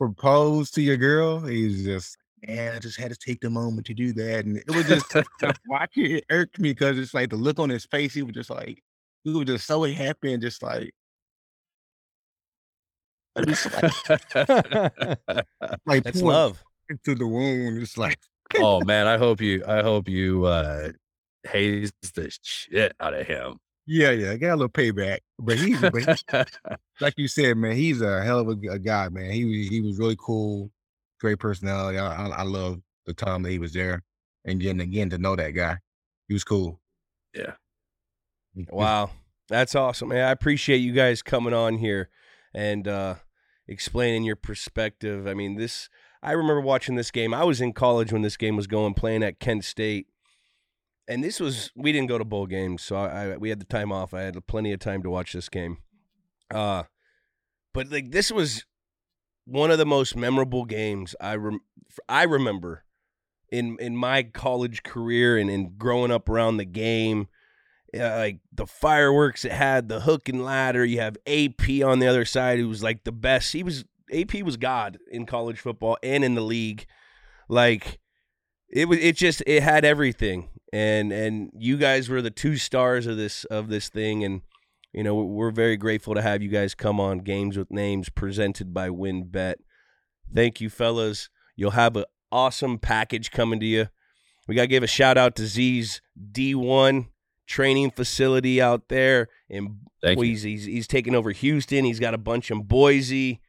[0.00, 1.40] propose to your girl?
[1.40, 2.16] He's just,
[2.46, 5.14] man, I just had to take the moment to do that, and it was just
[5.68, 8.14] watching it irked me because it's like the look on his face.
[8.14, 8.82] He was just like,
[9.24, 10.90] he was just so happy and just like,
[13.44, 13.92] just like,
[15.86, 16.62] like That's love.
[16.88, 17.82] into the wound.
[17.82, 18.18] It's like,
[18.56, 20.92] oh man, I hope you I hope you uh
[21.44, 23.58] haze the shit out of him.
[23.86, 26.42] Yeah, yeah, got a little payback, but he's, but he-
[27.00, 29.30] like you said, man, he's a hell of a guy, man.
[29.30, 30.70] He was- he was really cool,
[31.20, 31.98] great personality.
[31.98, 34.02] I, I, I love the time that he was there,
[34.44, 35.78] and then again to know that guy,
[36.28, 36.80] he was cool.
[37.34, 37.52] Yeah.
[38.54, 39.10] He- he- Wow.
[39.48, 40.10] That's awesome.
[40.10, 42.08] Man, I appreciate you guys coming on here
[42.54, 43.16] and uh,
[43.66, 45.26] explaining your perspective.
[45.26, 45.88] I mean, this
[46.22, 47.34] I remember watching this game.
[47.34, 50.06] I was in college when this game was going, playing at Kent State.
[51.08, 53.64] And this was we didn't go to bowl games, so I, I we had the
[53.64, 54.14] time off.
[54.14, 55.78] I had plenty of time to watch this game.
[56.52, 56.84] Uh
[57.72, 58.64] but like this was
[59.44, 61.62] one of the most memorable games I rem-
[62.08, 62.84] I remember
[63.50, 67.28] in in my college career and in growing up around the game
[67.92, 70.84] yeah, like the fireworks it had, the hook and ladder.
[70.84, 73.52] You have AP on the other side, who was like the best.
[73.52, 76.86] He was AP was God in college football and in the league.
[77.48, 77.98] Like
[78.68, 83.06] it was, it just it had everything, and and you guys were the two stars
[83.06, 84.42] of this of this thing, and
[84.92, 88.72] you know we're very grateful to have you guys come on Games with Names presented
[88.72, 89.54] by WinBet.
[90.32, 91.28] Thank you, fellas.
[91.56, 93.88] You'll have an awesome package coming to you.
[94.46, 96.00] We got to give a shout out to Z's
[96.32, 97.06] D1
[97.46, 100.22] training facility out there in Thank you.
[100.22, 100.50] Boise.
[100.52, 101.84] He's, he's taking over Houston.
[101.84, 103.40] He's got a bunch in Boise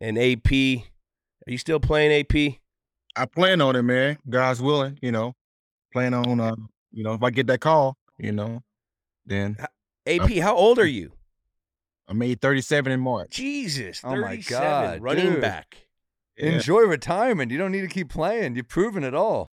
[0.00, 0.52] and AP.
[0.52, 2.60] Are you still playing AP?
[3.16, 4.18] I plan on it, man.
[4.28, 5.34] God's willing, you know.
[5.92, 6.54] Plan on, uh,
[6.92, 8.62] you know, if I get that call, you know,
[9.24, 9.56] then
[10.06, 11.12] AP, how old are you?
[12.08, 13.30] I made 37 in March.
[13.30, 15.40] Jesus, Oh my God, running dude.
[15.40, 15.86] back.
[16.36, 16.50] Yeah.
[16.52, 17.50] Enjoy retirement.
[17.50, 18.54] You don't need to keep playing.
[18.56, 19.48] You've proven it all.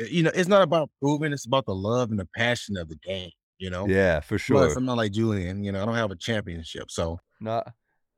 [0.00, 2.88] Uh, You know, it's not about proving; it's about the love and the passion of
[2.88, 3.30] the game.
[3.58, 3.86] You know.
[3.86, 4.40] Yeah, for Plus,
[4.70, 4.78] sure.
[4.78, 5.62] I'm not like Julian.
[5.64, 7.20] You know, I don't have a championship, so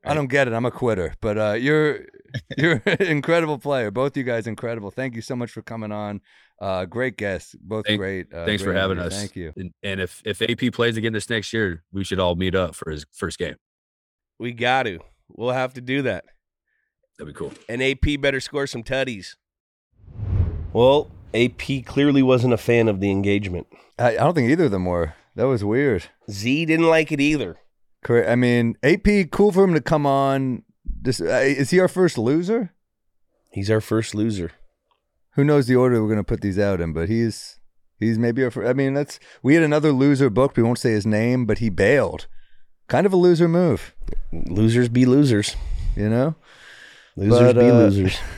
[0.04, 0.54] No, I don't get it.
[0.54, 2.00] I'm a quitter, but uh, you're
[2.56, 3.90] you're an incredible player.
[3.90, 4.90] Both you guys incredible.
[4.90, 6.20] Thank you so much for coming on.
[6.60, 7.54] Uh, great guests.
[7.60, 8.32] Both Thank- great.
[8.32, 9.14] Uh, Thanks for having interviews.
[9.14, 9.18] us.
[9.20, 9.52] Thank you.
[9.56, 12.74] And, and if if AP plays again this next year, we should all meet up
[12.74, 13.56] for his first game.
[14.38, 14.98] We got to.
[15.28, 16.24] We'll have to do that.
[17.18, 17.52] That'd be cool.
[17.68, 19.36] And AP better score some tutties.
[20.72, 23.66] Well, AP clearly wasn't a fan of the engagement.
[23.98, 25.14] I, I don't think either of them were.
[25.36, 26.04] That was weird.
[26.30, 27.56] Z didn't like it either.
[28.02, 28.28] Correct.
[28.28, 30.64] I mean, AP, cool for him to come on.
[30.84, 32.72] This uh, is he our first loser?
[33.50, 34.52] He's our first loser.
[35.34, 36.92] Who knows the order we're gonna put these out in?
[36.92, 37.58] But he's
[37.98, 38.50] he's maybe our.
[38.50, 40.56] Fir- I mean, that's we had another loser booked.
[40.56, 42.26] We won't say his name, but he bailed.
[42.88, 43.94] Kind of a loser move,
[44.32, 45.56] Losers be losers.
[45.96, 46.34] you know.
[47.16, 48.18] Losers But, be uh, losers.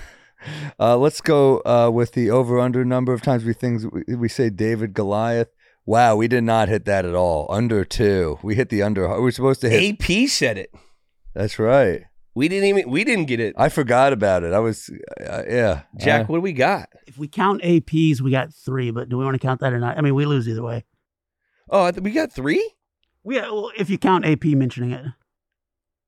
[0.78, 4.28] Uh, let's go uh, with the over under number of times we things we, we
[4.28, 5.48] say David Goliath.
[5.86, 7.46] Wow, we did not hit that at all.
[7.50, 9.06] Under two, we hit the under.
[9.16, 10.00] We were supposed to hit.
[10.02, 10.72] AP said it.
[11.34, 12.04] That's right.
[12.34, 12.90] We didn't even.
[12.90, 13.54] We didn't get it.
[13.58, 14.52] I forgot about it.
[14.52, 14.90] I was,
[15.20, 15.82] uh, yeah.
[15.98, 16.88] Jack, Uh, what do we got?
[17.06, 18.90] If we count APs, we got three.
[18.90, 19.98] But do we want to count that or not?
[19.98, 20.84] I mean, we lose either way.
[21.70, 22.72] Oh, we got three.
[23.22, 25.04] We well, if you count AP mentioning it,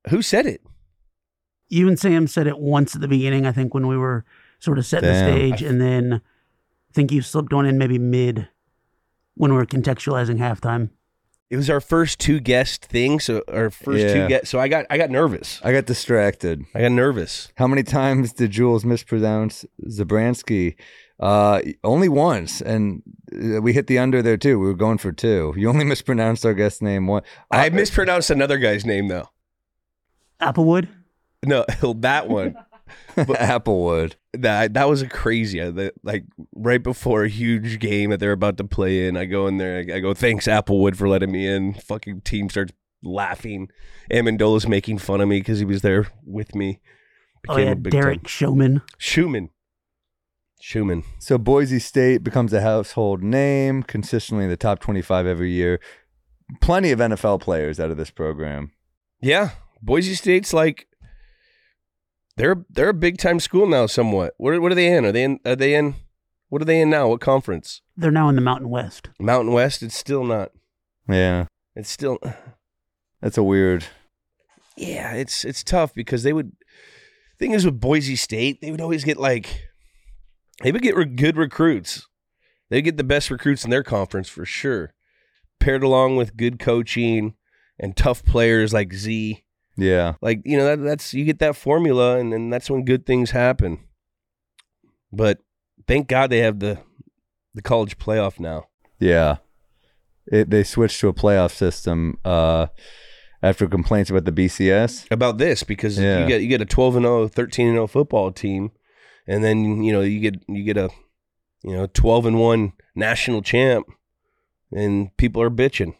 [0.09, 0.63] Who said it?
[1.69, 3.45] you and Sam said it once at the beginning.
[3.47, 4.25] I think when we were
[4.59, 5.25] sort of setting Damn.
[5.25, 8.49] the stage, and then I think you slipped one in maybe mid
[9.37, 10.91] when we're contextualizing halftime.
[11.49, 13.21] It was our first two guest thing.
[13.21, 14.13] So our first Yeah.
[14.15, 14.47] two guest.
[14.49, 14.85] So I got.
[14.91, 15.61] I got nervous.
[15.63, 16.65] I got distracted.
[16.75, 17.53] I got nervous.
[17.57, 20.75] How many times did Jules mispronounce Zabransky?
[21.21, 23.03] Uh, only once, and
[23.33, 24.59] uh, we hit the under there too.
[24.59, 25.55] We were going for two.
[25.57, 27.23] You only mispronounced our guest name one.
[27.51, 29.29] I mispronounced another guy's name though.
[30.41, 30.89] Applewood.
[31.45, 31.65] No,
[32.01, 32.57] that one.
[33.17, 34.15] Applewood.
[34.33, 35.61] that that was a crazy.
[35.61, 39.25] uh, that- Like right before a huge game that they're about to play in, I
[39.25, 39.79] go in there.
[39.79, 42.73] I go, "Thanks Applewood for letting me in." Fucking team starts
[43.03, 43.69] laughing.
[44.11, 46.81] Amendola's making fun of me because he was there with me.
[47.49, 48.83] Oh yeah, a big Derek time- Showman.
[48.99, 49.51] Schumann.
[50.61, 51.05] Schumann.
[51.19, 55.81] So Boise State becomes a household name, consistently in the top twenty-five every year.
[56.61, 58.73] Plenty of NFL players out of this program.
[59.21, 59.51] Yeah,
[59.83, 60.87] Boise State's like
[62.37, 63.87] they're they're a big time school now.
[63.87, 64.35] Somewhat.
[64.39, 65.05] What are, what are they in?
[65.05, 65.41] Are they in?
[65.45, 65.95] Are they in?
[66.49, 67.09] What are they in now?
[67.09, 67.83] What conference?
[67.97, 69.09] They're now in the Mountain West.
[69.19, 69.83] Mountain West.
[69.83, 70.53] It's still not.
[71.09, 72.19] Yeah, It's still.
[73.21, 73.85] that's a weird.
[74.77, 76.53] Yeah, it's it's tough because they would.
[77.39, 79.67] Thing is with Boise State, they would always get like,
[80.63, 82.07] they would get re- good recruits.
[82.71, 84.95] They get the best recruits in their conference for sure,
[85.61, 87.35] paired along with good coaching
[87.79, 89.45] and tough players like Z.
[89.79, 93.05] Yeah, Like you know that that's you get that formula, and then that's when good
[93.05, 93.81] things happen.
[95.13, 95.39] But
[95.87, 96.79] thank God they have the
[97.55, 98.69] the college playoff now.
[98.99, 99.37] yeah.
[100.29, 102.67] It, they switched to a playoff system uh,
[103.45, 105.07] after complaints about the BCS.
[105.13, 106.19] about this because Yeah.
[106.23, 108.73] you get you get a 12 and 0 13 and 0 football team
[109.29, 110.91] and then you know you get you get a
[111.63, 113.87] you know 12 and 1 national champ
[114.73, 115.95] and people are bitching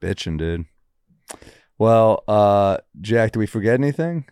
[0.00, 0.66] Bitching, dude.
[1.78, 4.26] Well, uh, Jack, do we forget anything?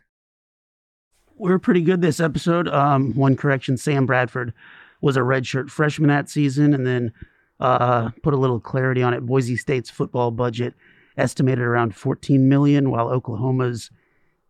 [1.36, 2.68] We were pretty good this episode.
[2.68, 4.52] Um, one correction: Sam Bradford
[5.00, 7.12] was a redshirt freshman that season, and then
[7.60, 9.26] uh, put a little clarity on it.
[9.26, 10.74] Boise State's football budget
[11.16, 13.90] estimated around 14 million, while Oklahoma's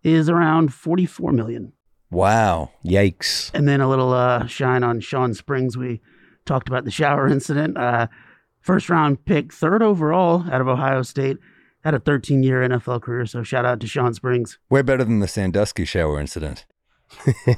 [0.02, 1.72] is around 44 million.
[2.10, 2.70] Wow.
[2.84, 5.76] yikes And then a little uh, shine on Shawn Springs.
[5.76, 6.00] We
[6.44, 7.76] talked about the shower incident.
[7.76, 8.06] Uh,
[8.60, 11.38] first round pick, third overall out of Ohio State,
[11.84, 13.26] had a 13 year NFL career.
[13.26, 14.58] So shout out to Shawn Springs.
[14.70, 16.64] Way better than the Sandusky shower incident.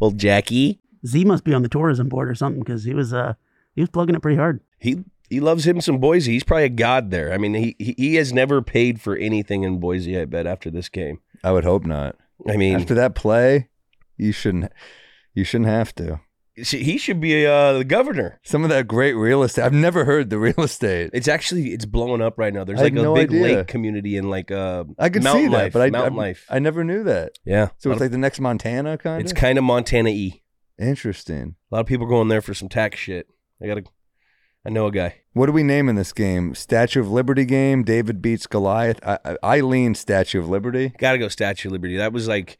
[0.00, 3.34] well Jackie Z must be on the tourism board or something because he was uh
[3.74, 4.60] he was plugging it pretty hard.
[4.78, 7.94] he he loves him some Boise he's probably a god there I mean he he,
[7.98, 11.64] he has never paid for anything in Boise I bet after this game I would
[11.64, 12.16] hope not.
[12.48, 13.68] I mean After that play,
[14.16, 14.72] you shouldn't.
[15.34, 16.20] You shouldn't have to.
[16.64, 19.62] He should be uh, the governor Some of that great real estate.
[19.64, 21.10] I've never heard the real estate.
[21.12, 22.64] It's actually it's blowing up right now.
[22.64, 23.42] There's I like had a no big idea.
[23.58, 26.22] lake community in like uh I could mountain see that, life, but I, mountain I,
[26.22, 26.46] life.
[26.50, 27.32] I never knew that.
[27.44, 30.42] yeah, So it's like the next Montana kind of- it's kind of Montana e.
[30.78, 31.56] Interesting.
[31.70, 33.26] A lot of people going there for some tax shit.
[33.62, 33.84] I gotta,
[34.64, 35.16] I know a guy.
[35.34, 36.54] What do we name in this game?
[36.54, 37.82] Statue of Liberty game.
[37.84, 38.98] David beats Goliath.
[39.06, 40.92] I, I, I lean Statue of Liberty.
[40.98, 41.96] Gotta go Statue of Liberty.
[41.98, 42.56] That was like,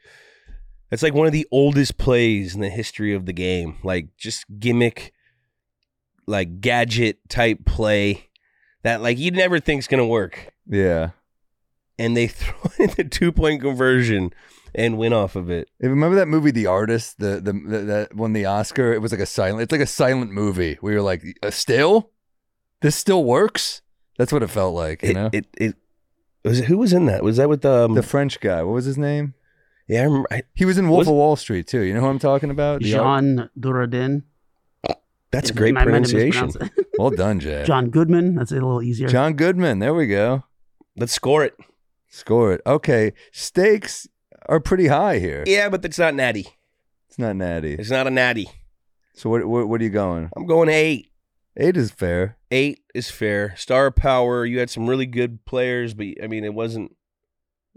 [0.90, 3.78] that's like one of the oldest plays in the history of the game.
[3.82, 5.12] Like just gimmick,
[6.26, 8.28] like gadget type play
[8.82, 11.10] that like you never think's gonna work, Yeah.
[11.98, 14.32] and they throw in the two point conversion
[14.74, 15.68] and win off of it.
[15.80, 18.92] Hey, Remember that movie, The Artist, the, the the that won the Oscar?
[18.92, 19.62] It was like a silent.
[19.62, 20.78] It's like a silent movie.
[20.80, 22.10] We were like, uh, still,
[22.80, 23.82] this still works.
[24.16, 25.02] That's what it felt like.
[25.02, 25.74] You It, know, it, it
[26.44, 27.22] was it, who was in that?
[27.24, 28.62] Was that with um, the French guy.
[28.62, 29.34] What was his name?
[29.90, 30.28] Yeah, I remember.
[30.30, 31.80] I, He was in Wolf Was- of Wall Street too.
[31.82, 32.82] You know who I'm talking about?
[32.82, 34.22] The Art- Duradin.
[34.88, 34.94] Uh,
[35.30, 36.46] that's great I pronunciation.
[36.46, 37.64] mispronounced well done, Jay.
[37.66, 38.34] John Goodman.
[38.36, 39.08] That's a little easier.
[39.08, 39.78] John Goodman.
[39.80, 40.44] There we go.
[40.96, 41.54] Let's score it.
[42.08, 42.60] Score it.
[42.66, 44.08] Okay, stakes
[44.48, 45.44] are pretty high here.
[45.46, 46.46] Yeah, but it's not natty.
[47.08, 47.74] It's not natty.
[47.74, 48.48] It's not a natty.
[49.14, 50.30] So what, what what are you going?
[50.36, 51.08] I'm going eight.
[51.56, 52.38] Eight is fair.
[52.50, 53.54] Eight is fair.
[53.56, 54.44] Star power.
[54.46, 56.96] You had some really good players, but I mean, it wasn't.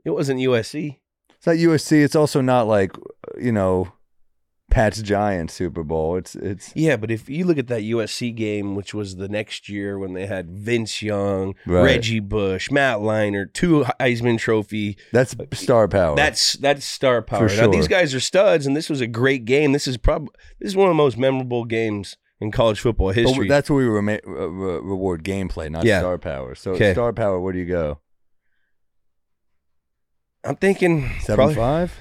[0.05, 0.99] It wasn't USC.
[1.45, 2.01] It's not USC.
[2.01, 2.95] It's also not like
[3.37, 3.91] you know,
[4.71, 6.15] Pat's Giant Super Bowl.
[6.15, 9.67] It's it's Yeah, but if you look at that USC game, which was the next
[9.67, 11.83] year when they had Vince Young, Right.
[11.83, 14.97] Reggie Bush, Matt Leinart, two Heisman Trophy.
[15.11, 16.15] that's star power.
[16.15, 17.49] That's that's star power.
[17.49, 17.89] Now these sure.
[17.89, 19.73] guys are studs, and this was a great game.
[19.73, 20.29] This is probably
[20.61, 23.49] this is one of the most memorable games in college football But history.
[23.49, 25.99] that's where we rema- uh, re- reward gameplay, not Yeah.
[25.99, 26.55] star power.
[26.55, 27.37] So star power.
[27.41, 27.99] Where do you go?
[30.43, 31.93] I'm thinking Seven probably- five,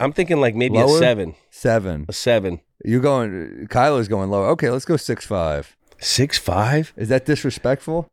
[0.00, 2.06] I'm thinking like maybe a seven, seven.
[2.08, 3.66] a seven, You're going?
[3.70, 4.46] Kyler's going lower.
[4.50, 5.76] Okay, let's go six five.
[5.98, 6.92] six five.
[6.96, 8.08] Is that disrespectful?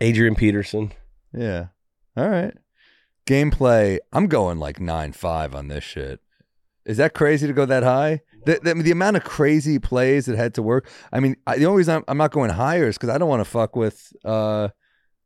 [0.00, 0.92] Adrian Peterson.
[1.32, 1.66] Yeah.
[2.16, 2.54] All right.
[3.26, 3.98] Gameplay.
[4.12, 6.20] I'm going like nine five on this shit.
[6.84, 8.20] Is that crazy to go that high?
[8.44, 10.86] The, the, the amount of crazy plays that had to work.
[11.10, 13.28] I mean, I, the only reason I'm, I'm not going higher is because I don't
[13.30, 14.68] want to fuck with uh,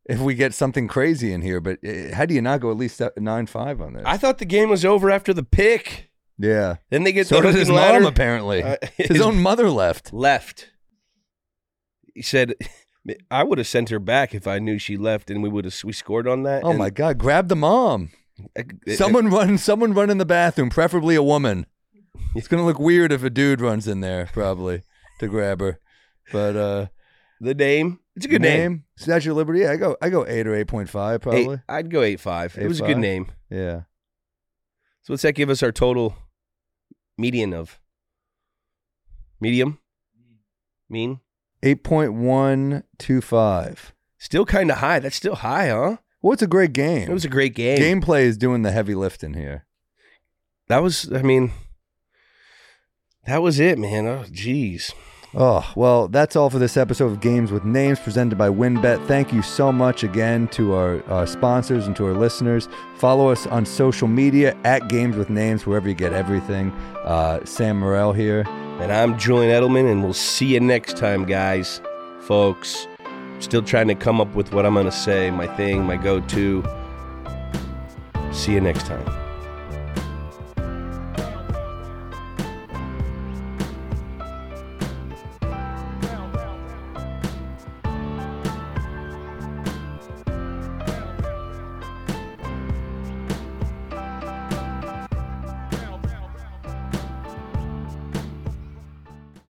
[0.09, 1.60] if we get something crazy in here.
[1.60, 4.02] But uh, how do you not go at least nine five on this?
[4.06, 6.10] I thought the game was over after the pick.
[6.39, 6.76] yeah.
[6.90, 8.62] Then they get So the did hook his and mom apparently.
[8.62, 10.12] Uh, his own mother left.
[10.12, 10.70] left.
[12.14, 12.55] He said,
[13.30, 15.74] "I would have sent her back if I knew she left, and we would have
[15.85, 17.18] we scored on that." Oh And my god!
[17.18, 18.10] Grab the mom.
[18.56, 19.59] I- I- Someone run.
[19.59, 20.70] Someone run in the bathroom.
[20.70, 21.66] Preferably a woman.
[22.35, 24.82] It's gonna look weird if a dude runs in there, probably
[25.20, 25.78] to grab her.
[26.32, 26.86] But uh,
[27.40, 28.01] the name.
[28.16, 28.85] It's a good name.
[28.97, 29.60] Statue of Liberty.
[29.60, 29.97] Yeah, I go.
[30.02, 31.55] I go eight or eight point five, probably.
[31.55, 32.56] Eight, I'd go eight five.
[32.59, 33.31] It was a good name.
[33.51, 33.82] Yeah.
[35.02, 36.16] So what's that give us our total
[37.16, 37.78] median of?
[39.40, 39.78] Medium.
[40.90, 41.20] Mean.
[41.62, 43.94] Eight point one two five.
[44.19, 44.98] Still kind of high.
[44.98, 45.98] That's still high, huh?
[46.20, 47.09] Well, it's a great game.
[47.09, 47.78] It was a great game.
[47.78, 49.65] Gameplay is doing the heavy lifting here.
[50.66, 51.12] That was.
[51.12, 51.52] I mean,
[53.27, 54.06] That was it, man.
[54.06, 54.93] Oh, jeez.
[55.35, 59.07] Oh, well, that's all for this episode of Games with Names presented by WinBet.
[59.07, 62.67] Thank you so much again to our, our sponsors and to our listeners.
[62.97, 66.71] Follow us on social media at Games with Names, wherever you get everything.
[67.05, 68.45] Uh, Sam Morril here.
[68.81, 71.83] And I'm Julian Edelman, and we'll see you next time, guys,
[72.21, 72.87] folks.
[73.41, 76.21] Still trying to come up with what I'm going to say, my thing, my go
[76.21, 76.65] to.
[78.33, 79.28] See you next time.